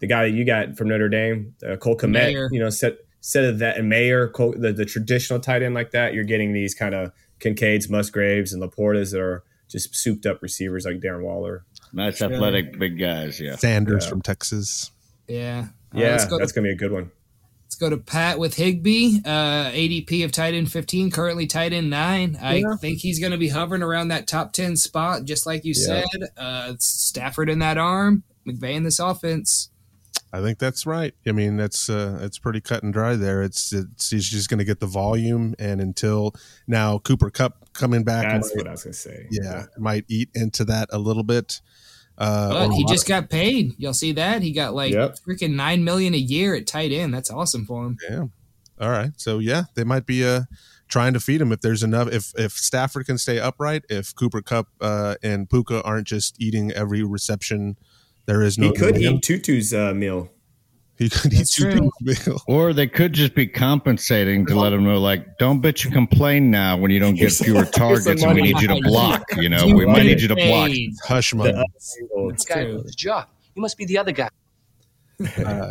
the 0.00 0.06
guy 0.06 0.24
that 0.28 0.36
you 0.36 0.44
got 0.44 0.76
from 0.76 0.88
Notre 0.88 1.08
Dame, 1.08 1.54
uh, 1.66 1.76
Cole 1.76 1.96
Kmet, 1.96 2.10
Mayer. 2.10 2.48
you 2.52 2.60
know, 2.60 2.68
set, 2.68 2.98
instead 3.20 3.44
of 3.44 3.58
that, 3.60 3.78
and 3.78 3.88
Mayer, 3.88 4.28
Cole, 4.28 4.54
the, 4.56 4.70
the 4.70 4.84
traditional 4.84 5.40
tight 5.40 5.62
end 5.62 5.74
like 5.74 5.92
that, 5.92 6.12
you're 6.12 6.24
getting 6.24 6.52
these 6.52 6.74
kind 6.74 6.94
of 6.94 7.10
Kincaids, 7.40 7.88
Musgraves, 7.88 8.52
and 8.52 8.62
LaPortas 8.62 9.12
that 9.12 9.20
are 9.20 9.44
just 9.66 9.94
souped 9.96 10.26
up 10.26 10.42
receivers 10.42 10.84
like 10.84 10.96
Darren 11.00 11.22
Waller. 11.22 11.64
Nice 11.92 12.20
athletic 12.22 12.78
big 12.78 12.98
guys. 12.98 13.40
Yeah. 13.40 13.56
Sanders 13.56 14.04
Yeah. 14.04 14.10
from 14.10 14.22
Texas. 14.22 14.90
Yeah. 15.26 15.66
Uh, 15.94 15.98
Yeah, 16.00 16.10
let's 16.12 16.26
go 16.26 16.38
that's 16.38 16.52
to, 16.52 16.60
going 16.60 16.64
to 16.70 16.76
be 16.76 16.84
a 16.84 16.88
good 16.88 16.92
one. 16.92 17.10
let's 17.64 17.74
go 17.76 17.88
to 17.90 17.96
Pat 17.98 18.38
with 18.38 18.54
Higbee, 18.56 19.20
uh, 19.24 19.70
ADP 19.70 20.24
of 20.24 20.32
tight 20.32 20.54
end 20.54 20.70
15, 20.72 21.10
currently 21.10 21.46
tight 21.46 21.72
end 21.72 21.90
9. 21.90 22.38
I 22.40 22.62
think 22.80 22.98
he's 23.00 23.18
going 23.18 23.32
to 23.32 23.38
be 23.38 23.48
hovering 23.48 23.82
around 23.82 24.08
that 24.08 24.26
top 24.26 24.52
10 24.52 24.76
spot, 24.76 25.24
just 25.24 25.46
like 25.46 25.64
you 25.64 25.74
Yeah. 25.76 26.02
said. 26.12 26.28
Uh, 26.36 26.74
Stafford 26.78 27.48
in 27.50 27.58
that 27.60 27.78
arm, 27.78 28.22
McVay 28.46 28.74
in 28.74 28.84
this 28.84 28.98
offense. 28.98 29.70
I 30.30 30.42
think 30.42 30.58
that's 30.58 30.84
right. 30.84 31.14
I 31.26 31.32
mean, 31.32 31.56
that's 31.56 31.88
uh, 31.88 32.18
it's 32.20 32.38
pretty 32.38 32.60
cut 32.60 32.82
and 32.82 32.92
dry 32.92 33.16
there. 33.16 33.42
It's 33.42 33.72
it's 33.72 34.10
he's 34.10 34.28
just 34.28 34.50
going 34.50 34.58
to 34.58 34.64
get 34.64 34.78
the 34.78 34.86
volume, 34.86 35.54
and 35.58 35.80
until 35.80 36.34
now, 36.66 36.98
Cooper 36.98 37.30
Kupp 37.30 37.72
coming 37.72 38.04
back, 38.04 38.24
That's 38.26 38.54
might- 38.54 38.58
what 38.58 38.68
I 38.68 38.72
was 38.72 38.82
going 38.84 38.92
to 38.92 38.98
say. 38.98 39.26
yeah, 39.30 39.66
might 39.78 40.04
eat 40.06 40.28
into 40.34 40.66
that 40.66 40.90
a 40.92 40.98
little 40.98 41.22
bit. 41.22 41.62
Uh, 42.18 42.50
But 42.66 42.74
he 42.74 42.84
just 42.84 43.06
got 43.06 43.30
paid. 43.30 43.74
You'll 43.78 43.94
see 43.94 44.12
that. 44.12 44.42
He 44.42 44.52
got 44.52 44.74
like 44.74 44.92
Yep. 44.92 45.18
freaking 45.26 45.54
9 45.54 45.84
million 45.84 46.14
a 46.14 46.18
year 46.18 46.54
at 46.56 46.66
tight 46.66 46.90
end. 46.90 47.14
That's 47.14 47.30
awesome 47.30 47.64
for 47.64 47.86
him. 47.86 47.96
Yeah. 48.10 48.24
All 48.80 48.90
right. 48.90 49.12
So 49.16 49.38
yeah, 49.38 49.64
they 49.74 49.84
might 49.84 50.04
be 50.04 50.24
uh 50.24 50.42
trying 50.88 51.12
to 51.12 51.20
feed 51.20 51.40
him 51.40 51.52
if 51.52 51.60
there's 51.60 51.82
enough. 51.82 52.08
If 52.10 52.32
if 52.36 52.52
Stafford 52.52 53.06
can 53.06 53.18
stay 53.18 53.38
upright, 53.38 53.84
if 53.88 54.14
Cooper 54.14 54.40
Kupp 54.42 54.68
uh, 54.80 55.14
and 55.22 55.48
Puka 55.48 55.82
aren't 55.82 56.06
just 56.08 56.40
eating 56.40 56.72
every 56.72 57.02
reception, 57.02 57.76
there 58.26 58.42
is 58.42 58.58
no. 58.58 58.68
He 58.68 58.72
could 58.74 58.96
eat 58.98 59.22
Tutu's 59.22 59.72
uh, 59.74 59.94
meal. 59.94 60.30
He 60.98 61.08
could 61.08 61.32
eat 61.32 61.46
two 61.48 61.70
true. 61.70 61.90
meal. 62.00 62.42
Or 62.48 62.72
they 62.72 62.88
could 62.88 63.12
just 63.12 63.34
be 63.34 63.46
compensating 63.46 64.44
to 64.46 64.58
let 64.58 64.70
them 64.70 64.82
know, 64.84 64.98
like, 64.98 65.38
don't 65.38 65.62
bitch 65.62 65.84
and 65.84 65.94
complain 65.94 66.50
now 66.50 66.76
when 66.76 66.90
you 66.90 66.98
don't 66.98 67.14
get 67.14 67.32
fewer 67.32 67.64
targets 67.72 68.22
and 68.22 68.34
we 68.34 68.42
need 68.42 68.60
you 68.60 68.66
to 68.68 68.80
block. 68.82 69.22
You 69.36 69.48
know, 69.48 69.64
we 69.66 69.86
might 69.86 70.02
need 70.02 70.20
you 70.20 70.28
to 70.28 70.34
block. 70.34 70.70
Hush 71.04 71.32
money. 71.34 71.52
The 71.52 71.64
unsingle. 72.16 72.82
That's 72.82 72.96
job. 72.96 73.28
You 73.54 73.62
must 73.62 73.78
be 73.78 73.84
the 73.84 73.98
other 73.98 74.12
guy. 74.12 74.28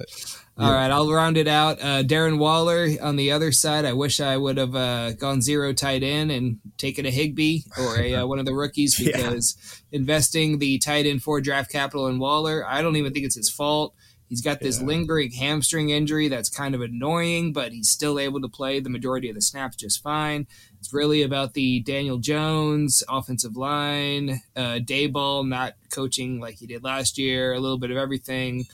Uh, 0.60 0.66
All 0.66 0.74
right, 0.74 0.90
I'll 0.90 1.12
round 1.12 1.38
it 1.38 1.48
out. 1.48 1.80
Uh, 1.80 2.02
Darren 2.02 2.40
Waller 2.40 2.90
on 3.00 3.16
the 3.16 3.32
other 3.32 3.52
side. 3.52 3.86
I 3.86 3.94
wish 3.94 4.20
I 4.20 4.36
would 4.36 4.58
have 4.58 4.76
uh, 4.76 5.12
gone 5.14 5.40
zero 5.40 5.72
tight 5.72 6.02
end 6.02 6.32
and 6.32 6.58
taken 6.78 7.06
a 7.06 7.12
Higbee 7.12 7.60
or 7.78 8.00
a, 8.00 8.16
uh, 8.16 8.26
one 8.26 8.40
of 8.40 8.46
the 8.48 8.56
rookies 8.56 9.00
Yeah. 9.00 9.16
because 9.16 9.56
investing 9.92 10.58
the 10.58 10.80
tight 10.80 11.06
end 11.06 11.22
for 11.22 11.40
draft 11.42 11.72
capital 11.72 12.08
in 12.08 12.18
Waller, 12.18 12.66
I 12.68 12.82
don't 12.82 12.96
even 12.96 13.14
think 13.14 13.28
it's 13.28 13.36
his 13.36 13.52
fault. 13.52 13.94
He's 14.30 14.42
got 14.42 14.60
this 14.60 14.80
Yeah. 14.80 14.88
lingering 14.88 15.32
hamstring 15.32 15.90
injury 15.90 16.28
that's 16.28 16.50
kind 16.50 16.76
of 16.76 16.82
annoying, 16.82 17.54
but 17.54 17.72
he's 17.72 17.90
still 17.90 18.20
able 18.20 18.42
to 18.42 18.50
play 18.50 18.80
the 18.80 18.90
majority 18.90 19.30
of 19.30 19.36
the 19.36 19.42
snaps 19.42 19.78
just 19.78 20.04
fine. 20.04 20.48
It's 20.80 20.94
really 20.94 21.22
about 21.22 21.54
the 21.54 21.80
Daniel 21.82 22.18
Jones 22.18 23.04
offensive 23.10 23.56
line, 23.56 24.42
uh, 24.56 24.80
Daboll 24.84 25.48
not 25.48 25.74
coaching 25.92 26.40
like 26.40 26.56
he 26.56 26.68
did 26.68 26.84
last 26.84 27.18
year, 27.18 27.54
a 27.54 27.60
little 27.60 27.78
bit 27.80 27.92
of 27.92 27.98
everything 27.98 28.66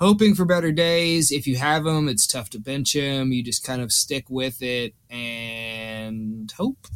hoping 0.00 0.34
for 0.34 0.44
better 0.44 0.72
days. 0.72 1.30
If 1.30 1.46
you 1.46 1.56
have 1.56 1.86
him, 1.86 2.08
it's 2.08 2.26
tough 2.26 2.50
to 2.50 2.58
bench 2.58 2.94
him. 2.94 3.32
You 3.32 3.42
just 3.44 3.64
kind 3.64 3.80
of 3.80 3.92
stick 3.92 4.26
with 4.28 4.60
it 4.62 4.94
and 5.08 6.52
hope. 6.56 6.86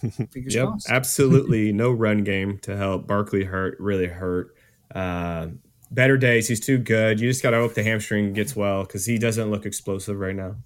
Fingers 0.30 0.54
Yep, 0.54 0.68
absolutely 0.88 1.72
no 1.72 1.90
run 1.90 2.22
game 2.22 2.58
to 2.60 2.76
help. 2.76 3.06
Barkley 3.08 3.44
hurt, 3.44 3.76
really 3.80 4.06
hurt. 4.06 4.54
Uh, 4.94 5.48
better 5.90 6.16
days. 6.16 6.48
He's 6.48 6.60
too 6.60 6.78
good. 6.78 7.20
You 7.20 7.28
just 7.28 7.42
got 7.42 7.50
to 7.50 7.58
hope 7.58 7.74
the 7.74 7.82
hamstring 7.82 8.32
gets 8.32 8.54
well 8.54 8.82
because 8.82 9.06
he 9.06 9.18
doesn't 9.18 9.50
look 9.50 9.66
explosive 9.66 10.18
right 10.18 10.36
now. 10.36 10.56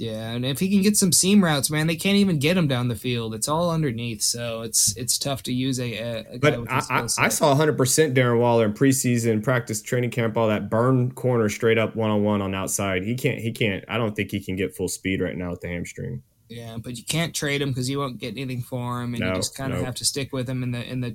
Yeah, 0.00 0.30
and 0.30 0.46
if 0.46 0.58
he 0.58 0.70
can 0.70 0.80
get 0.80 0.96
some 0.96 1.12
seam 1.12 1.44
routes, 1.44 1.68
man, 1.68 1.86
they 1.86 1.94
can't 1.94 2.16
even 2.16 2.38
get 2.38 2.56
him 2.56 2.66
down 2.66 2.88
the 2.88 2.96
field. 2.96 3.34
It's 3.34 3.48
all 3.48 3.70
underneath, 3.70 4.22
so 4.22 4.62
it's 4.62 4.96
it's 4.96 5.18
tough 5.18 5.42
to 5.42 5.52
use 5.52 5.78
a, 5.78 5.92
a, 5.92 6.38
But 6.38 6.58
I, 6.70 6.82
I. 6.88 7.02
I 7.18 7.28
saw 7.28 7.54
100% 7.54 8.14
Darren 8.14 8.38
Waller 8.38 8.64
in 8.64 8.72
preseason 8.72 9.44
practice, 9.44 9.82
training 9.82 10.08
camp, 10.08 10.38
all 10.38 10.48
that 10.48 10.70
burn 10.70 11.12
corner 11.12 11.50
straight 11.50 11.76
up 11.76 11.96
one 11.96 12.08
on 12.08 12.24
one 12.24 12.40
on 12.40 12.54
outside. 12.54 13.02
He 13.02 13.14
can't. 13.14 13.40
He 13.40 13.52
can't. 13.52 13.84
I 13.88 13.98
don't 13.98 14.16
think 14.16 14.30
he 14.30 14.40
can 14.40 14.56
get 14.56 14.74
full 14.74 14.88
speed 14.88 15.20
right 15.20 15.36
now 15.36 15.50
with 15.50 15.60
the 15.60 15.68
hamstring. 15.68 16.22
Yeah, 16.48 16.78
but 16.78 16.96
you 16.96 17.04
can't 17.04 17.34
trade 17.34 17.60
him 17.60 17.68
because 17.68 17.90
you 17.90 17.98
won't 17.98 18.18
get 18.18 18.38
anything 18.38 18.62
for 18.62 19.02
him, 19.02 19.12
and 19.12 19.22
you 19.22 19.34
just 19.34 19.54
kind 19.54 19.72
of 19.74 19.80
no. 19.80 19.84
have 19.84 19.94
to 19.96 20.06
stick 20.06 20.32
with 20.32 20.48
him 20.48 20.62
in 20.62 20.70
the 20.70 20.82
in 20.82 21.02
the 21.02 21.14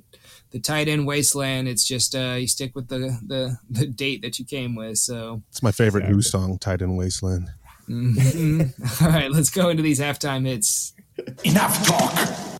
the 0.56 0.62
tight 0.62 0.88
end 0.88 1.06
wasteland. 1.06 1.68
It's 1.68 1.84
just 1.86 2.14
uh, 2.14 2.36
you 2.40 2.48
stick 2.48 2.74
with 2.74 2.88
the 2.88 3.18
the 3.26 3.58
the 3.68 3.86
date 3.86 4.22
that 4.22 4.38
you 4.38 4.44
came 4.46 4.74
with. 4.74 4.96
So, 4.98 5.42
It's 5.50 5.62
my 5.62 5.70
favorite 5.72 6.00
Exactly. 6.04 6.16
new 6.16 6.22
song, 6.22 6.58
"Tight 6.58 6.80
End 6.82 6.96
Wasteland. 6.96 7.50
Mhm. 7.88 8.72
all 9.02 9.08
right, 9.08 9.30
let's 9.30 9.50
go 9.50 9.68
into 9.68 9.82
these 9.82 10.00
halftime 10.00 10.46
hits. 10.46 10.94
Enough 11.44 11.86
talk. 11.86 12.52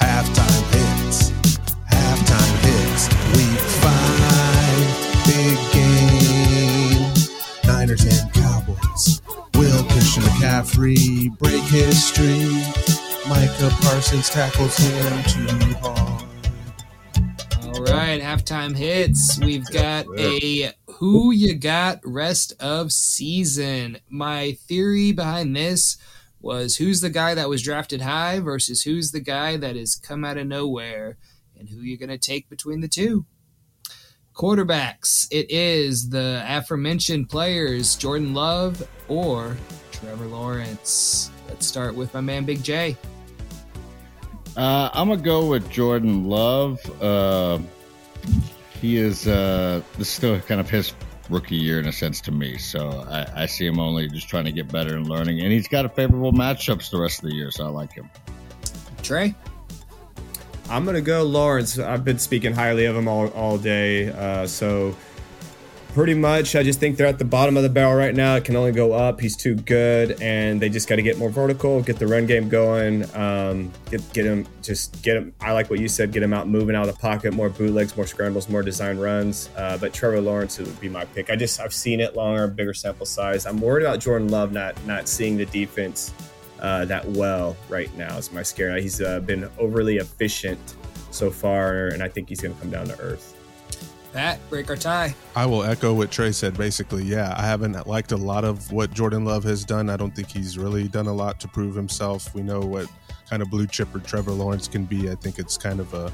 Halftime 0.00 0.64
hits. 0.74 1.30
Halftime 1.90 2.54
hits. 2.66 3.08
Week 3.36 3.60
five. 3.82 4.86
Big 5.26 5.58
game. 5.72 7.12
Niners 7.64 8.04
and 8.04 8.32
Cowboys. 8.32 9.20
Will 9.54 9.84
Christian 9.84 10.22
McCaffrey 10.24 11.36
break 11.38 11.62
history? 11.64 12.41
Micah 13.62 13.76
Parsons 13.82 14.28
tackles 14.28 14.76
him 14.76 15.22
too 15.22 15.74
hard. 15.76 16.24
All 17.62 17.84
right, 17.84 18.20
halftime 18.20 18.74
hits. 18.74 19.38
We've 19.38 19.64
got 19.66 20.04
a 20.18 20.72
who 20.88 21.30
you 21.30 21.54
got 21.54 22.00
rest 22.04 22.54
of 22.58 22.90
season. 22.90 23.98
My 24.08 24.58
theory 24.66 25.12
behind 25.12 25.54
this 25.54 25.96
was 26.40 26.76
who's 26.76 27.02
the 27.02 27.10
guy 27.10 27.34
that 27.34 27.48
was 27.48 27.62
drafted 27.62 28.00
high 28.00 28.40
versus 28.40 28.82
who's 28.82 29.12
the 29.12 29.20
guy 29.20 29.56
that 29.58 29.76
has 29.76 29.94
come 29.94 30.24
out 30.24 30.38
of 30.38 30.48
nowhere 30.48 31.16
and 31.56 31.68
who 31.68 31.82
you're 31.82 31.98
going 31.98 32.08
to 32.08 32.18
take 32.18 32.48
between 32.48 32.80
the 32.80 32.88
two. 32.88 33.26
Quarterbacks, 34.34 35.28
it 35.30 35.48
is 35.52 36.10
the 36.10 36.44
aforementioned 36.48 37.28
players 37.28 37.94
Jordan 37.94 38.34
Love 38.34 38.82
or 39.06 39.56
Trevor 39.92 40.26
Lawrence. 40.26 41.30
Let's 41.46 41.64
start 41.64 41.94
with 41.94 42.12
my 42.12 42.20
man 42.20 42.44
Big 42.44 42.64
J. 42.64 42.96
Uh, 44.56 44.90
I'm 44.92 45.08
gonna 45.08 45.22
go 45.22 45.46
with 45.46 45.70
Jordan 45.70 46.28
Love. 46.28 46.78
Uh, 47.02 47.58
he 48.80 48.96
is 48.96 49.26
uh, 49.26 49.80
this 49.96 50.08
is 50.08 50.14
still 50.14 50.40
kind 50.40 50.60
of 50.60 50.68
his 50.68 50.92
rookie 51.30 51.56
year 51.56 51.78
in 51.78 51.86
a 51.86 51.92
sense 51.92 52.20
to 52.22 52.32
me, 52.32 52.58
so 52.58 53.04
I, 53.08 53.42
I 53.42 53.46
see 53.46 53.66
him 53.66 53.78
only 53.78 54.08
just 54.08 54.28
trying 54.28 54.44
to 54.44 54.52
get 54.52 54.70
better 54.70 54.96
and 54.96 55.08
learning, 55.08 55.40
and 55.40 55.52
he's 55.52 55.68
got 55.68 55.86
a 55.86 55.88
favorable 55.88 56.32
matchups 56.32 56.90
the 56.90 56.98
rest 56.98 57.22
of 57.22 57.30
the 57.30 57.34
year, 57.34 57.50
so 57.50 57.64
I 57.64 57.68
like 57.68 57.92
him. 57.92 58.10
Trey? 59.02 59.34
I'm 60.68 60.84
gonna 60.84 61.00
go 61.00 61.22
Lawrence. 61.22 61.78
I've 61.78 62.04
been 62.04 62.18
speaking 62.18 62.52
highly 62.52 62.84
of 62.84 62.96
him 62.96 63.08
all, 63.08 63.28
all 63.28 63.58
day. 63.58 64.10
Uh, 64.10 64.46
so 64.46 64.96
pretty 65.92 66.14
much, 66.14 66.56
I 66.56 66.62
just 66.62 66.80
think 66.80 66.96
they're 66.96 67.06
at 67.06 67.18
the 67.18 67.24
bottom 67.24 67.56
of 67.56 67.62
the 67.62 67.68
barrel 67.68 67.94
right 67.94 68.14
now. 68.14 68.36
It 68.36 68.44
can 68.44 68.56
only 68.56 68.72
go 68.72 68.92
up. 68.92 69.20
He's 69.20 69.36
too 69.36 69.54
good, 69.54 70.20
and 70.22 70.60
they 70.60 70.68
just 70.68 70.88
got 70.88 70.96
to 70.96 71.02
get 71.02 71.18
more 71.18 71.30
vertical, 71.30 71.82
get 71.82 71.98
the 71.98 72.06
run 72.06 72.26
game 72.26 72.48
going, 72.48 73.04
um, 73.14 73.70
get 73.90 74.12
get 74.12 74.24
him, 74.24 74.46
just 74.62 75.02
get 75.02 75.16
him. 75.16 75.34
I 75.40 75.52
like 75.52 75.70
what 75.70 75.78
you 75.78 75.88
said. 75.88 76.12
Get 76.12 76.22
him 76.22 76.32
out, 76.32 76.48
moving 76.48 76.74
out 76.74 76.88
of 76.88 76.94
the 76.94 77.00
pocket, 77.00 77.34
more 77.34 77.48
bootlegs, 77.48 77.96
more 77.96 78.06
scrambles, 78.06 78.48
more 78.48 78.62
design 78.62 78.98
runs. 78.98 79.50
Uh, 79.56 79.76
but 79.78 79.92
Trevor 79.92 80.20
Lawrence 80.20 80.58
would 80.58 80.80
be 80.80 80.88
my 80.88 81.04
pick. 81.04 81.30
I 81.30 81.36
just 81.36 81.60
I've 81.60 81.74
seen 81.74 82.00
it 82.00 82.16
longer, 82.16 82.46
bigger 82.46 82.74
sample 82.74 83.06
size. 83.06 83.46
I'm 83.46 83.60
worried 83.60 83.84
about 83.84 84.00
Jordan 84.00 84.28
Love 84.28 84.52
not 84.52 84.74
not 84.86 85.08
seeing 85.08 85.36
the 85.36 85.46
defense 85.46 86.12
uh, 86.60 86.84
that 86.86 87.06
well 87.10 87.56
right 87.68 87.94
now. 87.96 88.16
Is 88.16 88.32
my 88.32 88.42
scare. 88.42 88.76
He's 88.76 89.00
uh, 89.00 89.20
been 89.20 89.48
overly 89.58 89.98
efficient 89.98 90.76
so 91.10 91.30
far, 91.30 91.88
and 91.88 92.02
I 92.02 92.08
think 92.08 92.28
he's 92.28 92.40
going 92.40 92.54
to 92.54 92.60
come 92.60 92.70
down 92.70 92.86
to 92.86 92.98
earth. 93.00 93.31
Pat, 94.12 94.38
break 94.50 94.68
our 94.68 94.76
tie. 94.76 95.14
I 95.34 95.46
will 95.46 95.62
echo 95.62 95.94
what 95.94 96.10
Trey 96.10 96.32
said. 96.32 96.56
Basically, 96.56 97.02
yeah, 97.02 97.34
I 97.36 97.42
haven't 97.42 97.86
liked 97.86 98.12
a 98.12 98.16
lot 98.16 98.44
of 98.44 98.70
what 98.70 98.92
Jordan 98.92 99.24
Love 99.24 99.42
has 99.44 99.64
done. 99.64 99.88
I 99.88 99.96
don't 99.96 100.14
think 100.14 100.28
he's 100.28 100.58
really 100.58 100.86
done 100.86 101.06
a 101.06 101.12
lot 101.12 101.40
to 101.40 101.48
prove 101.48 101.74
himself. 101.74 102.34
We 102.34 102.42
know 102.42 102.60
what 102.60 102.88
kind 103.30 103.40
of 103.40 103.50
blue 103.50 103.66
chipper 103.66 104.00
Trevor 104.00 104.32
Lawrence 104.32 104.68
can 104.68 104.84
be. 104.84 105.10
I 105.10 105.14
think 105.14 105.38
it's 105.38 105.56
kind 105.56 105.80
of 105.80 105.94
a 105.94 106.12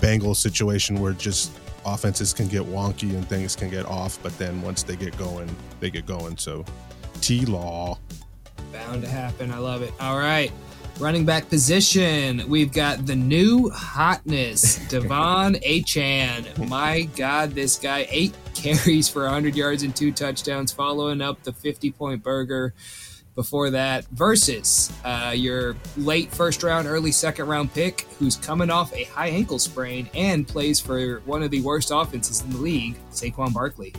Bengals 0.00 0.36
situation 0.36 1.00
where 1.00 1.12
just 1.12 1.52
offenses 1.84 2.32
can 2.32 2.48
get 2.48 2.62
wonky 2.62 3.10
and 3.10 3.26
things 3.28 3.54
can 3.54 3.70
get 3.70 3.86
off, 3.86 4.18
but 4.22 4.36
then 4.38 4.60
once 4.62 4.82
they 4.82 4.96
get 4.96 5.16
going, 5.16 5.48
they 5.78 5.90
get 5.90 6.04
going. 6.04 6.36
So, 6.36 6.64
T 7.20 7.46
Law. 7.46 7.98
Bound 8.72 9.02
to 9.02 9.08
happen. 9.08 9.52
I 9.52 9.58
love 9.58 9.82
it. 9.82 9.92
All 10.00 10.18
right. 10.18 10.50
Running 10.98 11.26
back 11.26 11.50
position, 11.50 12.48
we've 12.48 12.72
got 12.72 13.04
the 13.04 13.14
new 13.14 13.68
hotness, 13.68 14.78
De'Von 14.88 15.62
Achane. 15.62 16.68
My 16.70 17.02
God, 17.14 17.50
this 17.50 17.78
guy, 17.78 18.06
eight 18.08 18.34
carries 18.54 19.06
for 19.06 19.24
100 19.24 19.54
yards 19.54 19.82
and 19.82 19.94
two 19.94 20.10
touchdowns, 20.10 20.72
following 20.72 21.20
up 21.20 21.42
the 21.42 21.52
50 21.52 21.90
point 21.90 22.22
burger 22.22 22.72
before 23.34 23.68
that, 23.68 24.06
versus 24.06 24.90
uh, 25.04 25.34
your 25.36 25.76
late 25.98 26.32
first 26.32 26.62
round, 26.62 26.88
early 26.88 27.12
second 27.12 27.46
round 27.46 27.74
pick, 27.74 28.06
who's 28.18 28.36
coming 28.36 28.70
off 28.70 28.90
a 28.94 29.04
high 29.04 29.28
ankle 29.28 29.58
sprain 29.58 30.08
and 30.14 30.48
plays 30.48 30.80
for 30.80 31.20
one 31.26 31.42
of 31.42 31.50
the 31.50 31.60
worst 31.60 31.90
offenses 31.92 32.40
in 32.40 32.48
the 32.48 32.58
league, 32.58 32.96
Saquon 33.12 33.52
Barkley. 33.52 33.92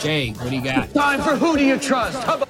Jay, 0.00 0.32
what 0.32 0.50
do 0.50 0.56
you 0.56 0.64
got? 0.64 0.92
Time 0.92 1.22
for 1.22 1.36
who 1.36 1.56
do 1.56 1.64
you 1.64 1.78
trust? 1.78 2.20
How 2.24 2.34
about 2.34 2.48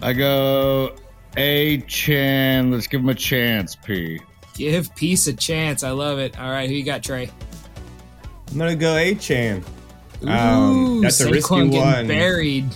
I 0.00 0.14
go 0.14 0.94
Achane. 1.36 2.72
Let's 2.72 2.86
give 2.86 3.00
him 3.00 3.08
a 3.08 3.14
chance, 3.14 3.76
P. 3.76 4.20
Give 4.54 4.94
peace 4.94 5.26
a 5.26 5.32
chance. 5.32 5.82
I 5.82 5.90
love 5.90 6.18
it. 6.18 6.38
All 6.38 6.50
right, 6.50 6.68
who 6.68 6.74
you 6.76 6.84
got, 6.84 7.02
Trey? 7.02 7.30
I'm 8.50 8.58
going 8.58 8.70
to 8.70 8.76
go 8.76 8.94
Achane. 8.94 9.64
Ooh, 10.22 10.28
Um, 10.28 11.00
that's 11.00 11.20
a 11.20 11.30
risky 11.30 11.54
Saquon 11.54 11.70
getting 11.72 11.80
one. 11.92 12.06
Buried. 12.08 12.66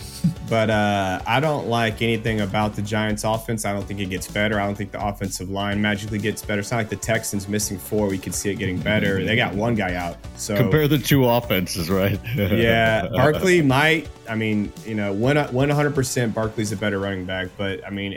But 0.48 0.70
uh, 0.70 1.20
I 1.26 1.40
don't 1.40 1.68
like 1.68 2.00
anything 2.00 2.40
about 2.40 2.74
the 2.74 2.82
Giants' 2.82 3.24
offense. 3.24 3.64
I 3.64 3.72
don't 3.72 3.84
think 3.84 4.00
it 4.00 4.06
gets 4.06 4.30
better. 4.30 4.58
I 4.58 4.66
don't 4.66 4.74
think 4.74 4.92
the 4.92 5.06
offensive 5.06 5.50
line 5.50 5.80
magically 5.80 6.18
gets 6.18 6.42
better. 6.42 6.60
It's 6.60 6.70
not 6.70 6.78
like 6.78 6.88
the 6.88 6.96
Texans 6.96 7.48
missing 7.48 7.78
four. 7.78 8.08
We 8.08 8.18
could 8.18 8.34
see 8.34 8.50
it 8.50 8.54
getting 8.54 8.78
better. 8.78 9.22
They 9.24 9.36
got 9.36 9.54
one 9.54 9.74
guy 9.74 9.94
out. 9.94 10.16
So 10.36 10.56
Compare 10.56 10.88
the 10.88 10.98
two 10.98 11.26
offenses, 11.26 11.90
right? 11.90 12.18
yeah, 12.36 13.08
Barkley 13.08 13.60
might. 13.60 14.08
I 14.28 14.34
mean, 14.34 14.72
you 14.86 14.94
know, 14.94 15.12
when 15.12 15.36
when 15.36 15.68
100 15.68 15.94
percent, 15.94 16.34
Barkley's 16.34 16.72
a 16.72 16.76
better 16.76 16.98
running 16.98 17.24
back. 17.24 17.48
But 17.56 17.86
I 17.86 17.90
mean, 17.90 18.12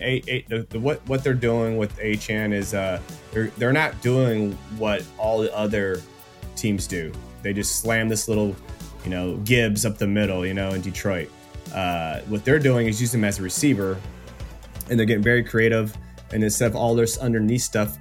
the, 0.47 0.65
the, 0.69 0.79
what 0.79 1.05
what 1.07 1.23
they're 1.23 1.33
doing 1.33 1.77
with 1.77 1.95
Achane 1.97 2.53
is 2.53 2.73
uh, 2.73 3.01
they're 3.31 3.47
they're 3.57 3.73
not 3.73 4.01
doing 4.01 4.57
what 4.77 5.03
all 5.17 5.41
the 5.41 5.53
other 5.55 6.01
teams 6.55 6.87
do. 6.87 7.11
They 7.41 7.53
just 7.53 7.77
slam 7.77 8.07
this 8.07 8.27
little, 8.27 8.55
you 9.03 9.09
know, 9.09 9.37
Gibbs 9.37 9.85
up 9.85 9.97
the 9.97 10.07
middle, 10.07 10.45
you 10.45 10.53
know, 10.53 10.71
in 10.71 10.81
Detroit. 10.81 11.29
Uh, 11.73 12.21
what 12.21 12.43
they're 12.45 12.59
doing 12.59 12.87
is 12.87 12.99
using 12.99 13.19
him 13.19 13.25
as 13.25 13.39
a 13.39 13.43
receiver, 13.43 13.97
and 14.89 14.99
they're 14.99 15.05
getting 15.05 15.23
very 15.23 15.43
creative. 15.43 15.95
And 16.33 16.43
instead 16.43 16.67
of 16.67 16.75
all 16.75 16.95
this 16.95 17.17
underneath 17.17 17.61
stuff, 17.61 17.97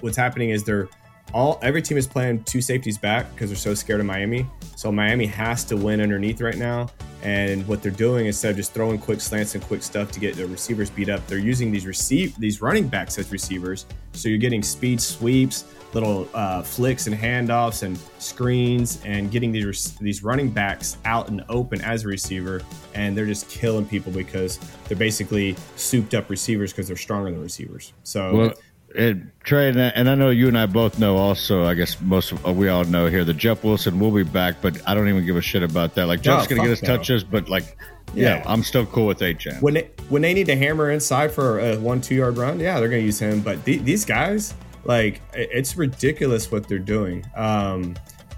what's 0.00 0.16
happening 0.16 0.50
is 0.50 0.64
they're 0.64 0.88
all 1.32 1.58
every 1.62 1.82
team 1.82 1.98
is 1.98 2.06
playing 2.06 2.44
two 2.44 2.62
safeties 2.62 2.96
back 2.96 3.30
because 3.34 3.50
they're 3.50 3.56
so 3.56 3.74
scared 3.74 4.00
of 4.00 4.06
Miami. 4.06 4.46
So 4.76 4.92
Miami 4.92 5.26
has 5.26 5.64
to 5.64 5.76
win 5.76 6.00
underneath 6.00 6.40
right 6.40 6.56
now. 6.56 6.88
And 7.22 7.66
what 7.66 7.82
they're 7.82 7.90
doing 7.90 8.26
instead 8.26 8.50
of 8.50 8.56
just 8.56 8.72
throwing 8.72 8.98
quick 8.98 9.20
slants 9.20 9.54
and 9.54 9.64
quick 9.64 9.82
stuff 9.82 10.12
to 10.12 10.20
get 10.20 10.36
the 10.36 10.46
receivers 10.46 10.90
beat 10.90 11.08
up, 11.08 11.26
they're 11.26 11.38
using 11.38 11.72
these 11.72 11.86
receive 11.86 12.38
these 12.38 12.60
running 12.60 12.86
backs 12.86 13.18
as 13.18 13.32
receivers. 13.32 13.86
So 14.12 14.28
you're 14.28 14.38
getting 14.38 14.62
speed 14.62 15.00
sweeps, 15.00 15.64
little 15.94 16.28
uh, 16.34 16.62
flicks 16.62 17.06
and 17.06 17.16
handoffs 17.16 17.82
and 17.82 17.98
screens, 18.18 19.00
and 19.04 19.30
getting 19.30 19.52
these 19.52 19.94
these 19.98 20.22
running 20.24 20.50
backs 20.50 20.96
out 21.04 21.28
and 21.28 21.44
open 21.48 21.80
as 21.82 22.04
a 22.04 22.08
receiver. 22.08 22.62
And 22.94 23.16
they're 23.16 23.26
just 23.26 23.48
killing 23.48 23.86
people 23.86 24.12
because 24.12 24.58
they're 24.88 24.96
basically 24.96 25.56
souped 25.76 26.14
up 26.14 26.28
receivers 26.30 26.72
because 26.72 26.88
they're 26.88 26.96
stronger 26.96 27.30
than 27.30 27.40
receivers. 27.40 27.92
So 28.02 28.36
Well, 28.36 28.52
it, 28.94 29.16
Trey, 29.42 29.70
and 29.70 29.80
I- 29.82 29.88
and 29.88 30.08
I 30.08 30.14
know 30.14 30.30
you 30.30 30.46
and 30.48 30.56
I 30.56 30.66
both 30.66 30.98
know 31.00 31.16
also, 31.16 31.64
I 31.64 31.74
guess 31.74 31.96
most 32.00 32.30
of, 32.30 32.46
uh, 32.46 32.52
we 32.52 32.68
all 32.68 32.84
know 32.84 33.06
here 33.08 33.24
that 33.24 33.34
Jeff 33.36 33.64
Wilson 33.64 33.98
will 33.98 34.12
be 34.12 34.22
back, 34.22 34.56
but 34.62 34.76
I 34.86 34.94
don't 34.94 35.08
even 35.08 35.26
give 35.26 35.36
a 35.36 35.40
shit 35.40 35.64
about 35.64 35.96
that. 35.96 36.06
Like, 36.06 36.20
Jeff's 36.22 36.48
No, 36.48 36.56
going 36.56 36.62
to 36.62 36.68
get 36.68 36.78
his 36.78 36.88
no. 36.88 36.96
touches, 36.96 37.24
but 37.24 37.48
like, 37.48 37.76
yeah, 38.14 38.36
Yeah. 38.36 38.42
I'm 38.46 38.62
still 38.62 38.86
cool 38.86 39.06
with 39.06 39.20
H.M. 39.20 39.56
when 39.60 39.74
they 39.74 39.88
when 40.10 40.22
they 40.22 40.32
need 40.34 40.46
to 40.46 40.54
hammer 40.54 40.90
inside 40.92 41.32
for 41.32 41.58
a 41.58 41.76
one 41.76 42.00
two 42.00 42.14
yard 42.14 42.36
run, 42.36 42.60
yeah, 42.60 42.78
they're 42.78 42.88
gonna 42.88 43.02
use 43.02 43.18
him. 43.18 43.40
But 43.40 43.64
the, 43.64 43.78
these 43.78 44.04
guys, 44.04 44.54
like, 44.84 45.20
it's 45.32 45.76
ridiculous 45.76 46.50
what 46.50 46.68
they're 46.68 46.78
doing. 46.78 47.24
Um, 47.34 47.96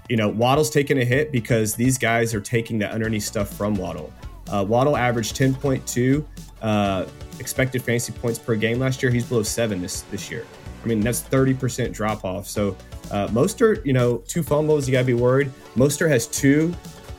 you 0.09 0.15
know, 0.15 0.29
Waddle's 0.29 0.69
taking 0.69 0.99
a 0.99 1.05
hit 1.05 1.31
because 1.31 1.75
these 1.75 1.97
guys 1.97 2.33
are 2.33 2.41
taking 2.41 2.79
the 2.79 2.89
underneath 2.89 3.23
stuff 3.23 3.49
from 3.49 3.75
Waddle. 3.75 4.11
Uh, 4.49 4.65
Waddle 4.67 4.95
averaged 4.95 5.35
ten 5.35 5.53
point 5.53 5.85
two 5.85 6.25
uh, 6.61 7.05
expected 7.39 7.81
fantasy 7.81 8.13
points 8.13 8.39
per 8.39 8.55
game 8.55 8.79
last 8.79 9.03
year. 9.03 9.11
He's 9.11 9.25
below 9.25 9.43
seven 9.43 9.81
this 9.81 10.01
this 10.03 10.31
year. 10.31 10.45
I 10.83 10.87
mean, 10.87 11.01
that's 11.01 11.21
30% 11.21 11.91
drop 11.91 12.23
off. 12.23 12.47
So 12.47 12.77
uh, 13.11 13.27
Mostert, 13.27 13.85
you 13.85 13.93
know, 13.93 14.17
two 14.19 14.43
fumbles, 14.43 14.87
you 14.87 14.93
got 14.93 14.99
to 15.01 15.05
be 15.05 15.13
worried. 15.13 15.51
Mostert 15.75 16.09
has 16.09 16.27
two 16.27 16.73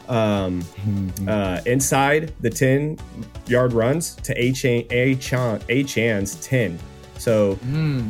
um, 0.08 0.64
uh, 1.28 1.60
inside 1.66 2.32
the 2.40 2.50
10 2.50 2.98
yard 3.46 3.72
runs 3.72 4.14
to 4.16 4.34
Achane, 4.34 4.86
A 5.68 5.84
Chan's 5.84 6.36
10. 6.36 6.78
So 7.18 7.54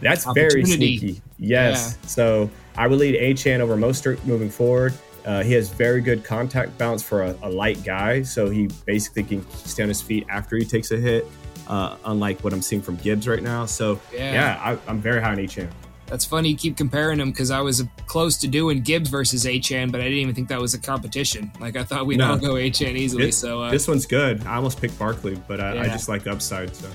that's 0.00 0.24
very 0.34 0.64
sneaky. 0.64 1.20
Yes. 1.38 1.98
So 2.06 2.50
I 2.76 2.86
would 2.86 2.98
lead 2.98 3.14
Achane 3.20 3.60
over 3.60 3.76
Mostert 3.76 4.24
moving 4.24 4.50
forward. 4.50 4.94
Uh, 5.26 5.42
he 5.42 5.52
has 5.52 5.68
very 5.68 6.00
good 6.00 6.24
contact 6.24 6.78
bounce 6.78 7.02
for 7.02 7.24
a, 7.24 7.36
a 7.42 7.48
light 7.48 7.82
guy, 7.84 8.22
so 8.22 8.48
he 8.48 8.68
basically 8.86 9.22
can 9.22 9.48
stay 9.50 9.82
on 9.82 9.88
his 9.90 10.00
feet 10.00 10.26
after 10.30 10.56
he 10.56 10.64
takes 10.64 10.90
a 10.92 10.96
hit. 10.96 11.26
Uh, 11.68 11.96
unlike 12.06 12.42
what 12.42 12.52
I'm 12.52 12.62
seeing 12.62 12.82
from 12.82 12.96
Gibbs 12.96 13.28
right 13.28 13.42
now. 13.42 13.64
So 13.64 14.00
Yeah. 14.12 14.32
yeah, 14.32 14.60
I, 14.60 14.90
I'm 14.90 15.00
very 15.00 15.20
high 15.20 15.30
on 15.30 15.36
Achane. 15.36 15.70
That's 16.06 16.24
funny. 16.24 16.48
You 16.48 16.56
keep 16.56 16.76
comparing 16.76 17.18
them 17.18 17.30
because 17.30 17.52
I 17.52 17.60
was 17.60 17.84
close 18.08 18.36
to 18.38 18.48
doing 18.48 18.80
Gibbs 18.80 19.08
versus 19.08 19.44
Achane, 19.44 19.92
but 19.92 20.00
I 20.00 20.04
didn't 20.04 20.18
even 20.18 20.34
think 20.34 20.48
that 20.48 20.60
was 20.60 20.74
a 20.74 20.80
competition. 20.80 21.52
Like 21.60 21.76
I 21.76 21.84
thought 21.84 22.06
we'd 22.06 22.18
No. 22.18 22.32
all 22.32 22.36
go 22.38 22.54
Achane 22.54 22.96
easily. 22.96 23.26
This, 23.26 23.38
so 23.38 23.62
uh, 23.62 23.70
this 23.70 23.86
one's 23.86 24.04
good. 24.06 24.44
I 24.46 24.56
almost 24.56 24.80
picked 24.80 24.98
Barkley, 24.98 25.40
but 25.46 25.60
I, 25.60 25.82
I 25.82 25.86
just 25.86 26.08
like 26.08 26.24
the 26.24 26.32
upside. 26.32 26.74
So 26.74 26.88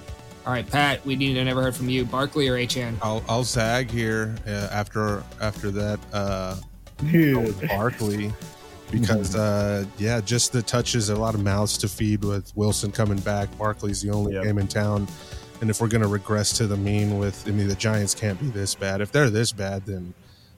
all 0.46 0.54
right, 0.54 0.70
Pat, 0.70 1.04
we 1.06 1.16
need 1.16 1.34
to 1.34 1.44
never 1.44 1.62
heard 1.64 1.76
from 1.76 1.90
you. 1.90 2.06
Barkley 2.06 2.48
or 2.48 2.58
HN? 2.58 2.98
I'll, 3.02 3.24
I'll 3.28 3.44
zag 3.44 3.90
here 3.90 4.36
uh, 4.48 4.70
after 4.72 5.24
after 5.42 5.72
that 5.72 6.00
uh, 6.14 6.56
Barkley 7.68 8.32
because 8.92 9.36
uh, 9.38 9.86
yeah, 9.98 10.22
just 10.22 10.54
the 10.54 10.62
touches, 10.62 11.10
a 11.10 11.16
lot 11.16 11.34
of 11.36 11.42
mouths 11.44 11.78
to 11.80 11.88
feed 11.88 12.24
with 12.24 12.56
Wilson 12.56 12.92
coming 12.92 13.18
back. 13.20 13.56
Barkley's 13.58 14.02
the 14.02 14.12
only 14.12 14.34
Yep. 14.34 14.44
game 14.44 14.58
in 14.60 14.68
town, 14.68 15.08
and 15.62 15.70
if 15.70 15.82
we're 15.82 15.88
going 15.88 16.04
to 16.04 16.08
regress 16.08 16.56
to 16.58 16.68
the 16.68 16.78
mean, 16.78 17.18
with 17.18 17.48
I 17.48 17.52
mean 17.52 17.68
the 17.68 17.76
Giants 17.76 18.14
can't 18.14 18.40
be 18.40 18.50
this 18.50 18.76
bad. 18.76 19.02
If 19.02 19.12
they're 19.12 19.30
this 19.30 19.52
bad, 19.52 19.86
then 19.86 20.14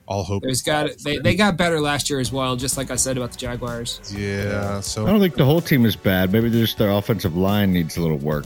all 0.05 0.23
hope. 0.23 0.43
There's 0.43 0.61
got 0.61 0.89
they, 1.03 1.17
they 1.19 1.35
got 1.35 1.55
better 1.57 1.79
last 1.79 2.09
year 2.09 2.19
as 2.19 2.31
well, 2.31 2.55
just 2.55 2.77
like 2.77 2.91
I 2.91 2.95
said 2.95 3.17
about 3.17 3.31
the 3.31 3.38
Jaguars. 3.38 4.01
yeah. 4.15 4.79
So 4.81 5.07
I 5.07 5.11
don't 5.11 5.19
think 5.19 5.35
the 5.35 5.45
whole 5.45 5.61
team 5.61 5.85
is 5.85 5.95
bad. 5.95 6.31
Maybe 6.31 6.49
just 6.49 6.77
their 6.77 6.91
offensive 6.91 7.35
line 7.38 7.71
needs 7.71 7.97
a 7.97 8.01
little 8.01 8.17
work. 8.17 8.45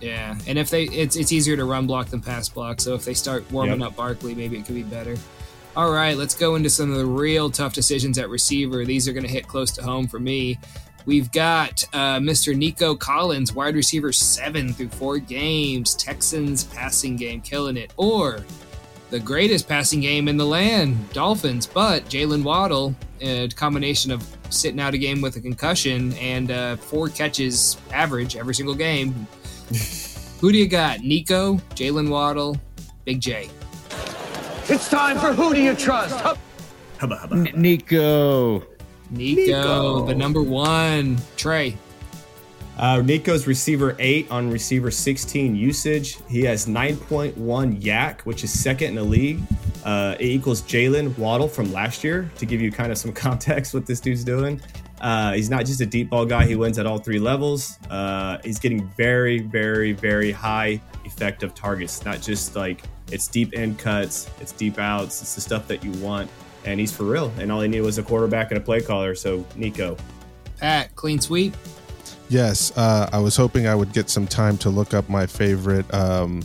Yeah, 0.00 0.36
and 0.46 0.58
if 0.58 0.70
they, 0.70 0.84
it's 0.84 1.16
it's 1.16 1.32
easier 1.32 1.56
to 1.56 1.64
run 1.64 1.86
block 1.86 2.08
than 2.08 2.20
pass 2.20 2.48
block. 2.48 2.80
So 2.80 2.94
if 2.94 3.04
they 3.04 3.14
start 3.14 3.50
warming 3.50 3.80
Yep. 3.80 3.88
up 3.88 3.96
Barkley, 3.96 4.34
maybe 4.34 4.56
it 4.58 4.64
could 4.64 4.76
be 4.76 4.82
better. 4.84 5.16
All 5.76 5.90
right, 5.90 6.16
let's 6.16 6.34
go 6.34 6.54
into 6.56 6.70
some 6.70 6.90
of 6.90 6.98
the 6.98 7.06
real 7.06 7.50
tough 7.50 7.72
decisions 7.74 8.18
at 8.18 8.28
receiver. 8.28 8.84
These 8.84 9.06
are 9.08 9.12
going 9.12 9.26
to 9.26 9.30
hit 9.32 9.46
close 9.46 9.70
to 9.72 9.82
home 9.82 10.06
for 10.08 10.18
me. 10.18 10.58
We've 11.06 11.30
got 11.32 11.84
uh, 11.92 12.18
Mr. 12.18 12.54
Nico 12.56 12.94
Collins, 12.94 13.54
wide 13.54 13.74
receiver 13.74 14.12
seven 14.12 14.72
through 14.72 14.88
four 14.88 15.18
games. 15.18 15.94
Texans 15.94 16.64
passing 16.64 17.16
game 17.16 17.40
killing 17.40 17.76
it, 17.76 17.92
or 17.96 18.44
the 19.10 19.18
greatest 19.20 19.66
passing 19.68 20.00
game 20.00 20.28
in 20.28 20.36
the 20.36 20.44
land, 20.46 21.12
Dolphins. 21.12 21.66
But 21.66 22.04
Jaylen 22.06 22.42
Waddle, 22.42 22.94
a 23.20 23.48
combination 23.48 24.10
of 24.10 24.22
sitting 24.50 24.80
out 24.80 24.94
a 24.94 24.98
game 24.98 25.20
with 25.20 25.36
a 25.36 25.40
concussion 25.40 26.12
and 26.14 26.50
uh, 26.50 26.76
four 26.76 27.08
catches 27.08 27.76
average 27.92 28.36
every 28.36 28.54
single 28.54 28.74
game. 28.74 29.26
Who 30.40 30.52
do 30.52 30.58
you 30.58 30.68
got? 30.68 31.00
Nico, 31.00 31.54
Jaylen 31.74 32.08
Waddle, 32.08 32.56
Big 33.04 33.20
J. 33.20 33.50
It's 34.68 34.88
time 34.88 35.18
for 35.18 35.32
Who 35.32 35.54
Do 35.54 35.60
You 35.60 35.74
Trust? 35.74 36.14
Hub- 36.20 36.38
hubba 36.98 37.16
hubba. 37.16 37.34
N- 37.36 37.48
Nico. 37.56 38.60
Nico, 39.10 39.40
Nico. 39.40 40.06
the 40.06 40.14
number 40.14 40.42
one. 40.42 41.18
Trey. 41.36 41.76
Uh, 42.78 43.00
Nico's 43.02 43.46
receiver 43.48 43.96
eight 43.98 44.30
on 44.30 44.50
receiver 44.50 44.90
16 44.90 45.56
usage. 45.56 46.18
He 46.28 46.42
has 46.44 46.66
9.1 46.66 47.34
YAC, 47.82 48.20
which 48.20 48.44
is 48.44 48.52
second 48.56 48.90
in 48.90 48.94
the 48.94 49.02
league. 49.02 49.40
Uh, 49.84 50.14
it 50.20 50.26
equals 50.26 50.62
Jaylen 50.62 51.16
Waddle 51.18 51.48
from 51.48 51.72
last 51.72 52.04
year 52.04 52.30
to 52.38 52.46
give 52.46 52.60
you 52.60 52.70
kind 52.70 52.92
of 52.92 52.98
some 52.98 53.12
context 53.24 53.74
what 53.74 53.86
this 53.86 53.98
dude's 54.00 54.22
doing. 54.22 54.60
Uh, 55.00 55.32
he's 55.32 55.48
not 55.50 55.64
just 55.64 55.80
a 55.80 55.86
deep 55.86 56.10
ball 56.10 56.26
guy, 56.26 56.44
he 56.44 56.56
wins 56.56 56.78
at 56.78 56.86
all 56.86 56.98
three 56.98 57.18
levels. 57.18 57.78
Uh, 57.90 58.38
he's 58.42 58.58
getting 58.58 58.86
very, 58.88 59.40
very, 59.40 59.92
very 59.92 60.32
high 60.32 60.80
effective 61.04 61.54
targets, 61.54 62.04
not 62.04 62.20
just 62.20 62.56
like 62.56 62.82
it's 63.10 63.28
deep 63.28 63.56
end 63.56 63.78
cuts, 63.78 64.30
it's 64.40 64.52
deep 64.52 64.78
outs, 64.78 65.22
it's 65.22 65.34
the 65.34 65.40
stuff 65.40 65.66
that 65.68 65.84
you 65.84 65.92
want. 66.02 66.30
And 66.64 66.78
he's 66.80 66.92
for 66.92 67.04
real. 67.04 67.32
And 67.38 67.50
all 67.50 67.60
he 67.60 67.68
needed 67.68 67.84
was 67.84 67.98
a 67.98 68.02
quarterback 68.02 68.50
and 68.50 68.58
a 68.58 68.60
play 68.60 68.80
caller. 68.82 69.14
So, 69.14 69.44
Nico. 69.56 69.96
Pat, 70.58 70.94
clean 70.96 71.20
sweep. 71.20 71.54
yes, 72.28 72.76
uh, 72.76 73.08
I 73.12 73.20
was 73.20 73.36
hoping 73.36 73.66
I 73.68 73.74
would 73.74 73.92
get 73.92 74.10
some 74.10 74.26
time 74.26 74.58
to 74.58 74.70
look 74.70 74.92
up 74.92 75.08
my 75.08 75.24
favorite 75.24 75.92
um, 75.94 76.42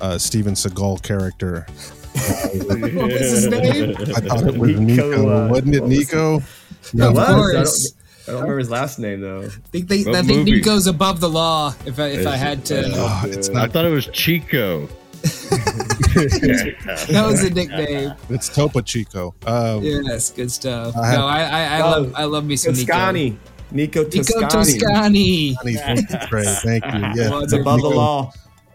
uh, 0.00 0.18
Steven 0.18 0.54
Seagal 0.54 1.02
character. 1.02 1.66
What 2.16 2.80
was 2.80 3.20
his 3.20 3.46
name? 3.46 3.94
I 3.98 4.20
thought 4.20 4.46
it 4.46 4.56
was 4.56 4.80
Nico, 4.80 5.10
Nico, 5.10 5.28
uh, 5.28 5.48
wasn't 5.50 5.74
it 5.74 5.82
what 5.82 5.90
was 6.92 6.94
Nico? 6.94 7.08
Of 7.10 7.18
I 7.18 7.26
don't, 7.26 7.36
course. 7.52 7.92
I 8.28 8.30
don't 8.32 8.40
remember 8.40 8.58
his 8.58 8.70
last 8.70 8.98
name, 8.98 9.20
though. 9.20 9.42
I 9.42 9.48
think, 9.70 9.88
they, 9.88 10.02
What 10.02 10.16
I 10.16 10.22
think? 10.22 10.44
Nico's 10.44 10.86
above 10.86 11.20
the 11.20 11.28
law. 11.28 11.74
If 11.86 11.98
I, 12.00 12.06
if 12.08 12.26
I 12.26 12.36
had 12.36 12.58
it? 12.58 12.64
to, 12.66 12.82
Oh, 12.94 13.22
it's 13.26 13.48
I 13.50 13.68
thought 13.68 13.84
it 13.84 13.90
was 13.92 14.06
Chico. 14.06 14.86
that 16.16 17.24
was 17.26 17.42
a 17.44 17.50
nickname. 17.50 18.12
It's 18.30 18.48
Topo 18.48 18.80
Chico. 18.80 19.34
Um, 19.46 19.82
Yes, 19.82 20.30
good 20.30 20.50
stuff. 20.50 20.96
I 20.96 21.06
have- 21.08 21.18
no, 21.18 21.26
I 21.26 21.42
I, 21.42 21.64
I 21.78 21.80
Oh, 21.82 21.90
love 21.90 22.12
I 22.14 22.24
love 22.24 22.44
me 22.44 22.56
some 22.56 22.74
Nico. 22.74 22.92
Toscani. 22.92 23.38
Nico 23.72 24.02
Nico 24.04 24.22
Toscani. 24.48 24.78
Toscani. 24.78 25.56
Thank 25.62 26.10
you, 26.10 26.18
Trey. 26.28 26.44
Thank 26.44 26.84
you. 26.84 26.90
Yeah, 27.22 27.40
It's 27.42 27.52
above 27.52 27.80
the 27.82 27.88
law. 27.88 28.32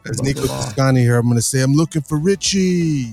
As 0.10 0.22
Nico 0.22 0.42
Toscani 0.48 1.02
here, 1.02 1.18
I'm 1.18 1.26
going 1.26 1.36
to 1.38 1.42
say 1.42 1.62
I'm 1.62 1.74
looking 1.74 2.02
for 2.02 2.18
Richie. 2.18 3.12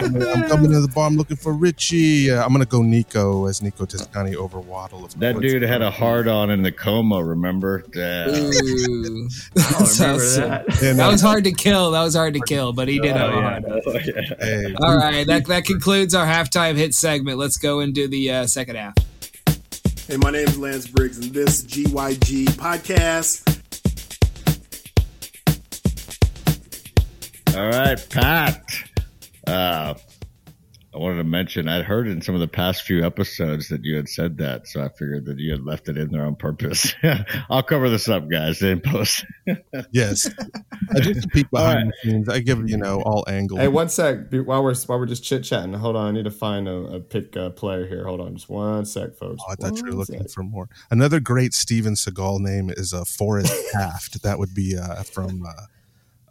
I'm, 0.00 0.16
I'm 0.22 0.48
coming 0.48 0.70
to 0.72 0.80
the 0.80 0.88
bar. 0.88 1.06
I'm 1.06 1.16
looking 1.16 1.36
for 1.36 1.52
Richie. 1.52 2.30
Uh, 2.30 2.42
I'm 2.42 2.48
going 2.48 2.60
to 2.60 2.68
go 2.68 2.82
Nico 2.82 3.46
as 3.46 3.62
Nico 3.62 3.84
Toscani 3.84 4.34
over 4.34 4.58
Waddle. 4.58 5.04
Of 5.04 5.18
That 5.20 5.34
course. 5.34 5.42
dude 5.42 5.62
had 5.62 5.82
a 5.82 5.90
hard 5.90 6.28
on 6.28 6.50
in 6.50 6.62
the 6.62 6.72
coma, 6.72 7.22
remember? 7.22 7.84
Damn. 7.92 8.30
Ooh. 8.30 8.32
I 9.58 9.62
remember 9.72 9.86
so- 9.86 10.48
that. 10.48 10.66
That 10.80 11.00
uh, 11.00 11.10
was 11.10 11.20
hard 11.20 11.44
to 11.44 11.52
kill. 11.52 11.90
That 11.92 12.02
was 12.02 12.14
hard 12.14 12.34
to 12.34 12.40
kill, 12.46 12.72
but 12.72 12.88
he 12.88 12.98
did 12.98 13.16
have 13.16 13.30
a 13.30 13.34
yeah. 13.34 13.42
hard 13.42 13.64
on. 13.64 13.80
hey, 14.40 14.74
All 14.80 14.96
right, 14.96 15.26
that, 15.26 15.46
that 15.46 15.64
concludes 15.64 16.14
our 16.14 16.26
halftime 16.26 16.76
hit 16.76 16.94
segment. 16.94 17.38
Let's 17.38 17.56
go 17.58 17.80
into 17.80 18.08
the 18.08 18.30
uh, 18.30 18.46
second 18.46 18.76
half. 18.76 18.94
Hey, 20.06 20.16
my 20.16 20.30
name 20.30 20.48
is 20.48 20.58
Lance 20.58 20.86
Briggs, 20.88 21.18
and 21.18 21.32
this 21.32 21.62
GYG 21.62 22.46
podcast. 22.56 23.46
All 27.56 27.68
right, 27.68 28.06
Pat. 28.10 28.62
Uh, 29.50 29.94
I 30.92 30.98
wanted 30.98 31.18
to 31.18 31.24
mention 31.24 31.68
I'd 31.68 31.84
heard 31.84 32.08
in 32.08 32.20
some 32.20 32.34
of 32.34 32.40
the 32.40 32.48
past 32.48 32.82
few 32.82 33.04
episodes 33.04 33.68
that 33.68 33.84
you 33.84 33.94
had 33.94 34.08
said 34.08 34.38
that, 34.38 34.66
so 34.66 34.82
I 34.82 34.88
figured 34.88 35.24
that 35.26 35.38
you 35.38 35.52
had 35.52 35.64
left 35.64 35.88
it 35.88 35.96
in 35.96 36.10
there 36.10 36.24
on 36.24 36.34
purpose. 36.34 36.92
I'll 37.50 37.62
cover 37.62 37.88
this 37.88 38.08
up, 38.08 38.28
guys, 38.28 38.60
in 38.60 38.80
post. 38.80 39.24
yes. 39.92 40.28
I 40.92 40.98
just 40.98 41.28
peek 41.28 41.48
behind 41.52 41.92
the 41.92 42.10
scenes. 42.10 42.28
I 42.28 42.40
give, 42.40 42.68
you 42.68 42.76
know, 42.76 43.02
all 43.02 43.24
angles. 43.28 43.60
Hey, 43.60 43.68
one 43.68 43.88
sec. 43.88 44.32
While 44.32 44.64
we're 44.64 44.74
while 44.74 44.98
we're 44.98 45.06
just 45.06 45.22
chit 45.22 45.44
chatting, 45.44 45.74
hold 45.74 45.94
on. 45.94 46.08
I 46.08 46.10
need 46.10 46.24
to 46.24 46.30
find 46.32 46.66
a, 46.66 46.76
a 46.76 47.00
pick 47.00 47.36
uh, 47.36 47.50
player 47.50 47.86
here. 47.86 48.04
Hold 48.04 48.20
on, 48.20 48.34
just 48.34 48.48
one 48.48 48.84
sec, 48.84 49.14
folks. 49.16 49.40
Oh, 49.46 49.52
I 49.52 49.54
thought 49.54 49.76
you 49.76 49.84
were 49.84 49.92
looking 49.92 50.22
sec. 50.22 50.30
for 50.30 50.42
more. 50.42 50.68
Another 50.90 51.20
great 51.20 51.54
Steven 51.54 51.94
Seagal 51.94 52.40
name 52.40 52.68
is 52.68 52.92
uh, 52.92 53.04
Forrest 53.04 53.54
Taft. 53.72 54.24
That 54.24 54.40
would 54.40 54.54
be 54.54 54.76
uh, 54.76 55.04
from 55.04 55.44
uh, 55.46 55.52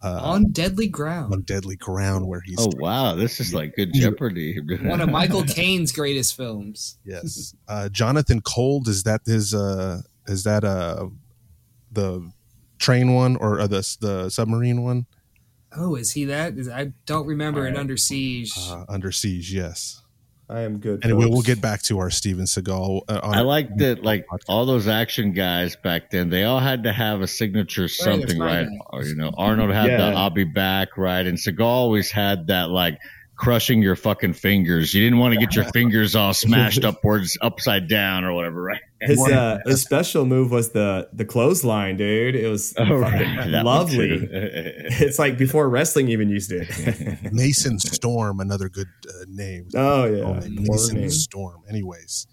uh, 0.01 0.19
On 0.23 0.51
deadly 0.51 0.87
ground. 0.87 1.33
on 1.33 1.41
Deadly 1.41 1.75
Ground, 1.75 2.27
where 2.27 2.41
he's 2.41 2.57
oh 2.59 2.69
wow, 2.77 3.15
this 3.15 3.39
is 3.39 3.53
like 3.53 3.75
good 3.75 3.93
Jeopardy. 3.93 4.59
One 4.83 5.01
of 5.01 5.09
Michael 5.09 5.43
Caine's 5.47 5.91
greatest 5.91 6.35
films. 6.37 6.97
yes, 7.03 7.53
uh, 7.67 7.89
Jonathan 7.89 8.41
Cold. 8.41 8.87
Is 8.87 9.03
that 9.03 9.21
his? 9.25 9.53
Uh, 9.53 10.01
is 10.27 10.43
that 10.43 10.63
uh, 10.63 11.07
the 11.91 12.31
train 12.77 13.13
one 13.13 13.35
or 13.35 13.59
uh, 13.59 13.67
the 13.67 13.97
the 13.99 14.29
submarine 14.29 14.83
one? 14.83 15.05
Oh, 15.75 15.95
is 15.95 16.11
he 16.13 16.25
that? 16.25 16.57
Is, 16.57 16.69
I 16.69 16.93
don't 17.05 17.27
remember 17.27 17.67
in 17.67 17.75
Under 17.77 17.97
Siege. 17.97 18.53
Uh, 18.57 18.85
Under 18.87 19.11
Siege. 19.11 19.53
Yes. 19.53 19.98
I 20.49 20.61
am 20.61 20.79
good. 20.79 21.05
Anyway, 21.05 21.23
folks. 21.25 21.33
we'll 21.33 21.41
get 21.43 21.61
back 21.61 21.83
to 21.83 21.99
our 21.99 22.09
Steven 22.09 22.45
Seagal. 22.45 23.01
Uh, 23.07 23.19
on 23.21 23.35
I 23.35 23.41
like 23.41 23.75
that, 23.77 24.03
like 24.03 24.25
all 24.47 24.65
those 24.65 24.87
action 24.87 25.31
guys 25.31 25.75
back 25.75 26.09
then. 26.09 26.29
They 26.31 26.43
all 26.43 26.59
had 26.59 26.83
to 26.83 26.91
have 26.91 27.21
a 27.21 27.27
signature 27.27 27.87
something, 27.87 28.37
my 28.39 28.63
right? 28.65 28.67
you 29.05 29.15
know, 29.15 29.31
Arnold 29.37 29.71
had 29.71 29.91
Yeah. 29.91 29.97
the 29.97 30.17
"I'll 30.17 30.31
be 30.31 30.45
back," 30.45 30.97
right? 30.97 31.25
And 31.25 31.37
Seagal 31.37 31.59
always 31.63 32.09
had 32.09 32.47
that, 32.47 32.71
like 32.71 32.97
crushing 33.39 33.81
your 33.81 33.95
fucking 33.95 34.33
fingers. 34.33 34.93
You 34.93 35.01
didn't 35.01 35.17
want 35.19 35.33
to 35.33 35.39
get 35.39 35.55
your 35.55 35.63
fingers 35.73 36.13
all 36.15 36.33
smashed 36.33 36.83
upwards, 36.83 37.37
upside 37.41 37.87
down, 37.87 38.25
or 38.25 38.33
whatever, 38.33 38.61
right? 38.61 38.81
his 39.01 39.17
uh, 39.19 39.59
his 39.65 39.81
special 39.81 40.25
move 40.25 40.51
was 40.51 40.71
the 40.71 41.07
the 41.13 41.23
clothesline, 41.23 41.95
dude. 41.95 42.35
It 42.35 42.49
was 42.49 42.73
Oh, 42.77 42.97
right. 42.97 43.11
fucking 43.13 43.51
That 43.51 43.63
one 43.63 43.65
lovely. 43.65 44.27
It's 44.31 45.17
like 45.17 45.37
before 45.37 45.69
wrestling 45.69 46.09
even 46.09 46.29
used 46.29 46.51
it. 46.51 46.67
Mason 47.33 47.79
Storm, 47.79 48.41
another 48.41 48.67
good 48.67 48.87
uh, 49.07 49.25
name. 49.29 49.69
oh 49.75 50.03
yeah, 50.05 50.23
Oh, 50.23 50.33
Mason 50.49 50.97
name. 50.99 51.09
Storm. 51.09 51.61
Anyways, 51.69 52.27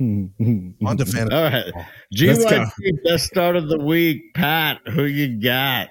On 0.00 0.32
to 0.38 1.04
fantasy. 1.04 1.34
All 1.34 1.42
right. 1.42 1.72
Let's 2.12 3.00
best 3.04 3.24
start 3.26 3.56
of 3.56 3.68
the 3.68 3.78
week. 3.80 4.34
Pat, 4.34 4.78
who 4.86 5.02
you 5.04 5.40
got? 5.40 5.88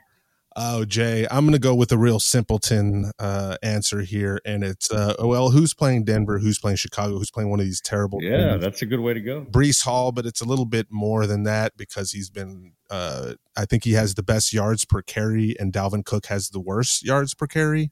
Oh, 0.59 0.85
Jay, 0.85 1.27
I'm 1.29 1.45
going 1.45 1.53
to 1.53 1.59
go 1.59 1.75
with 1.75 1.91
a 1.91 1.99
real 1.99 2.19
simpleton 2.19 3.11
uh, 3.19 3.57
answer 3.61 4.01
here, 4.01 4.41
and 4.43 4.63
it's 4.63 4.91
uh, 4.91 5.13
well, 5.19 5.51
who's 5.51 5.75
playing 5.75 6.05
Denver? 6.05 6.39
Who's 6.39 6.57
playing 6.57 6.77
Chicago? 6.77 7.19
Who's 7.19 7.29
playing 7.29 7.51
one 7.51 7.59
of 7.59 7.65
these 7.67 7.79
terrible? 7.79 8.17
Yeah, 8.23 8.51
teams? 8.51 8.63
that's 8.63 8.81
a 8.81 8.87
good 8.87 8.99
way 8.99 9.13
to 9.13 9.21
go. 9.21 9.45
Breece 9.45 9.83
Hall, 9.83 10.11
but 10.11 10.25
it's 10.25 10.41
a 10.41 10.45
little 10.45 10.65
bit 10.65 10.87
more 10.89 11.27
than 11.27 11.43
that 11.43 11.77
because 11.77 12.11
he's 12.11 12.31
been. 12.31 12.73
Uh, 12.89 13.33
I 13.55 13.65
think 13.65 13.83
he 13.83 13.93
has 13.93 14.15
the 14.15 14.23
best 14.23 14.51
yards 14.51 14.83
per 14.83 15.03
carry, 15.03 15.55
and 15.59 15.71
Dalvin 15.71 16.03
Cook 16.03 16.25
has 16.25 16.49
the 16.49 16.59
worst 16.59 17.05
yards 17.05 17.35
per 17.35 17.45
carry 17.45 17.91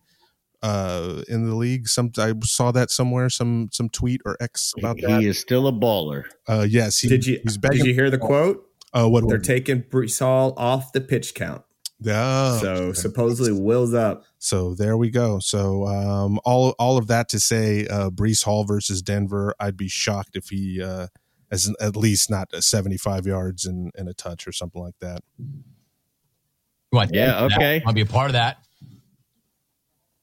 uh, 0.63 1.22
in 1.28 1.47
the 1.47 1.55
league. 1.55 1.88
Some 1.88 2.11
I 2.18 2.34
saw 2.43 2.72
that 2.72 2.89
somewhere, 2.89 3.30
some 3.30 3.70
some 3.72 3.89
tweet 3.89 4.22
or 4.26 4.38
X 4.39 4.74
about 4.76 4.97
that. 5.01 5.22
He 5.22 5.28
is 5.28 5.39
still 5.39 5.68
a 5.68 5.72
baller. 5.72 6.24
Uh, 6.47 6.66
yes, 6.68 6.97
he, 6.97 7.09
Did 7.09 7.28
you 7.28 7.39
He's 7.43 7.57
did 7.57 7.86
you 7.86 7.93
hear 7.93 8.09
the 8.09 8.18
quote? 8.18 8.68
Uh, 8.91 9.07
what? 9.07 9.28
They're 9.28 9.38
taking 9.38 9.84
Breece 9.84 10.20
Hall 10.20 10.55
off 10.57 10.93
the 10.93 11.01
pitch 11.01 11.36
count. 11.36 11.61
Oh, 12.06 12.60
so 12.62 12.93
supposedly 12.93 13.54
Will's 13.54 13.93
up. 13.93 14.24
So 14.38 14.76
there 14.76 14.98
we 14.98 15.10
go. 15.10 15.39
So 15.39 15.86
um, 15.88 16.39
all 16.43 16.76
all 16.78 16.98
of 16.98 17.08
that 17.08 17.30
to 17.30 17.39
say, 17.39 17.88
uh, 17.88 18.10
Breece 18.10 18.43
Hall 18.43 18.66
versus 18.66 19.02
Denver. 19.02 19.56
I'd 19.60 19.78
be 19.78 19.88
shocked 19.88 20.36
if 20.36 20.50
he 20.50 20.82
uh, 20.82 21.08
has 21.50 21.74
at 21.80 21.96
least 21.96 22.30
not 22.30 22.54
seventy 22.64 22.98
five 22.98 23.26
yards 23.26 23.66
and, 23.66 23.91
and 23.96 24.10
a 24.10 24.14
touch 24.14 24.46
or 24.46 24.52
something 24.52 24.82
like 24.82 25.00
that. 25.00 25.22
What? 26.89 27.14
Yeah, 27.14 27.46
okay. 27.46 27.82
I'll 27.86 27.93
be 27.93 28.02
a 28.02 28.06
part 28.06 28.28
of 28.28 28.34
that. 28.34 28.58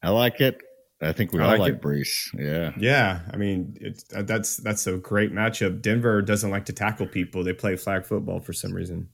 I 0.02 0.10
like 0.10 0.40
it. 0.40 0.58
I 1.00 1.12
think 1.12 1.32
we 1.32 1.40
I 1.40 1.44
all 1.44 1.50
like 1.50 1.60
like 1.60 1.72
it. 1.74 1.82
Breece. 1.82 2.28
Yeah. 2.38 2.72
Yeah, 2.78 3.20
I 3.32 3.36
mean 3.36 3.76
it's 3.80 4.04
uh, 4.14 4.22
that's 4.22 4.58
that's 4.58 4.86
a 4.86 4.98
great 4.98 5.32
matchup. 5.32 5.82
Denver 5.82 6.22
doesn't 6.22 6.50
like 6.50 6.66
to 6.66 6.72
tackle 6.72 7.06
people; 7.06 7.42
they 7.42 7.52
play 7.52 7.76
flag 7.76 8.04
football 8.04 8.40
for 8.40 8.52
some 8.52 8.72
reason. 8.72 9.08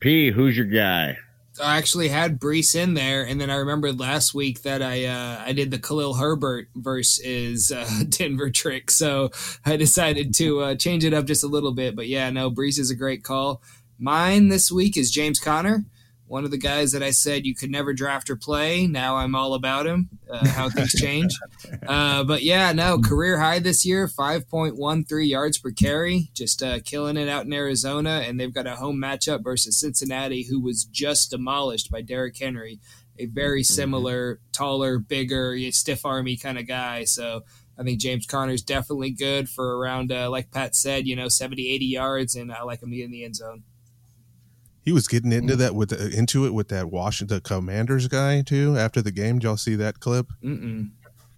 P, 0.00 0.30
who's 0.30 0.56
your 0.56 0.66
guy? 0.66 1.18
I 1.62 1.76
actually 1.78 2.08
had 2.08 2.38
Breece 2.38 2.74
in 2.74 2.94
there, 2.94 3.24
and 3.24 3.40
then 3.40 3.50
I 3.50 3.56
remembered 3.56 3.98
last 3.98 4.32
week 4.32 4.62
that 4.62 4.82
I 4.82 5.06
uh, 5.06 5.42
I 5.44 5.52
did 5.52 5.70
the 5.70 5.78
Khalil 5.78 6.14
Herbert 6.14 6.68
versus 6.76 7.72
uh, 7.72 7.88
Denver 8.08 8.50
trick, 8.50 8.90
so 8.90 9.30
I 9.64 9.76
decided 9.76 10.34
to 10.34 10.60
uh, 10.60 10.74
change 10.76 11.04
it 11.04 11.14
up 11.14 11.26
just 11.26 11.44
a 11.44 11.48
little 11.48 11.72
bit. 11.72 11.96
But 11.96 12.06
yeah, 12.06 12.30
no, 12.30 12.50
Breece 12.50 12.78
is 12.78 12.90
a 12.90 12.96
great 12.96 13.24
call. 13.24 13.62
Mine 13.98 14.48
this 14.48 14.70
week 14.70 14.96
is 14.96 15.10
James 15.10 15.40
Conner, 15.40 15.84
one 16.28 16.44
of 16.44 16.50
the 16.50 16.58
guys 16.58 16.92
that 16.92 17.02
I 17.02 17.10
said 17.10 17.46
you 17.46 17.54
could 17.54 17.70
never 17.70 17.92
draft 17.92 18.30
or 18.30 18.36
play. 18.36 18.86
Now 18.86 19.16
I'm 19.16 19.34
all 19.34 19.54
about 19.54 19.86
him. 19.86 20.10
Uh, 20.30 20.46
how 20.46 20.68
things 20.68 20.92
change. 21.00 21.36
Uh, 21.86 22.22
but 22.22 22.42
yeah, 22.42 22.72
no, 22.72 22.98
career 22.98 23.38
high 23.38 23.58
this 23.58 23.84
year, 23.84 24.06
5.13 24.06 25.28
yards 25.28 25.58
per 25.58 25.70
carry, 25.70 26.30
just 26.34 26.62
uh, 26.62 26.80
killing 26.84 27.16
it 27.16 27.28
out 27.28 27.46
in 27.46 27.52
Arizona. 27.52 28.22
And 28.26 28.38
they've 28.38 28.52
got 28.52 28.66
a 28.66 28.76
home 28.76 29.00
matchup 29.00 29.42
versus 29.42 29.80
Cincinnati, 29.80 30.44
who 30.44 30.60
was 30.60 30.84
just 30.84 31.30
demolished 31.30 31.90
by 31.90 32.02
Derrick 32.02 32.38
Henry, 32.38 32.78
a 33.18 33.26
very 33.26 33.62
similar, 33.62 34.40
taller, 34.52 34.98
bigger, 34.98 35.56
stiff 35.70 36.04
army 36.04 36.36
kind 36.36 36.58
of 36.58 36.68
guy. 36.68 37.04
So 37.04 37.42
I 37.78 37.84
think 37.84 38.00
James 38.00 38.26
Conner's 38.26 38.62
definitely 38.62 39.12
good 39.12 39.48
for 39.48 39.78
around, 39.78 40.12
uh, 40.12 40.28
like 40.30 40.50
Pat 40.50 40.74
said, 40.74 41.06
you 41.06 41.16
know, 41.16 41.28
70, 41.28 41.70
80 41.70 41.84
yards, 41.86 42.34
and 42.34 42.52
I 42.52 42.62
like 42.64 42.82
him 42.82 42.90
to 42.90 43.02
in 43.02 43.12
the 43.12 43.24
end 43.24 43.36
zone. 43.36 43.62
He 44.88 44.92
was 44.92 45.06
getting 45.06 45.32
into 45.32 45.52
mm. 45.52 45.58
that 45.58 45.74
with 45.74 45.90
the, 45.90 46.08
into 46.16 46.46
it 46.46 46.54
with 46.54 46.68
that 46.68 46.90
Washington 46.90 47.42
Commanders 47.42 48.08
guy 48.08 48.40
too. 48.40 48.78
After 48.78 49.02
the 49.02 49.10
game, 49.10 49.38
did 49.38 49.44
y'all 49.44 49.58
see 49.58 49.74
that 49.74 50.00
clip? 50.00 50.28
Mm-mm. 50.42 50.92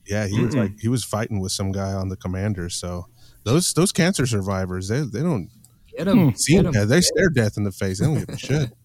Yeah, 0.07 0.28
he 0.28 0.40
was 0.40 0.55
like 0.55 0.78
he 0.78 0.86
was 0.86 1.03
fighting 1.03 1.40
with 1.40 1.51
some 1.51 1.72
guy 1.72 1.92
on 1.92 2.11
the 2.11 2.16
Commanders. 2.16 2.76
So 2.76 3.07
those 3.42 3.74
those 3.74 3.90
cancer 3.90 4.24
survivors, 4.24 4.86
they 4.86 5.01
they 5.01 5.18
don't 5.18 5.51
Get 5.96 6.05
them. 6.05 6.32
see 6.36 6.53
Get 6.53 6.66
him. 6.66 6.74
yeah, 6.74 6.84
they 6.84 7.01
stare 7.01 7.28
death 7.28 7.57
in 7.57 7.64
the 7.64 7.72
face. 7.72 7.98
They 7.98 8.07
don't 8.07 8.20
give 8.20 8.28
a 8.28 8.38
shit. 8.38 8.70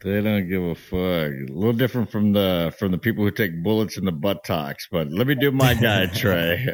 They 0.00 0.20
don't 0.22 0.48
give 0.48 0.62
a 0.62 0.76
fuck. 0.76 0.92
A 1.32 1.46
little 1.50 1.72
different 1.72 2.08
from 2.12 2.32
the 2.32 2.72
from 2.78 2.92
the 2.92 2.98
people 2.98 3.24
who 3.24 3.32
take 3.32 3.64
bullets 3.64 3.96
in 3.96 4.04
the 4.04 4.12
buttocks. 4.12 4.86
But 4.88 5.10
let 5.10 5.26
me 5.26 5.34
do 5.34 5.50
my 5.50 5.74
guy, 5.74 6.06
Trey. 6.14 6.68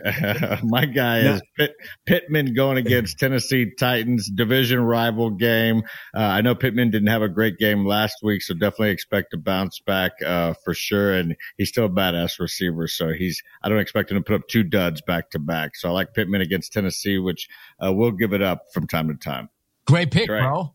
my 0.62 0.84
guy 0.84 1.20
is 1.20 1.42
Pitt, 1.56 1.74
Pittman 2.04 2.52
going 2.52 2.76
against 2.76 3.18
Tennessee 3.18 3.72
Titans 3.78 4.28
division 4.28 4.80
rival 4.80 5.30
game. 5.30 5.84
Uh, 6.14 6.18
I 6.20 6.42
know 6.42 6.54
Pittman 6.54 6.90
didn't 6.90 7.08
have 7.08 7.22
a 7.22 7.28
great 7.30 7.56
game 7.56 7.86
last 7.86 8.16
week, 8.22 8.42
so 8.42 8.52
definitely 8.52 8.90
expect 8.90 9.30
to 9.30 9.38
bounce 9.38 9.80
back 9.80 10.12
uh, 10.22 10.52
for 10.62 10.74
sure. 10.74 11.14
And 11.14 11.34
he's 11.56 11.70
still 11.70 11.86
a 11.86 11.90
badass 11.90 12.38
receiver, 12.38 12.86
so 12.86 13.14
he's 13.14 13.42
I 13.62 13.70
don't 13.70 13.80
expect 13.80 14.10
him 14.10 14.18
to 14.18 14.22
put 14.22 14.34
up 14.34 14.48
two 14.48 14.64
duds 14.64 15.00
back 15.00 15.30
to 15.30 15.38
back. 15.38 15.76
So 15.76 15.88
I 15.88 15.92
like 15.92 16.12
Pittman 16.12 16.42
against 16.42 16.74
Tennessee, 16.74 17.16
which 17.18 17.48
uh, 17.82 17.90
we'll 17.90 18.10
give 18.10 18.34
it 18.34 18.42
up 18.42 18.64
from 18.74 18.86
time 18.86 19.08
to 19.08 19.14
time. 19.14 19.48
Great 19.86 20.10
pick, 20.10 20.28
Right. 20.28 20.42
bro. 20.42 20.74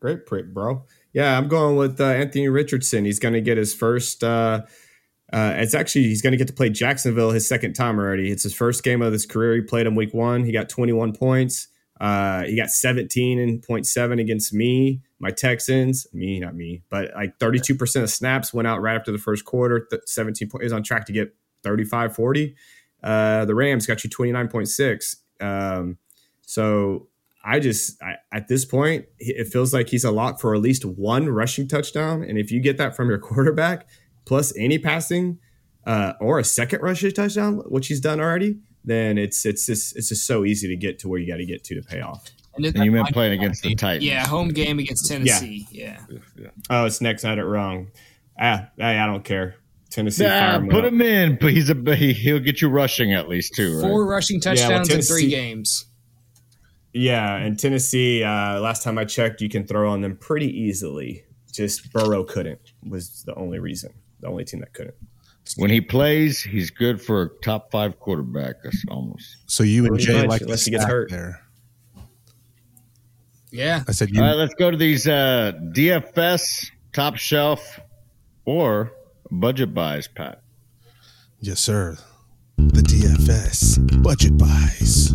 Great 0.00 0.26
prick, 0.26 0.52
bro. 0.52 0.84
Yeah, 1.12 1.36
I'm 1.36 1.48
going 1.48 1.76
with 1.76 2.00
uh, 2.00 2.04
Anthony 2.04 2.48
Richardson. 2.48 3.04
He's 3.04 3.18
going 3.18 3.34
to 3.34 3.40
get 3.40 3.58
his 3.58 3.74
first. 3.74 4.24
Uh, 4.24 4.62
uh, 5.32 5.54
it's 5.56 5.74
actually 5.74 6.04
he's 6.04 6.22
going 6.22 6.32
to 6.32 6.36
get 6.36 6.46
to 6.48 6.52
play 6.52 6.68
Jacksonville 6.68 7.30
his 7.30 7.48
second 7.48 7.74
time 7.74 7.98
already. 7.98 8.30
It's 8.30 8.42
his 8.42 8.54
first 8.54 8.82
game 8.82 9.02
of 9.02 9.12
his 9.12 9.26
career. 9.26 9.54
He 9.54 9.60
played 9.62 9.86
in 9.86 9.94
Week 9.94 10.12
One. 10.12 10.44
He 10.44 10.52
got 10.52 10.68
21 10.68 11.14
points. 11.14 11.68
Uh, 12.00 12.42
he 12.44 12.56
got 12.56 12.68
17 12.68 13.38
and 13.38 13.62
0.7 13.62 14.20
against 14.20 14.52
me, 14.52 15.00
my 15.20 15.30
Texans. 15.30 16.06
Me, 16.12 16.40
not 16.40 16.54
me, 16.54 16.82
but 16.90 17.12
like 17.14 17.38
32% 17.38 18.02
of 18.02 18.10
snaps 18.10 18.52
went 18.52 18.66
out 18.66 18.82
right 18.82 18.96
after 18.96 19.12
the 19.12 19.18
first 19.18 19.44
quarter. 19.44 19.86
Th- 19.88 20.02
17 20.06 20.48
point 20.48 20.64
is 20.64 20.72
on 20.72 20.82
track 20.82 21.06
to 21.06 21.12
get 21.12 21.34
35, 21.62 22.14
40. 22.14 22.56
Uh, 23.02 23.44
the 23.44 23.54
Rams 23.54 23.86
got 23.86 24.02
you 24.02 24.10
29.6. 24.10 25.16
Um, 25.40 25.98
so 26.40 27.08
I 27.44 27.58
just 27.60 28.00
I, 28.02 28.16
at 28.32 28.48
this 28.48 28.64
point, 28.64 29.06
it 29.18 29.48
feels 29.48 29.74
like 29.74 29.88
he's 29.88 30.04
a 30.04 30.10
lock 30.10 30.40
for 30.40 30.54
at 30.54 30.60
least 30.60 30.84
one 30.84 31.28
rushing 31.28 31.68
touchdown. 31.68 32.22
And 32.22 32.38
if 32.38 32.50
you 32.50 32.60
get 32.60 32.78
that 32.78 32.94
from 32.94 33.08
your 33.08 33.18
quarterback, 33.30 33.86
plus 34.24 34.56
any 34.56 34.78
passing 34.78 35.38
uh, 35.86 36.12
or 36.20 36.38
a 36.38 36.44
second 36.44 36.82
rushing 36.82 37.12
touchdown, 37.12 37.58
which 37.66 37.88
he's 37.88 38.00
done 38.00 38.20
already, 38.20 38.58
then 38.84 39.18
it's 39.18 39.44
it's 39.44 39.66
just 39.66 39.96
it's 39.96 40.08
just 40.08 40.26
so 40.26 40.44
easy 40.44 40.68
to 40.68 40.76
get 40.76 40.98
to 41.00 41.08
where 41.08 41.18
you 41.18 41.26
got 41.26 41.38
to 41.38 41.46
get 41.46 41.64
to 41.64 41.74
to 41.74 41.82
pay 41.82 42.00
off. 42.00 42.28
And 42.54 42.66
it, 42.66 42.74
And 42.74 42.84
you 42.84 42.92
meant 42.92 43.08
playing 43.12 43.32
against 43.32 43.62
the 43.62 43.74
Titans. 43.74 44.04
yeah, 44.04 44.26
home 44.26 44.48
game 44.48 44.78
against 44.78 45.08
Tennessee. 45.08 45.66
Yeah. 45.70 46.00
Oh, 46.68 46.84
it's 46.84 47.00
next. 47.00 47.24
I 47.24 47.30
had 47.30 47.38
it 47.38 47.44
wrong. 47.44 47.88
Ah, 48.38 48.68
I, 48.78 48.98
I 48.98 49.06
don't 49.06 49.24
care. 49.24 49.56
Tennessee. 49.88 50.24
Nah, 50.24 50.30
fire 50.30 50.56
him 50.56 50.68
put 50.68 50.84
up. 50.84 50.92
him 50.92 51.00
in, 51.00 51.38
but 51.40 51.52
he's 51.52 51.70
a 51.70 51.94
he, 51.94 52.12
he'll 52.12 52.38
get 52.40 52.60
you 52.60 52.68
rushing 52.68 53.12
at 53.12 53.28
least 53.28 53.54
too, 53.54 53.76
right? 53.76 53.88
Four 53.88 54.06
rushing 54.06 54.40
well, 54.44 54.54
touchdowns 54.54 54.90
in 54.90 55.02
three 55.02 55.28
games. 55.28 55.86
Yeah, 56.92 57.36
and 57.36 57.58
Tennessee. 57.58 58.22
Uh, 58.22 58.60
last 58.60 58.82
time 58.82 58.98
I 58.98 59.04
checked, 59.04 59.40
you 59.40 59.48
can 59.48 59.66
throw 59.66 59.90
on 59.90 60.02
them 60.02 60.16
pretty 60.16 60.48
easily. 60.48 61.24
Just 61.52 61.92
Burrow 61.92 62.24
couldn't. 62.24 62.72
Was 62.88 63.22
the 63.24 63.34
only 63.34 63.58
reason. 63.58 63.92
The 64.20 64.28
only 64.28 64.44
team 64.44 64.60
that 64.60 64.72
couldn't. 64.72 64.94
When 65.56 65.70
he 65.70 65.80
plays, 65.80 66.40
he's 66.40 66.70
good 66.70 67.02
for 67.02 67.22
a 67.22 67.28
top 67.40 67.70
five 67.70 67.98
quarterback. 67.98 68.62
That's 68.62 68.82
almost. 68.88 69.38
So 69.46 69.64
you 69.64 69.86
and 69.86 69.98
Jay 69.98 70.20
much, 70.20 70.28
like 70.28 70.40
unless 70.42 70.64
the 70.64 70.70
he 70.70 70.76
gets 70.76 70.84
hurt. 70.84 71.10
there. 71.10 71.42
Yeah. 73.50 73.82
I 73.86 73.92
said 73.92 74.10
you. 74.10 74.22
All 74.22 74.28
right, 74.28 74.36
let's 74.36 74.54
go 74.54 74.70
to 74.70 74.76
these 74.76 75.06
uh, 75.06 75.52
DFS 75.74 76.70
top 76.92 77.16
shelf 77.16 77.80
or 78.44 78.92
budget 79.30 79.74
buys, 79.74 80.08
Pat. 80.08 80.42
Yes, 81.40 81.60
sir. 81.60 81.98
The 82.56 82.82
DFS 82.82 84.02
budget 84.02 84.38
buys. 84.38 85.12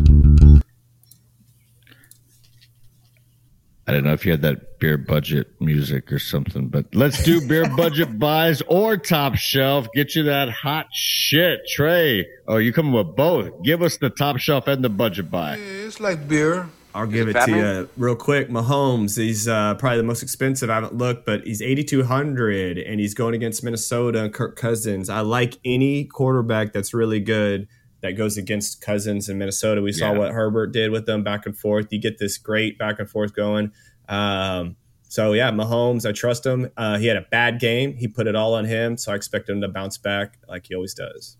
I 3.87 3.93
don't 3.93 4.03
know 4.03 4.11
if 4.11 4.25
you 4.25 4.31
had 4.31 4.41
that 4.41 4.79
beer 4.79 4.97
budget 4.97 5.47
music 5.61 6.11
or 6.11 6.19
something, 6.19 6.67
but 6.67 6.93
let's 6.93 7.23
do 7.23 7.47
beer 7.47 7.69
budget 7.77 8.19
buys 8.19 8.61
or 8.63 8.97
top 8.97 9.35
shelf. 9.35 9.87
Get 9.93 10.13
you 10.13 10.23
that 10.23 10.49
hot 10.49 10.87
shit, 10.91 11.61
Trey. 11.69 12.27
Oh, 12.49 12.57
you 12.57 12.73
coming 12.73 12.91
with 12.91 13.15
both? 13.15 13.63
Give 13.63 13.81
us 13.81 13.95
the 13.95 14.09
top 14.09 14.39
shelf 14.39 14.67
and 14.67 14.83
the 14.83 14.89
budget 14.89 15.31
buy. 15.31 15.55
It's 15.57 16.01
like 16.01 16.27
beer. 16.27 16.67
I'll 16.93 17.07
give 17.07 17.29
it 17.29 17.33
to 17.45 17.51
you 17.51 17.89
real 17.95 18.15
quick. 18.15 18.49
Mahomes, 18.49 19.15
he's 19.15 19.47
uh, 19.47 19.75
probably 19.75 19.97
the 19.97 20.03
most 20.03 20.23
expensive. 20.23 20.69
I 20.69 20.75
haven't 20.75 20.95
looked, 20.95 21.25
but 21.25 21.45
he's 21.45 21.61
8,200 21.61 22.79
and 22.79 22.99
he's 22.99 23.13
going 23.13 23.35
against 23.35 23.63
Minnesota 23.63 24.23
and 24.23 24.33
Kirk 24.33 24.55
Cousins. 24.57 25.07
I 25.07 25.21
like 25.21 25.59
any 25.63 26.05
quarterback 26.05 26.73
that's 26.73 26.93
really 26.93 27.19
good 27.19 27.67
that 28.01 28.11
goes 28.11 28.37
against 28.37 28.81
Cousins 28.81 29.27
in 29.29 29.37
Minnesota. 29.37 29.81
We 29.81 29.91
saw 29.91 30.11
Yeah. 30.13 30.17
what 30.19 30.31
Herbert 30.31 30.67
did 30.73 30.91
with 30.91 31.05
them 31.05 31.23
back 31.23 31.45
and 31.45 31.57
forth. 31.57 31.87
You 31.91 31.99
get 31.99 32.19
this 32.19 32.37
great 32.37 32.77
back 32.77 32.99
and 32.99 33.09
forth 33.09 33.33
going. 33.35 33.71
Um, 34.07 34.75
so, 35.09 35.33
yeah, 35.33 35.51
Mahomes, 35.51 36.07
I 36.07 36.11
trust 36.11 36.45
him. 36.45 36.69
Uh, 36.77 36.97
he 36.97 37.07
had 37.07 37.17
a 37.17 37.25
bad 37.31 37.59
game. 37.59 37.95
He 37.95 38.07
put 38.07 38.27
it 38.27 38.35
all 38.35 38.53
on 38.53 38.65
him. 38.65 38.97
So 38.97 39.11
I 39.11 39.15
expect 39.15 39.49
him 39.49 39.61
to 39.61 39.67
bounce 39.67 39.97
back 39.97 40.37
like 40.47 40.67
he 40.67 40.75
always 40.75 40.93
does. 40.93 41.37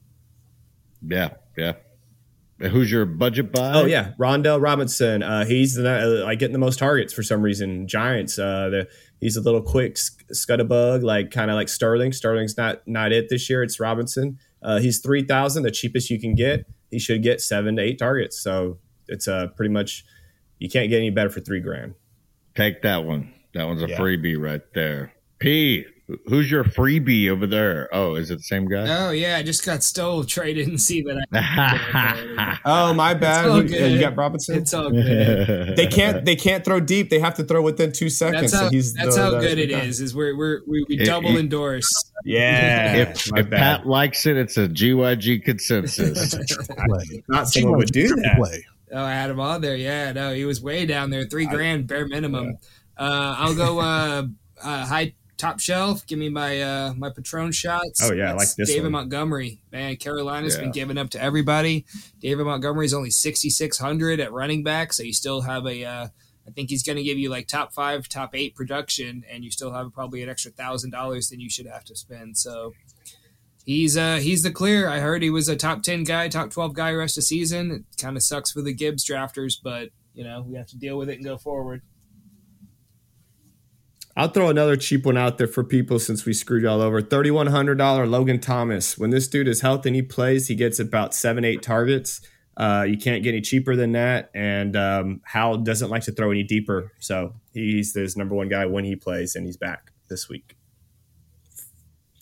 Yeah, 1.08 1.32
yeah. 1.58 1.74
Who's 2.60 2.92
your 2.92 3.06
budget 3.06 3.52
buy? 3.52 3.74
Oh 3.76 3.86
yeah, 3.86 4.14
Wan'Dale 4.20 4.60
Robinson. 4.60 5.22
Uh, 5.22 5.46
he's 5.46 5.76
the, 5.76 6.22
uh, 6.22 6.26
like 6.26 6.40
getting 6.40 6.54
the 6.54 6.60
most 6.60 6.80
targets 6.80 7.14
for 7.14 7.22
some 7.22 7.44
reason. 7.44 7.88
Giants. 7.88 8.40
Uh, 8.40 8.70
the, 8.70 8.88
he's 9.22 9.38
a 9.38 9.42
little 9.42 9.62
quick 9.62 9.96
sc- 9.96 10.28
scuttabug, 10.34 11.04
like 11.04 11.30
kind 11.30 11.52
of 11.52 11.56
like 11.56 11.70
Sterling. 11.70 12.14
Sterling's 12.14 12.58
not 12.58 12.82
not 12.88 13.12
it 13.12 13.30
this 13.30 13.48
year. 13.48 13.62
It's 13.62 13.80
Robinson. 13.80 14.40
Uh, 14.62 14.80
he's 14.80 15.00
three 15.00 15.24
thousand, 15.24 15.64
the 15.64 15.72
cheapest 15.72 16.10
you 16.10 16.20
can 16.20 16.36
get. 16.36 16.66
he 16.92 17.00
should 17.00 17.22
get 17.22 17.42
seven 17.42 17.76
to 17.76 17.82
eight 17.82 18.00
targets. 18.00 18.42
So 18.42 18.78
it's 19.08 19.28
uh, 19.28 19.48
pretty 19.56 19.72
much 19.74 20.06
you 20.60 20.70
can't 20.70 20.90
get 20.90 20.98
any 20.98 21.10
better 21.10 21.30
for 21.30 21.40
three 21.42 21.60
grand. 21.60 21.94
Take 22.56 22.82
that 22.82 23.04
one. 23.04 23.34
That 23.54 23.66
one's 23.66 23.84
a 23.84 23.90
Yeah. 23.90 23.98
freebie 23.98 24.40
right 24.40 24.62
there. 24.74 25.14
P, 25.40 25.86
who's 26.28 26.50
your 26.50 26.64
freebie 26.64 27.30
over 27.30 27.46
there? 27.46 27.90
Oh, 27.92 28.16
is 28.16 28.32
it 28.32 28.38
the 28.38 28.44
same 28.44 28.68
guy? 28.68 28.86
Oh 29.08 29.12
yeah, 29.12 29.38
I 29.38 29.44
just 29.44 29.66
got 29.66 29.84
stole. 29.84 30.24
Trey 30.24 30.54
didn't 30.54 30.78
see 30.80 31.02
that. 31.04 31.28
I, 31.34 32.58
Oh 32.66 32.94
my 32.94 33.14
bad. 33.14 33.48
all 33.50 33.62
You, 33.62 33.70
good. 33.70 33.92
you 33.92 34.00
got 34.00 34.16
Robinson. 34.16 34.58
it's 34.58 34.74
all 34.74 34.90
good. 34.90 35.76
they 35.78 35.88
can't 35.88 36.24
they 36.26 36.36
can't 36.36 36.64
throw 36.64 36.80
deep. 36.80 37.10
They 37.10 37.20
have 37.20 37.34
to 37.36 37.44
throw 37.44 37.62
within 37.62 37.92
two 37.92 38.10
seconds. 38.10 38.52
That's 38.52 38.54
how, 38.54 38.68
so 38.68 38.70
he's 38.70 38.94
that's 38.94 39.16
the- 39.16 39.22
how 39.22 39.32
the- 39.32 39.40
good 39.40 39.60
it 39.60 39.70
the- 39.70 39.82
is. 39.84 40.00
Is 40.02 40.16
we're, 40.16 40.36
we're 40.38 40.62
we 40.68 40.86
we 40.88 40.98
It- 41.00 41.06
double 41.06 41.36
it- 41.36 41.40
endorse. 41.40 41.90
Yeah. 42.26 42.96
if 42.96 43.28
if. 43.36 43.50
Pat 43.50 43.86
likes 43.86 44.26
it, 44.26 44.38
it's 44.38 44.58
a 44.58 44.68
GYG 44.68 45.44
consensus. 45.44 46.36
Play. 46.36 47.24
not 47.28 47.48
someone 47.50 47.78
would 47.78 47.92
do 47.92 48.08
that. 48.08 48.38
Play. 48.38 48.66
Oh, 48.92 49.04
I 49.04 49.12
had 49.12 49.30
him 49.30 49.40
on 49.42 49.60
there. 49.62 49.76
Yeah, 49.76 50.14
no, 50.14 50.34
he 50.34 50.46
was 50.46 50.62
way 50.62 50.86
down 50.86 51.10
there. 51.10 51.26
Three 51.26 51.46
grand 51.46 51.88
bare 51.88 52.08
minimum. 52.08 52.58
Uh, 52.98 53.36
I'll 53.38 53.54
go 53.56 53.80
uh, 53.80 54.24
uh, 54.64 54.86
high 54.86 55.14
top 55.38 55.60
shelf. 55.60 56.06
Give 56.08 56.20
me 56.20 56.30
my 56.30 56.62
uh, 56.62 56.94
my 56.96 57.10
Patron 57.10 57.52
shots. 57.52 58.02
Oh, 58.04 58.14
yeah, 58.14 58.32
I 58.32 58.34
like 58.34 58.54
this 58.56 58.70
David 58.70 58.84
one. 58.84 58.92
Montgomery. 58.94 59.60
Man, 59.72 59.96
Carolina's 59.98 60.56
Yeah. 60.56 60.62
been 60.62 60.72
giving 60.72 60.98
up 60.98 61.10
to 61.12 61.22
everybody. 61.22 61.86
David 62.20 62.46
Montgomery's 62.46 62.94
only 62.94 63.12
sixty 63.12 63.50
six 63.50 63.78
hundred 63.78 64.20
at 64.20 64.32
running 64.32 64.64
back, 64.64 64.94
so 64.94 65.04
you 65.04 65.14
still 65.14 65.42
have 65.42 65.66
a. 65.66 65.84
Uh, 65.86 66.08
I 66.48 66.52
think 66.52 66.70
he's 66.70 66.82
going 66.84 66.96
to 66.98 67.04
give 67.04 67.18
you 67.18 67.30
like 67.30 67.48
top 67.48 67.74
five, 67.74 68.08
top 68.08 68.34
eight 68.34 68.56
production, 68.56 69.24
and 69.30 69.44
you 69.44 69.52
still 69.52 69.74
have 69.74 69.92
probably 69.94 70.24
an 70.24 70.30
extra 70.30 70.50
thousand 70.52 70.92
dollars 70.92 71.30
than 71.30 71.40
you 71.42 71.50
should 71.50 71.68
have 71.68 71.84
to 71.86 71.96
spend. 71.96 72.38
So. 72.38 72.74
He's 73.66 73.98
uh 73.98 74.16
he's 74.20 74.44
the 74.44 74.52
clear. 74.52 74.88
I 74.88 75.00
heard 75.00 75.22
he 75.22 75.30
was 75.30 75.50
a 75.50 75.56
top 75.58 75.84
ten 75.84 76.06
guy, 76.06 76.30
top 76.30 76.52
twelve 76.52 76.74
guy 76.74 76.94
rest 76.94 77.18
of 77.18 77.26
season. 77.26 77.72
It 77.72 78.02
kind 78.02 78.16
of 78.16 78.24
sucks 78.24 78.50
for 78.54 78.62
the 78.62 78.74
Gibbs 78.74 79.06
drafters, 79.06 79.56
but 79.62 79.90
you 80.14 80.24
know 80.24 80.42
we 80.48 80.56
have 80.56 80.68
to 80.68 80.78
deal 80.78 80.98
with 80.98 81.10
it 81.10 81.16
and 81.16 81.26
go 81.26 81.38
forward. 81.38 81.82
I'll 84.18 84.30
throw 84.30 84.50
another 84.50 84.76
cheap 84.76 85.06
one 85.06 85.16
out 85.16 85.38
there 85.38 85.48
for 85.48 85.64
people 85.64 86.00
since 86.00 86.26
we 86.26 86.34
screwed 86.34 86.64
y'all 86.64 86.82
over. 86.82 87.04
Thirty-one 87.04 87.48
hundred 87.48 87.78
dollar 87.78 88.08
Logan 88.08 88.40
Thomas. 88.40 88.98
When 88.98 89.12
this 89.12 89.28
dude 89.28 89.48
is 89.48 89.62
healthy 89.62 89.90
and 89.90 89.96
he 89.96 90.02
plays, 90.02 90.48
he 90.48 90.56
gets 90.56 90.80
about 90.80 91.14
seven, 91.14 91.46
eight 91.46 91.62
targets. 91.62 92.20
Uh, 92.58 92.84
you 92.88 92.98
can't 92.98 93.22
get 93.22 93.30
any 93.30 93.42
cheaper 93.42 93.76
than 93.76 93.92
that. 93.92 94.32
And 94.34 94.76
um, 94.76 95.22
Howell 95.24 95.58
doesn't 95.60 95.92
like 95.92 96.02
to 96.06 96.12
throw 96.12 96.32
any 96.32 96.42
deeper, 96.42 96.92
so 96.98 97.36
he's 97.54 97.94
his 97.94 98.18
number 98.18 98.34
one 98.34 98.50
guy 98.50 98.66
when 98.66 98.86
he 98.86 98.96
plays, 98.96 99.36
and 99.36 99.46
he's 99.46 99.58
back 99.58 99.92
this 100.10 100.28
week. 100.28 100.58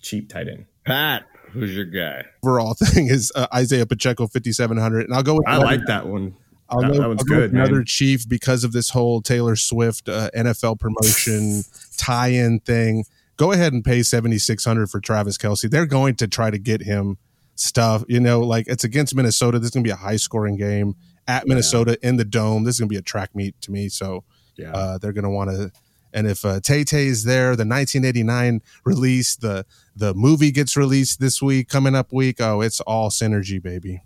Cheap 0.01 0.27
tight 0.27 0.49
end. 0.49 0.65
Pat, 0.83 1.23
who's 1.51 1.73
your 1.73 1.85
guy? 1.85 2.25
Overall 2.43 2.73
thing 2.79 3.07
is 3.07 3.31
uh, 3.35 3.47
Isaiah 3.53 3.85
Pacheco 3.85 4.27
5700, 4.27 5.05
and 5.05 5.13
I'll 5.15 5.23
go 5.23 5.35
with 5.35 5.47
I 5.47 5.57
like 5.57 5.85
that 5.87 6.07
one. 6.07 6.35
I'll 6.69 6.81
That- 6.81 6.87
go, 6.93 6.97
that 6.97 7.03
I'll 7.09 7.15
good, 7.15 7.53
man. 7.53 7.63
Another 7.65 7.83
Chief 7.83 8.27
because 8.27 8.63
of 8.63 8.71
this 8.71 8.89
whole 8.89 9.21
Taylor 9.21 9.55
Swift 9.55 10.09
uh, 10.09 10.29
NFL 10.35 10.79
promotion 10.79 11.63
tie-in 11.97 12.59
thing. 12.61 13.05
Go 13.37 13.51
ahead 13.51 13.73
and 13.73 13.83
pay 13.83 14.01
seventy 14.03 14.37
six 14.37 14.63
hundred 14.65 14.89
for 14.89 14.99
Travis 14.99 15.37
Kelce. 15.37 15.69
They're 15.69 15.85
going 15.85 16.15
to 16.15 16.27
try 16.27 16.49
to 16.49 16.57
get 16.57 16.81
him 16.81 17.17
stuff. 17.55 18.03
You 18.07 18.19
know, 18.19 18.39
like 18.41 18.67
it's 18.67 18.83
against 18.83 19.13
Minnesota. 19.15 19.59
This 19.59 19.67
is 19.67 19.71
going 19.73 19.83
to 19.83 19.87
be 19.87 19.91
a 19.91 19.95
high 19.97 20.15
scoring 20.17 20.55
game 20.57 20.95
at 21.27 21.47
Minnesota 21.47 21.97
in 22.01 22.15
the 22.17 22.25
dome. 22.25 22.63
This 22.63 22.75
is 22.75 22.79
going 22.79 22.89
to 22.89 22.93
be 22.93 22.99
a 22.99 23.01
track 23.01 23.35
meet 23.35 23.59
to 23.61 23.71
me. 23.71 23.89
So 23.89 24.23
Yeah. 24.57 24.71
uh, 24.71 24.97
they're 24.99 25.11
going 25.13 25.23
to 25.25 25.29
want 25.29 25.49
to. 25.49 25.71
And 26.13 26.27
if 26.27 26.45
uh, 26.45 26.61
Tay 26.61 26.85
Tay 26.85 27.07
is 27.07 27.25
there, 27.25 27.57
the 27.57 27.65
1989 27.65 28.61
release, 28.85 29.35
the 29.35 29.65
the 29.97 30.13
movie 30.13 30.51
gets 30.51 30.77
released 30.77 31.19
this 31.19 31.41
week, 31.41 31.67
coming 31.67 31.93
up 31.93 32.13
week. 32.13 32.39
Oh, 32.39 32.61
it's 32.61 32.79
all 32.81 33.09
synergy, 33.09 33.61
baby. 33.61 34.01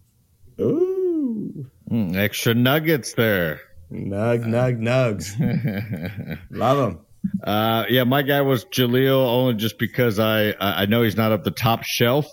Mm, 1.90 2.16
extra 2.16 2.54
nuggets 2.54 3.14
there. 3.14 3.62
Nug, 3.92 4.46
nug, 4.46 4.80
nugs. 4.80 6.40
Love 6.52 6.78
them. 6.78 7.06
Uh, 7.44 7.86
yeah, 7.90 8.04
my 8.04 8.22
guy 8.22 8.42
was 8.42 8.66
Jaleel 8.66 9.26
only 9.26 9.56
just 9.56 9.78
because 9.80 10.20
I 10.20 10.50
I 10.52 10.84
I 10.84 10.86
know 10.86 11.02
he's 11.02 11.18
not 11.18 11.32
up 11.32 11.44
the 11.44 11.52
top 11.52 11.84
shelf, 11.84 12.28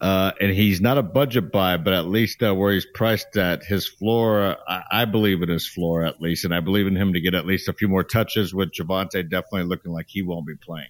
uh, 0.00 0.32
and 0.40 0.52
he's 0.52 0.80
not 0.80 0.96
a 0.96 1.02
budget 1.02 1.50
buy, 1.50 1.76
but 1.76 1.92
at 1.92 2.06
least 2.06 2.42
uh, 2.42 2.54
where 2.54 2.72
he's 2.72 2.86
priced 2.94 3.36
at 3.36 3.64
his 3.64 3.86
floor, 3.86 4.56
I, 4.66 4.82
I 4.90 5.04
believe 5.04 5.42
in 5.42 5.48
his 5.48 5.68
floor 5.68 6.04
at 6.04 6.20
least, 6.20 6.44
and 6.44 6.54
I 6.54 6.60
believe 6.60 6.86
in 6.86 6.96
him 6.96 7.12
to 7.12 7.20
get 7.20 7.34
at 7.34 7.44
least 7.44 7.68
a 7.68 7.72
few 7.72 7.88
more 7.88 8.04
touches. 8.04 8.54
With 8.54 8.70
Javonte 8.72 9.28
definitely 9.28 9.64
looking 9.64 9.92
like 9.92 10.06
he 10.08 10.22
won't 10.22 10.46
be 10.46 10.54
playing. 10.54 10.88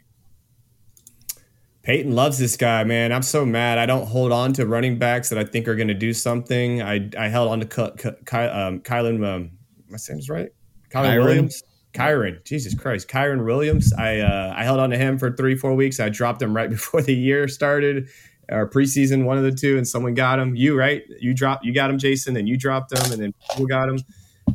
Peyton 1.83 2.14
loves 2.14 2.39
this 2.39 2.57
guy, 2.57 2.85
man. 2.85 3.11
I'm 3.11 3.22
so 3.22 3.47
mad. 3.47 3.78
I 3.78 3.87
don't 3.87 4.07
hold 4.07 4.33
on 4.33 4.53
to 4.55 4.66
running 4.66 4.99
backs 4.99 5.31
that 5.31 5.39
I 5.39 5.45
think 5.45 5.66
are 5.66 5.76
going 5.76 5.89
to 5.89 5.95
do 5.95 6.12
something. 6.12 6.83
I 6.83 7.09
I 7.18 7.28
held 7.28 7.51
on 7.51 7.61
to 7.61 7.66
Ky, 7.66 8.11
Ky, 8.26 8.37
um, 8.37 8.81
Kylan. 8.81 9.26
Um, 9.26 9.53
my 9.89 9.99
name's 10.09 10.28
right. 10.28 10.51
Kylan 10.91 11.16
Kyren? 11.16 11.24
Williams. 11.24 11.62
Kyren. 11.95 12.45
Jesus 12.45 12.74
Christ. 12.74 13.09
Kyren 13.09 13.45
Williams. 13.47 13.93
I 13.95 14.18
uh, 14.18 14.53
I 14.55 14.64
held 14.64 14.78
on 14.78 14.91
to 14.91 14.99
him 14.99 15.18
for 15.18 15.35
three 15.35 15.57
four 15.57 15.74
weeks. 15.74 16.01
I 16.01 16.11
dropped 16.11 16.43
him 16.43 16.55
right 16.55 16.68
before 16.70 17.01
the 17.01 17.14
year 17.14 17.49
started, 17.49 18.09
or 18.51 18.68
preseason, 18.68 19.24
one 19.24 19.39
of 19.39 19.45
the 19.45 19.53
two, 19.53 19.78
and 19.78 19.89
someone 19.89 20.12
got 20.12 20.39
him. 20.39 20.55
You 20.55 20.76
right? 20.76 21.03
You 21.18 21.33
dropped. 21.33 21.64
You 21.64 21.72
got 21.72 21.89
him, 21.89 21.99
Jason, 21.99 22.37
and 22.37 22.47
you 22.47 22.59
dropped 22.59 22.93
him, 22.93 23.11
and 23.11 23.22
then 23.22 23.35
people 23.51 23.66
got 23.66 23.89
him. 23.89 23.99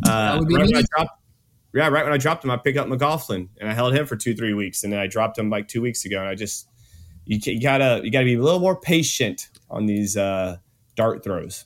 Uh, 0.07 0.37
would 0.39 0.47
be 0.47 0.55
right 0.55 0.65
when 0.65 0.73
me. 0.73 0.79
I 0.79 0.83
dropped, 0.95 1.21
yeah, 1.73 1.87
right 1.87 2.03
when 2.03 2.13
I 2.13 2.17
dropped 2.17 2.43
him, 2.43 2.51
I 2.51 2.57
picked 2.57 2.77
up 2.77 2.87
McLaughlin 2.87 3.49
and 3.59 3.69
I 3.69 3.73
held 3.73 3.95
him 3.95 4.05
for 4.05 4.15
two 4.15 4.35
three 4.35 4.53
weeks, 4.53 4.83
and 4.83 4.93
then 4.93 4.99
I 4.99 5.07
dropped 5.07 5.39
him 5.39 5.49
like 5.49 5.67
two 5.67 5.81
weeks 5.81 6.05
ago, 6.05 6.19
and 6.19 6.29
I 6.29 6.35
just 6.35 6.67
you, 7.25 7.39
you 7.43 7.61
gotta 7.61 8.01
you 8.03 8.11
gotta 8.11 8.25
be 8.25 8.35
a 8.35 8.41
little 8.41 8.59
more 8.59 8.79
patient 8.79 9.49
on 9.69 9.85
these 9.85 10.15
uh, 10.15 10.57
dart 10.95 11.23
throws. 11.23 11.65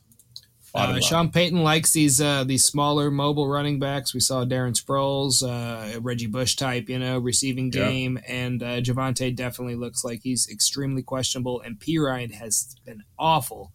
Uh. 0.73 0.99
Sean 0.99 1.31
Payton 1.31 1.63
likes 1.63 1.91
these 1.91 2.21
uh, 2.21 2.43
these 2.43 2.63
smaller 2.63 3.09
mobile 3.09 3.47
running 3.47 3.79
backs. 3.79 4.13
We 4.13 4.19
saw 4.19 4.45
Darren 4.45 4.79
Sproles, 4.79 5.43
uh, 5.43 5.99
Reggie 5.99 6.27
Bush 6.27 6.55
type, 6.55 6.89
you 6.89 6.99
know, 6.99 7.17
receiving 7.17 7.69
game, 7.69 8.19
and 8.27 8.61
uh, 8.61 8.79
Javonte 8.81 9.35
definitely 9.35 9.75
looks 9.75 10.03
like 10.03 10.21
he's 10.23 10.47
extremely 10.47 11.01
questionable. 11.01 11.59
And 11.61 11.79
Perine 11.79 12.33
has 12.33 12.75
been 12.85 13.03
awful. 13.17 13.71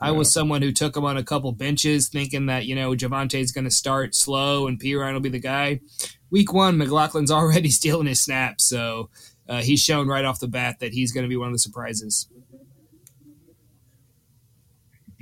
I 0.00 0.10
was 0.10 0.32
someone 0.32 0.62
who 0.62 0.72
took 0.72 0.96
him 0.96 1.04
on 1.04 1.16
a 1.16 1.22
couple 1.22 1.52
benches, 1.52 2.08
thinking 2.08 2.46
that 2.46 2.66
you 2.66 2.74
know 2.74 2.90
Javonte's 2.90 3.52
going 3.52 3.64
to 3.64 3.70
start 3.70 4.16
slow 4.16 4.66
and 4.66 4.80
Perine 4.80 5.12
will 5.12 5.20
be 5.20 5.28
the 5.28 5.38
guy. 5.38 5.80
Week 6.30 6.52
one, 6.52 6.76
McLaughlin's 6.76 7.30
already 7.30 7.70
stealing 7.70 8.08
his 8.08 8.20
snaps, 8.20 8.64
so 8.64 9.10
uh, 9.52 9.60
he's 9.60 9.80
shown 9.80 10.08
right 10.08 10.24
off 10.24 10.40
the 10.40 10.48
bat 10.48 10.80
that 10.80 10.94
he's 10.94 11.12
going 11.12 11.24
to 11.24 11.28
be 11.28 11.36
one 11.36 11.48
of 11.48 11.52
the 11.52 11.58
surprises. 11.58 12.26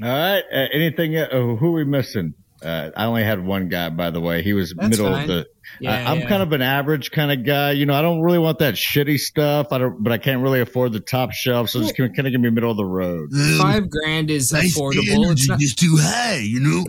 All 0.01 0.09
right. 0.09 0.45
Uh, 0.53 0.67
anything? 0.73 1.17
Uh, 1.17 1.57
who 1.57 1.67
are 1.67 1.73
we 1.73 1.85
missing? 1.85 2.35
Uh, 2.63 2.91
I 2.97 3.07
only 3.07 3.25
had 3.25 3.45
one 3.45 3.69
guy, 3.69 3.89
by 3.89 4.11
the 4.11 4.21
way. 4.21 4.43
He 4.43 4.53
was 4.53 4.73
That's 4.77 4.91
middle 4.91 5.13
fine. 5.13 5.23
of 5.23 5.29
the. 5.29 5.47
Yeah, 5.81 5.93
I- 5.93 6.13
I'm 6.13 6.21
yeah. 6.21 6.29
kind 6.29 6.43
of 6.43 6.53
an 6.53 6.63
average 6.63 7.11
kind 7.11 7.33
of 7.33 7.45
guy. 7.45 7.73
You 7.73 7.87
know, 7.87 7.95
I 7.95 8.03
don't 8.03 8.21
really 8.21 8.39
want 8.39 8.61
that 8.61 8.75
shitty 8.75 9.19
stuff. 9.19 9.69
I 9.73 9.79
don't, 9.79 10.01
but 10.03 10.13
I 10.13 10.19
can't 10.19 10.43
really 10.43 10.61
afford 10.61 10.93
the 10.93 11.01
top 11.01 11.33
shelf, 11.33 11.71
so 11.71 11.81
just 11.81 11.97
kind 11.97 12.19
of 12.19 12.31
give 12.31 12.41
me 12.41 12.51
middle 12.51 12.71
of 12.71 12.77
the 12.77 12.85
road. 12.85 13.31
Five 13.59 13.91
grand 13.91 14.31
is 14.31 14.53
affordable. 14.53 15.33
It's 15.33 15.49
not, 15.49 15.61
is 15.61 15.75
too 15.75 15.97
high, 15.99 16.39
you 16.39 16.61
know. 16.61 16.85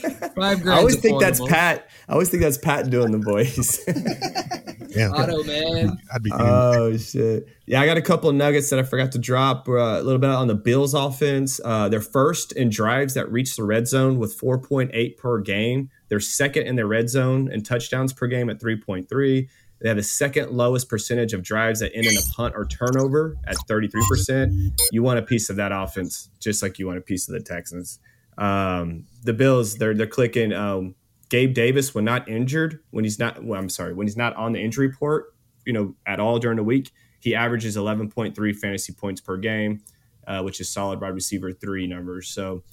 five 0.34 0.62
grand. 0.62 0.76
I 0.76 0.78
always 0.78 0.96
think 0.96 1.20
that's 1.20 1.40
Pat. 1.40 1.88
I 2.08 2.12
always 2.12 2.28
think 2.28 2.42
that's 2.42 2.58
Pat 2.58 2.90
doing 2.90 3.12
the 3.12 3.18
voice. 3.18 3.84
Yeah, 4.90 5.10
Auto 5.10 5.44
man. 5.44 5.98
I'd 6.12 6.22
be. 6.22 6.30
getting 6.30 6.46
oh 6.46 6.96
shit! 6.96 7.46
Yeah, 7.66 7.80
I 7.80 7.86
got 7.86 7.96
a 7.96 8.02
couple 8.02 8.28
of 8.28 8.34
nuggets 8.34 8.70
that 8.70 8.78
I 8.78 8.82
forgot 8.82 9.12
to 9.12 9.18
drop. 9.18 9.68
Uh, 9.68 9.74
a 9.74 10.02
little 10.02 10.18
bit 10.18 10.30
on 10.30 10.48
the 10.48 10.54
Bills 10.54 10.94
offense. 10.94 11.60
Uh, 11.64 11.88
they're 11.88 12.00
first 12.00 12.52
in 12.52 12.70
drives 12.70 13.14
that 13.14 13.30
reach 13.30 13.56
the 13.56 13.62
red 13.62 13.86
zone 13.86 14.18
with 14.18 14.38
4.8 14.38 15.16
per 15.16 15.40
game. 15.40 15.90
They're 16.08 16.20
second 16.20 16.66
in 16.66 16.76
their 16.76 16.86
red 16.86 17.08
zone 17.08 17.48
and 17.52 17.64
touchdowns 17.64 18.12
per 18.12 18.26
game 18.26 18.50
at 18.50 18.60
3.3. 18.60 19.48
They 19.80 19.88
have 19.88 19.96
the 19.96 20.02
second 20.02 20.50
lowest 20.50 20.88
percentage 20.88 21.32
of 21.32 21.42
drives 21.42 21.80
that 21.80 21.94
end 21.94 22.06
in 22.06 22.16
a 22.16 22.32
punt 22.32 22.54
or 22.56 22.66
turnover 22.66 23.36
at 23.46 23.56
33%. 23.68 24.72
You 24.92 25.02
want 25.02 25.18
a 25.18 25.22
piece 25.22 25.48
of 25.48 25.56
that 25.56 25.72
offense, 25.72 26.28
just 26.38 26.62
like 26.62 26.78
you 26.78 26.86
want 26.86 26.98
a 26.98 27.02
piece 27.02 27.28
of 27.28 27.34
the 27.34 27.40
Texans. 27.40 27.98
Um, 28.36 29.04
the 29.22 29.32
Bills, 29.32 29.76
they're 29.76 29.94
they're 29.94 30.06
clicking. 30.06 30.52
Um, 30.52 30.94
Gabe 31.30 31.54
Davis, 31.54 31.94
when 31.94 32.04
not 32.04 32.28
injured, 32.28 32.80
when 32.90 33.04
he's 33.04 33.18
not, 33.18 33.42
well, 33.42 33.58
I'm 33.58 33.68
sorry, 33.68 33.94
when 33.94 34.06
he's 34.06 34.16
not 34.16 34.34
on 34.34 34.52
the 34.52 34.60
injury 34.60 34.88
report, 34.88 35.32
you 35.64 35.72
know, 35.72 35.94
at 36.04 36.18
all 36.18 36.40
during 36.40 36.56
the 36.56 36.64
week, 36.64 36.90
he 37.20 37.36
averages 37.36 37.76
11.3 37.76 38.56
fantasy 38.56 38.92
points 38.92 39.20
per 39.20 39.36
game, 39.36 39.80
uh, 40.26 40.42
which 40.42 40.60
is 40.60 40.68
solid 40.68 41.00
wide 41.00 41.14
receiver 41.14 41.52
three 41.52 41.86
numbers. 41.86 42.28
So, 42.28 42.64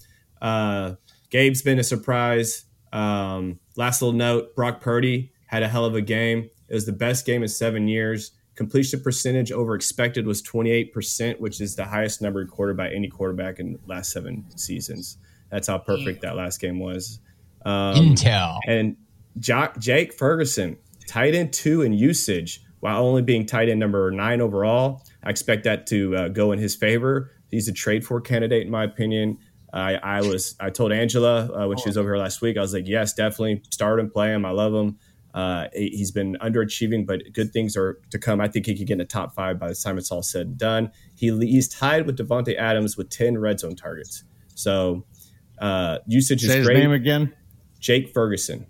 uh, 0.41 0.95
Gabe's 1.29 1.61
been 1.61 1.77
a 1.77 1.83
surprise. 1.83 2.65
Um, 2.91 3.59
last 3.75 4.01
little 4.01 4.17
note: 4.17 4.55
Brock 4.55 4.81
Purdy 4.81 5.31
had 5.45 5.61
a 5.61 5.67
hell 5.67 5.85
of 5.85 5.93
a 5.93 6.01
game. 6.01 6.49
It 6.67 6.73
was 6.73 6.85
the 6.85 6.93
best 6.93 7.25
game 7.25 7.43
in 7.43 7.49
seven 7.49 7.87
years. 7.87 8.31
Completion 8.55 9.01
percentage 9.01 9.51
over 9.51 9.75
expected 9.75 10.25
was 10.25 10.41
28%, 10.41 11.39
which 11.39 11.61
is 11.61 11.75
the 11.75 11.85
highest 11.85 12.23
number 12.23 12.39
recorded 12.39 12.75
by 12.75 12.89
any 12.89 13.07
quarterback 13.07 13.59
in 13.59 13.73
the 13.73 13.79
last 13.85 14.11
seven 14.11 14.45
seasons. 14.55 15.17
That's 15.49 15.67
how 15.67 15.77
perfect 15.77 16.21
that 16.21 16.35
last 16.35 16.59
game 16.59 16.79
was. 16.79 17.19
Um, 17.65 17.95
Intel. 17.95 18.59
and 18.67 18.95
jo- 19.39 19.71
Jake 19.79 20.13
Ferguson, 20.13 20.77
tight 21.07 21.35
end 21.35 21.53
two 21.53 21.81
in 21.81 21.93
usage, 21.93 22.61
while 22.79 23.03
only 23.05 23.21
being 23.21 23.45
tight 23.45 23.69
end 23.69 23.79
number 23.79 24.09
nine 24.11 24.41
overall. 24.41 25.03
I 25.23 25.29
expect 25.29 25.63
that 25.65 25.87
to 25.87 26.15
uh, 26.15 26.27
go 26.29 26.51
in 26.51 26.59
his 26.59 26.75
favor. 26.75 27.31
He's 27.51 27.67
a 27.67 27.73
trade 27.73 28.05
for 28.05 28.19
candidate, 28.21 28.63
in 28.65 28.71
my 28.71 28.83
opinion. 28.83 29.37
I, 29.73 29.95
I 29.95 30.21
was 30.21 30.55
I 30.59 30.69
told 30.69 30.91
Angela 30.91 31.49
uh, 31.53 31.67
when 31.67 31.77
she 31.77 31.89
was 31.89 31.97
over 31.97 32.09
here 32.13 32.17
last 32.17 32.41
week. 32.41 32.57
I 32.57 32.61
was 32.61 32.73
like, 32.73 32.87
yes, 32.87 33.13
definitely 33.13 33.61
start 33.69 33.99
him, 33.99 34.09
play 34.09 34.33
him. 34.33 34.45
I 34.45 34.51
love 34.51 34.73
him. 34.73 34.97
Uh, 35.33 35.67
he- 35.73 35.89
he's 35.89 36.09
been 36.11 36.35
underachieving, 36.41 37.05
but 37.05 37.21
good 37.33 37.51
things 37.51 37.75
are 37.75 37.99
to 38.11 38.17
come. 38.17 38.39
I 38.39 38.47
think 38.47 38.65
he 38.65 38.75
could 38.77 38.87
get 38.87 38.93
in 38.93 38.99
the 38.99 39.05
top 39.05 39.35
five 39.35 39.59
by 39.59 39.67
the 39.67 39.75
time 39.75 39.97
it's 39.97 40.11
all 40.11 40.23
said 40.23 40.47
and 40.47 40.57
done. 40.57 40.91
He 41.15 41.29
he's 41.45 41.67
tied 41.67 42.05
with 42.05 42.17
Davante 42.17 42.57
Adams 42.57 42.95
with 42.97 43.09
ten 43.09 43.37
red 43.37 43.59
zone 43.59 43.75
targets. 43.75 44.23
So 44.55 45.05
uh, 45.59 45.99
usage 46.07 46.41
Say 46.41 46.47
is 46.47 46.53
his 46.55 46.65
great. 46.67 46.77
name 46.77 46.91
again 46.91 47.33
Jake 47.79 48.13
Ferguson 48.13 48.65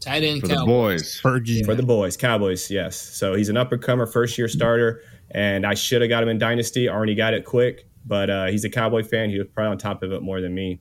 Tight 0.00 0.22
end 0.22 0.42
for 0.42 0.48
the 0.48 0.64
boys. 0.66 1.18
Fergie. 1.22 1.64
for 1.64 1.74
the 1.74 1.82
boys, 1.82 2.16
Cowboys. 2.18 2.70
Yes. 2.70 2.94
So 3.00 3.34
he's 3.34 3.48
an 3.48 3.56
up 3.56 3.72
and 3.72 3.80
comer, 3.80 4.04
first 4.06 4.36
year 4.36 4.48
starter, 4.48 5.00
and 5.30 5.64
I 5.64 5.72
should 5.72 6.02
have 6.02 6.10
got 6.10 6.22
him 6.22 6.28
in 6.28 6.36
Dynasty. 6.36 6.90
Already 6.90 7.14
got 7.14 7.32
it 7.32 7.46
quick, 7.46 7.88
but 8.04 8.28
uh, 8.28 8.46
he's 8.48 8.64
a 8.66 8.70
Cowboy 8.70 9.02
fan. 9.02 9.30
He 9.30 9.38
was 9.38 9.48
probably 9.54 9.70
on 9.72 9.78
top 9.78 10.02
of 10.02 10.12
it 10.12 10.20
more 10.20 10.42
than 10.42 10.54
me. 10.54 10.80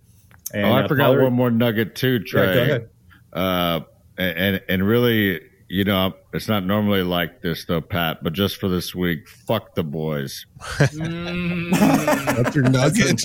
And, 0.54 0.66
oh, 0.66 0.72
I 0.74 0.84
uh, 0.84 0.88
forgot 0.90 1.06
Pollard- 1.06 1.24
one 1.24 1.34
more 1.34 1.50
nugget 1.52 1.96
too, 1.96 2.16
Yeah, 2.16 2.20
Trey. 2.28 2.54
go 2.54 2.62
ahead. 2.64 2.90
Uh, 3.32 3.80
and 4.18 4.62
and 4.68 4.86
really, 4.86 5.40
you 5.70 5.86
know, 5.86 6.14
it's 6.34 6.50
not 6.50 6.66
normally 6.66 7.04
like 7.04 7.42
this 7.42 7.64
though, 7.64 7.80
Pat. 7.80 8.24
But 8.24 8.34
just 8.34 8.58
for 8.58 8.68
this 8.68 8.94
week, 8.94 9.30
fuck 9.30 9.74
the 9.76 9.84
boys. 9.86 10.46
Mm, 10.60 11.72
That's 12.44 12.56
your 12.56 12.66
nugget. 12.70 13.24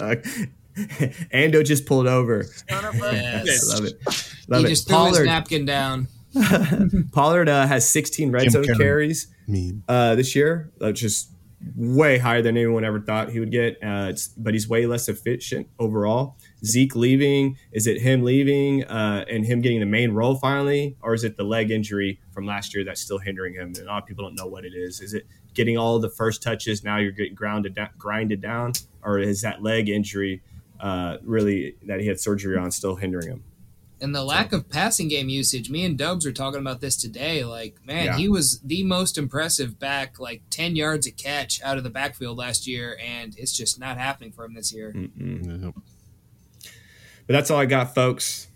Ando 1.34 1.64
just 1.64 1.86
pulled 1.86 2.06
over. 2.06 2.44
yes. 2.68 3.68
Love 3.74 3.84
it. 3.84 4.00
Love 4.48 4.60
He 4.60 4.66
it. 4.66 4.68
just 4.68 4.88
threw 4.88 5.06
his 5.06 5.20
napkin 5.24 5.64
down. 5.64 6.08
Pollard 7.12 7.48
uh, 7.48 7.66
has 7.66 7.88
16 7.88 8.30
red 8.30 8.44
Jim 8.44 8.50
zone 8.52 8.64
Cannon. 8.64 8.78
carries 8.80 9.28
uh, 9.88 10.14
this 10.14 10.34
year, 10.36 10.70
which 10.78 11.02
is 11.02 11.28
way 11.74 12.18
higher 12.18 12.40
than 12.40 12.56
anyone 12.56 12.84
ever 12.84 13.00
thought 13.00 13.30
he 13.30 13.40
would 13.40 13.50
get. 13.50 13.74
Uh, 13.82 14.08
it's, 14.10 14.28
but 14.28 14.54
he's 14.54 14.68
way 14.68 14.86
less 14.86 15.08
efficient 15.08 15.66
overall. 15.78 16.36
Zeke 16.64 16.94
leaving, 16.94 17.56
is 17.72 17.86
it 17.86 18.00
him 18.00 18.22
leaving 18.22 18.84
uh, 18.84 19.24
and 19.28 19.44
him 19.44 19.60
getting 19.60 19.80
the 19.80 19.86
main 19.86 20.12
role 20.12 20.36
finally, 20.36 20.96
or 21.02 21.14
is 21.14 21.24
it 21.24 21.36
the 21.36 21.42
leg 21.44 21.70
injury 21.70 22.20
from 22.32 22.46
last 22.46 22.74
year 22.74 22.84
that's 22.84 23.00
still 23.00 23.18
hindering 23.18 23.54
him? 23.54 23.68
And 23.68 23.78
a 23.78 23.84
lot 23.86 24.02
of 24.02 24.06
people 24.06 24.24
don't 24.24 24.36
know 24.36 24.46
what 24.46 24.64
it 24.64 24.72
is. 24.74 25.00
Is 25.00 25.14
it 25.14 25.26
getting 25.54 25.76
all 25.76 25.98
the 25.98 26.10
first 26.10 26.42
touches 26.42 26.84
now 26.84 26.98
you're 26.98 27.10
getting 27.10 27.34
grounded 27.34 27.74
down, 27.74 27.88
grinded 27.98 28.40
down, 28.40 28.72
or 29.02 29.18
is 29.18 29.40
that 29.40 29.62
leg 29.62 29.88
injury 29.88 30.42
uh, 30.80 31.18
really 31.22 31.74
that 31.86 32.00
he 32.00 32.06
had 32.06 32.20
surgery 32.20 32.56
on 32.56 32.70
still 32.70 32.96
hindering 32.96 33.28
him? 33.28 33.44
And 34.00 34.14
the 34.14 34.22
lack 34.22 34.52
of 34.52 34.68
passing 34.68 35.08
game 35.08 35.28
usage. 35.28 35.70
Me 35.70 35.84
and 35.84 35.98
Dubs 35.98 36.24
were 36.24 36.30
talking 36.30 36.60
about 36.60 36.80
this 36.80 36.96
today. 36.96 37.44
Like, 37.44 37.84
man, 37.84 38.04
Yeah. 38.06 38.16
he 38.16 38.28
was 38.28 38.60
the 38.60 38.84
most 38.84 39.18
impressive 39.18 39.80
back, 39.80 40.20
like 40.20 40.42
10 40.50 40.76
yards 40.76 41.06
a 41.08 41.10
catch 41.10 41.60
out 41.62 41.78
of 41.78 41.82
the 41.84 41.90
backfield 41.90 42.38
last 42.38 42.68
year, 42.68 42.96
and 43.04 43.34
it's 43.36 43.56
just 43.56 43.80
not 43.80 43.98
happening 43.98 44.30
for 44.30 44.44
him 44.44 44.54
this 44.54 44.72
year. 44.72 44.94
Yep. 44.94 45.74
But 47.26 47.32
that's 47.32 47.50
all 47.50 47.58
I 47.58 47.66
got, 47.66 47.94
folks. 47.94 48.46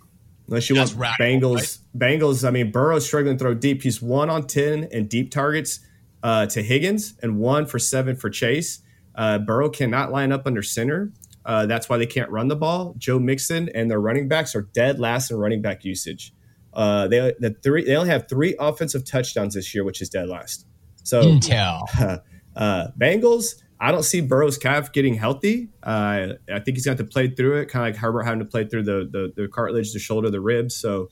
Unless 0.49 0.71
you 0.71 0.77
That's 0.77 0.95
want 0.95 1.19
radical, 1.21 1.55
Bengals. 1.57 1.79
Bengals, 1.97 2.47
I 2.47 2.51
mean, 2.51 2.71
Burrow's 2.71 3.07
struggling 3.07 3.37
to 3.37 3.43
throw 3.45 3.55
deep. 3.55 3.83
He's 3.83 4.01
one 4.03 4.29
on 4.31 4.47
10 4.47 4.89
and 4.93 5.09
deep 5.09 5.31
targets 5.31 5.81
uh, 6.23 6.47
to 6.47 6.63
Higgins 6.63 7.15
and 7.23 7.39
one 7.39 7.67
for 7.67 7.79
seven 7.79 8.17
for 8.17 8.29
Chase. 8.31 8.81
Uh, 9.15 9.39
Burrow 9.39 9.69
cannot 9.69 10.11
line 10.11 10.33
up 10.33 10.47
under 10.47 10.63
center. 10.63 11.13
Uh, 11.45 11.67
that's 11.67 11.89
why 11.89 11.99
they 11.99 12.07
can't 12.07 12.31
run 12.31 12.49
the 12.49 12.57
ball. 12.57 12.95
Joe 12.99 13.19
Mixon 13.19 13.69
and 13.75 13.91
their 13.91 14.01
running 14.01 14.29
backs 14.29 14.55
are 14.55 14.63
dead 14.63 14.99
last 14.99 15.31
in 15.31 15.37
running 15.37 15.63
back 15.63 15.85
usage. 15.85 16.33
Uh, 16.73 17.09
they 17.09 17.35
the 17.39 17.55
three 17.63 17.85
they 17.85 17.97
only 17.97 18.11
have 18.11 18.29
three 18.29 18.57
offensive 18.59 19.05
touchdowns 19.05 19.55
this 19.55 19.75
year, 19.75 19.85
which 19.85 20.01
is 20.01 20.09
dead 20.09 20.29
last. 20.29 20.67
So 21.03 21.23
Intel. 21.23 21.83
uh, 22.57 22.89
Bengals, 22.99 23.57
I 23.79 23.91
don't 23.91 24.05
see 24.05 24.21
Burrow's 24.21 24.57
calf 24.57 24.93
getting 24.93 25.15
healthy. 25.15 25.69
Uh, 25.83 26.35
I 26.51 26.61
think 26.61 26.77
he's 26.77 26.85
going 26.85 26.97
to 26.97 27.03
have 27.03 27.09
to 27.09 27.13
play 27.13 27.29
through 27.29 27.59
it, 27.59 27.67
kind 27.67 27.87
of 27.87 27.95
like 27.95 28.01
Herbert 28.01 28.23
having 28.23 28.39
to 28.39 28.45
play 28.45 28.67
through 28.67 28.85
the, 28.85 29.09
the 29.11 29.33
the 29.43 29.49
cartilage, 29.49 29.93
the 29.93 29.99
shoulder, 29.99 30.31
the 30.31 30.41
ribs. 30.41 30.75
So 30.77 31.09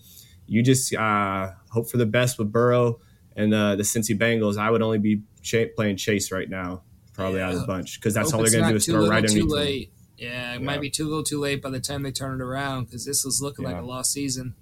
you 0.46 0.62
just 0.62 0.94
uh, 0.94 1.50
hope 1.70 1.90
for 1.90 1.96
the 1.96 2.06
best 2.06 2.38
with 2.38 2.52
Burrow 2.52 3.00
and 3.36 3.52
uh, 3.52 3.76
the 3.76 3.82
Cincy 3.82 4.18
Bengals. 4.18 4.56
I 4.56 4.70
would 4.70 4.82
only 4.82 4.98
be 4.98 5.22
ch- 5.42 5.74
playing 5.76 5.96
Chase 5.96 6.32
right 6.32 6.48
now, 6.48 6.82
probably 7.12 7.40
out 7.40 7.52
of 7.52 7.60
the 7.60 7.66
bunch, 7.66 8.00
because 8.00 8.14
that's 8.14 8.30
Hope 8.30 8.38
all 8.38 8.44
they're 8.44 8.52
going 8.52 8.64
to 8.64 8.70
do 8.70 8.76
is 8.76 8.86
too 8.86 8.92
throw 8.92 9.00
little, 9.00 9.14
right 9.14 9.28
too 9.28 9.42
underneath. 9.42 9.88
them. 9.88 9.99
Late. 10.20 10.26
Yeah, 10.30 10.54
it 10.54 10.60
Yeah. 10.60 10.66
might 10.66 10.80
be 10.80 10.90
too 10.90 11.04
little, 11.04 11.22
too 11.22 11.38
late 11.40 11.62
by 11.62 11.70
the 11.70 11.80
time 11.80 12.02
they 12.02 12.12
turn 12.12 12.40
it 12.40 12.44
around 12.44 12.84
because 12.86 13.04
this 13.04 13.24
was 13.24 13.40
looking 13.42 13.64
like 13.64 13.76
a 13.76 13.82
lost 13.82 14.12
season. 14.12 14.54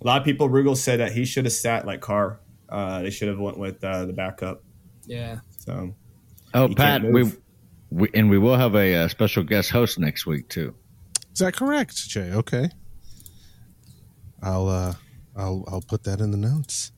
A 0.00 0.06
lot 0.06 0.20
of 0.20 0.24
people, 0.24 0.48
Rugal 0.48 0.76
said 0.76 1.00
that 1.00 1.12
he 1.12 1.24
should 1.24 1.44
have 1.44 1.52
sat 1.52 1.86
like 1.86 2.00
Carr. 2.00 2.40
Uh, 2.68 3.02
they 3.02 3.10
should 3.10 3.28
have 3.28 3.38
went 3.38 3.58
with 3.58 3.82
uh, 3.84 4.04
the 4.06 4.12
backup. 4.12 4.62
Yeah. 5.06 5.40
So 5.58 5.94
Oh, 6.54 6.68
Pat, 6.74 7.02
we, 7.04 7.30
we 7.90 8.08
and 8.14 8.28
we 8.30 8.38
will 8.38 8.56
have 8.56 8.74
a, 8.74 8.94
uh 8.94 9.08
special 9.08 9.42
guest 9.42 9.70
host 9.70 9.98
next 9.98 10.26
week 10.26 10.48
too. 10.48 10.74
Is 11.32 11.38
that 11.38 11.54
correct, 11.56 11.94
Jay? 12.08 12.32
Okay. 12.32 12.68
I'll 14.42 14.68
uh 14.68 14.94
I'll 15.36 15.64
I'll 15.68 15.80
put 15.82 16.04
that 16.04 16.20
in 16.20 16.30
the 16.30 16.36
notes. 16.36 16.92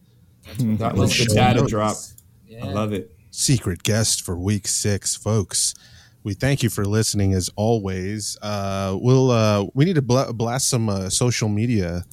that 0.58 0.94
was 0.96 1.16
the 1.16 1.26
data 1.34 1.60
notes. 1.60 1.70
drop. 1.70 1.96
Yeah. 2.46 2.64
I 2.66 2.72
love 2.72 2.92
it. 2.92 3.14
secret 3.30 3.82
guest 3.82 4.22
for 4.22 4.36
week 4.38 4.66
six, 4.66 5.14
folks. 5.16 5.74
We 6.24 6.32
thank 6.34 6.62
you 6.62 6.70
for 6.70 6.84
listening 6.86 7.34
as 7.34 7.50
always. 7.54 8.36
Uh, 8.42 8.96
we'll 9.00 9.30
uh, 9.30 9.66
we 9.74 9.84
need 9.84 9.96
to 9.96 10.02
bla- 10.02 10.32
blast 10.32 10.68
some 10.70 10.88
uh, 10.88 11.10
social 11.10 11.48
media 11.50 12.04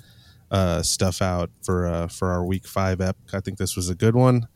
uh, 0.52 0.82
stuff 0.84 1.22
out 1.22 1.50
for 1.64 1.88
uh, 1.88 2.08
for 2.08 2.30
our 2.30 2.46
week 2.46 2.68
five 2.68 3.00
ep. 3.02 3.16
I 3.34 3.40
think 3.40 3.58
this 3.58 3.76
was 3.78 3.90
a 3.90 3.96
good 3.96 4.16
one. 4.16 4.48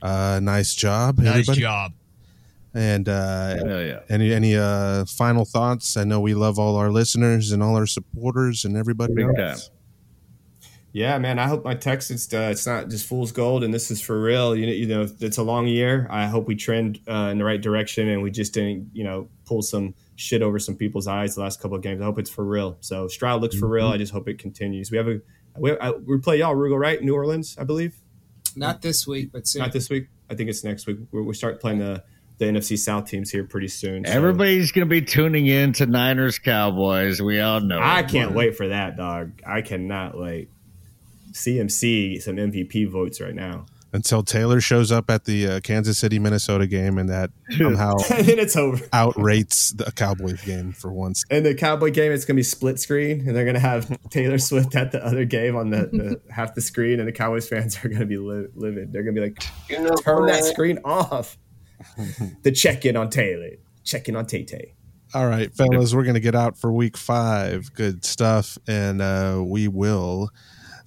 Uh, 0.00 0.38
nice 0.42 0.74
job, 0.74 1.18
Nice 1.18 1.28
everybody. 1.48 1.60
job. 1.60 1.92
And 2.72 3.08
uh, 3.08 3.56
Hell 3.56 3.82
yeah. 3.82 4.00
any 4.08 4.32
any 4.32 4.56
uh, 4.56 5.04
final 5.06 5.44
thoughts? 5.44 5.96
I 5.96 6.04
know 6.04 6.20
we 6.20 6.34
love 6.34 6.56
all 6.60 6.76
our 6.76 6.90
listeners 6.92 7.50
and 7.50 7.64
all 7.64 7.74
our 7.74 7.86
supporters 7.86 8.64
and 8.64 8.76
everybody 8.76 9.12
Big 9.14 9.26
else. 9.38 9.68
time. 9.68 9.76
Yeah, 10.92 11.18
man. 11.18 11.38
I 11.38 11.46
hope 11.46 11.64
my 11.64 11.74
text 11.74 12.10
is 12.10 12.32
uh, 12.34 12.48
it's 12.50 12.66
not 12.66 12.88
just 12.88 13.06
fool's 13.06 13.30
gold, 13.30 13.62
and 13.62 13.72
this 13.72 13.90
is 13.90 14.00
for 14.00 14.20
real. 14.20 14.56
You 14.56 14.66
know, 14.66 14.72
you 14.72 14.86
know, 14.86 15.06
it's 15.20 15.38
a 15.38 15.42
long 15.42 15.68
year. 15.68 16.08
I 16.10 16.26
hope 16.26 16.48
we 16.48 16.56
trend 16.56 16.98
uh, 17.08 17.28
in 17.30 17.38
the 17.38 17.44
right 17.44 17.60
direction, 17.60 18.08
and 18.08 18.22
we 18.22 18.30
just 18.32 18.54
didn't, 18.54 18.90
you 18.92 19.04
know, 19.04 19.28
pull 19.44 19.62
some 19.62 19.94
shit 20.16 20.42
over 20.42 20.58
some 20.58 20.74
people's 20.76 21.06
eyes 21.06 21.36
the 21.36 21.42
last 21.42 21.60
couple 21.60 21.76
of 21.76 21.82
games. 21.82 22.00
I 22.00 22.04
hope 22.04 22.18
it's 22.18 22.30
for 22.30 22.44
real. 22.44 22.76
So 22.80 23.06
Stroud 23.06 23.40
looks 23.40 23.56
for 23.56 23.68
real. 23.68 23.86
I 23.86 23.98
just 23.98 24.12
hope 24.12 24.28
it 24.28 24.38
continues. 24.38 24.90
We 24.90 24.96
have 24.96 25.08
a 25.08 25.20
we, 25.56 25.78
I, 25.78 25.90
we 25.90 26.18
play 26.18 26.38
y'all 26.38 26.54
Rugal 26.56 26.78
right, 26.78 27.00
New 27.00 27.14
Orleans, 27.14 27.56
I 27.58 27.64
believe. 27.64 27.94
Not 28.56 28.82
this 28.82 29.06
week, 29.06 29.30
but 29.32 29.46
soon. 29.46 29.62
Not 29.62 29.72
this 29.72 29.88
week. 29.90 30.08
I 30.28 30.34
think 30.34 30.50
it's 30.50 30.64
next 30.64 30.86
week. 30.86 30.98
We 31.12 31.22
we 31.22 31.34
start 31.34 31.60
playing 31.60 31.78
the 31.78 32.02
the 32.38 32.46
NFC 32.46 32.78
South 32.78 33.06
teams 33.06 33.30
here 33.30 33.44
pretty 33.44 33.68
soon. 33.68 34.04
so- 34.04 34.10
Everybody's 34.12 34.72
going 34.72 34.88
to 34.88 34.90
be 34.90 35.02
tuning 35.02 35.46
in 35.46 35.74
to 35.74 35.86
Niners 35.86 36.38
Cowboys. 36.38 37.20
We 37.20 37.38
all 37.38 37.60
know. 37.60 37.78
I 37.78 38.00
it. 38.00 38.08
can't 38.08 38.32
wait 38.32 38.56
for 38.56 38.68
that, 38.68 38.96
dog. 38.96 39.42
I 39.46 39.60
cannot 39.60 40.18
wait. 40.18 40.48
CMC 41.32 42.20
some 42.22 42.36
MVP 42.36 42.88
votes 42.88 43.20
right 43.20 43.34
now. 43.34 43.66
Until 43.92 44.22
Taylor 44.22 44.60
shows 44.60 44.92
up 44.92 45.10
at 45.10 45.24
the 45.24 45.48
uh, 45.48 45.60
Kansas 45.60 45.98
City 45.98 46.20
Minnesota 46.20 46.68
game 46.68 46.96
and 46.96 47.08
that 47.08 47.30
somehow 47.50 47.94
and 48.12 48.24
then 48.24 48.38
it's 48.38 48.54
over. 48.54 48.76
outrates 48.92 49.76
the 49.76 49.90
Cowboys 49.90 50.40
game 50.42 50.70
for 50.70 50.92
once. 50.92 51.24
In 51.28 51.42
the 51.42 51.56
Cowboy 51.56 51.90
game, 51.90 52.12
it's 52.12 52.24
gonna 52.24 52.36
be 52.36 52.44
split 52.44 52.78
screen, 52.78 53.26
and 53.26 53.34
they're 53.34 53.44
gonna 53.44 53.58
have 53.58 53.98
Taylor 54.10 54.38
Swift 54.38 54.76
at 54.76 54.92
the 54.92 55.04
other 55.04 55.24
game 55.24 55.56
on 55.56 55.70
the, 55.70 55.88
the 55.92 56.20
half 56.32 56.54
the 56.54 56.60
screen, 56.60 57.00
and 57.00 57.08
the 57.08 57.12
Cowboys 57.12 57.48
fans 57.48 57.84
are 57.84 57.88
gonna 57.88 58.06
be 58.06 58.16
li- 58.16 58.46
livid. 58.54 58.92
They're 58.92 59.02
gonna 59.02 59.14
be 59.14 59.22
like, 59.22 59.40
"Turn 60.04 60.26
that 60.26 60.44
screen 60.44 60.78
off." 60.84 61.36
the 62.42 62.52
check 62.52 62.84
in 62.84 62.96
on 62.96 63.10
Taylor, 63.10 63.56
check 63.82 64.08
in 64.08 64.14
on 64.14 64.26
Tay 64.26 64.44
Tay. 64.44 64.74
All 65.12 65.26
right, 65.26 65.52
fellas, 65.52 65.92
we're 65.92 66.04
going 66.04 66.14
to 66.14 66.20
get 66.20 66.36
out 66.36 66.56
for 66.56 66.72
week 66.72 66.96
five. 66.96 67.74
Good 67.74 68.04
stuff. 68.04 68.56
And 68.68 69.02
uh, 69.02 69.42
we 69.44 69.66
will 69.66 70.30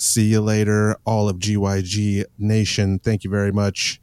See 0.04 0.26
you 0.26 0.42
later, 0.42 0.98
all 1.06 1.30
of 1.30 1.38
GYG 1.38 2.26
Nation. 2.38 3.00
Thank 3.00 3.24
you 3.24 3.30
very 3.30 3.54
much. 3.54 4.02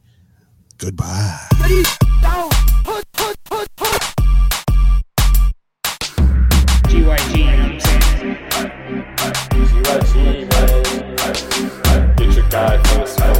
Goodbye. 0.79 1.39
GYG. 6.89 7.45
GYG, 9.51 10.49
man. 10.51 12.17
Get 12.17 12.35
your 12.35 12.49
guy 12.49 12.79
the 12.79 13.40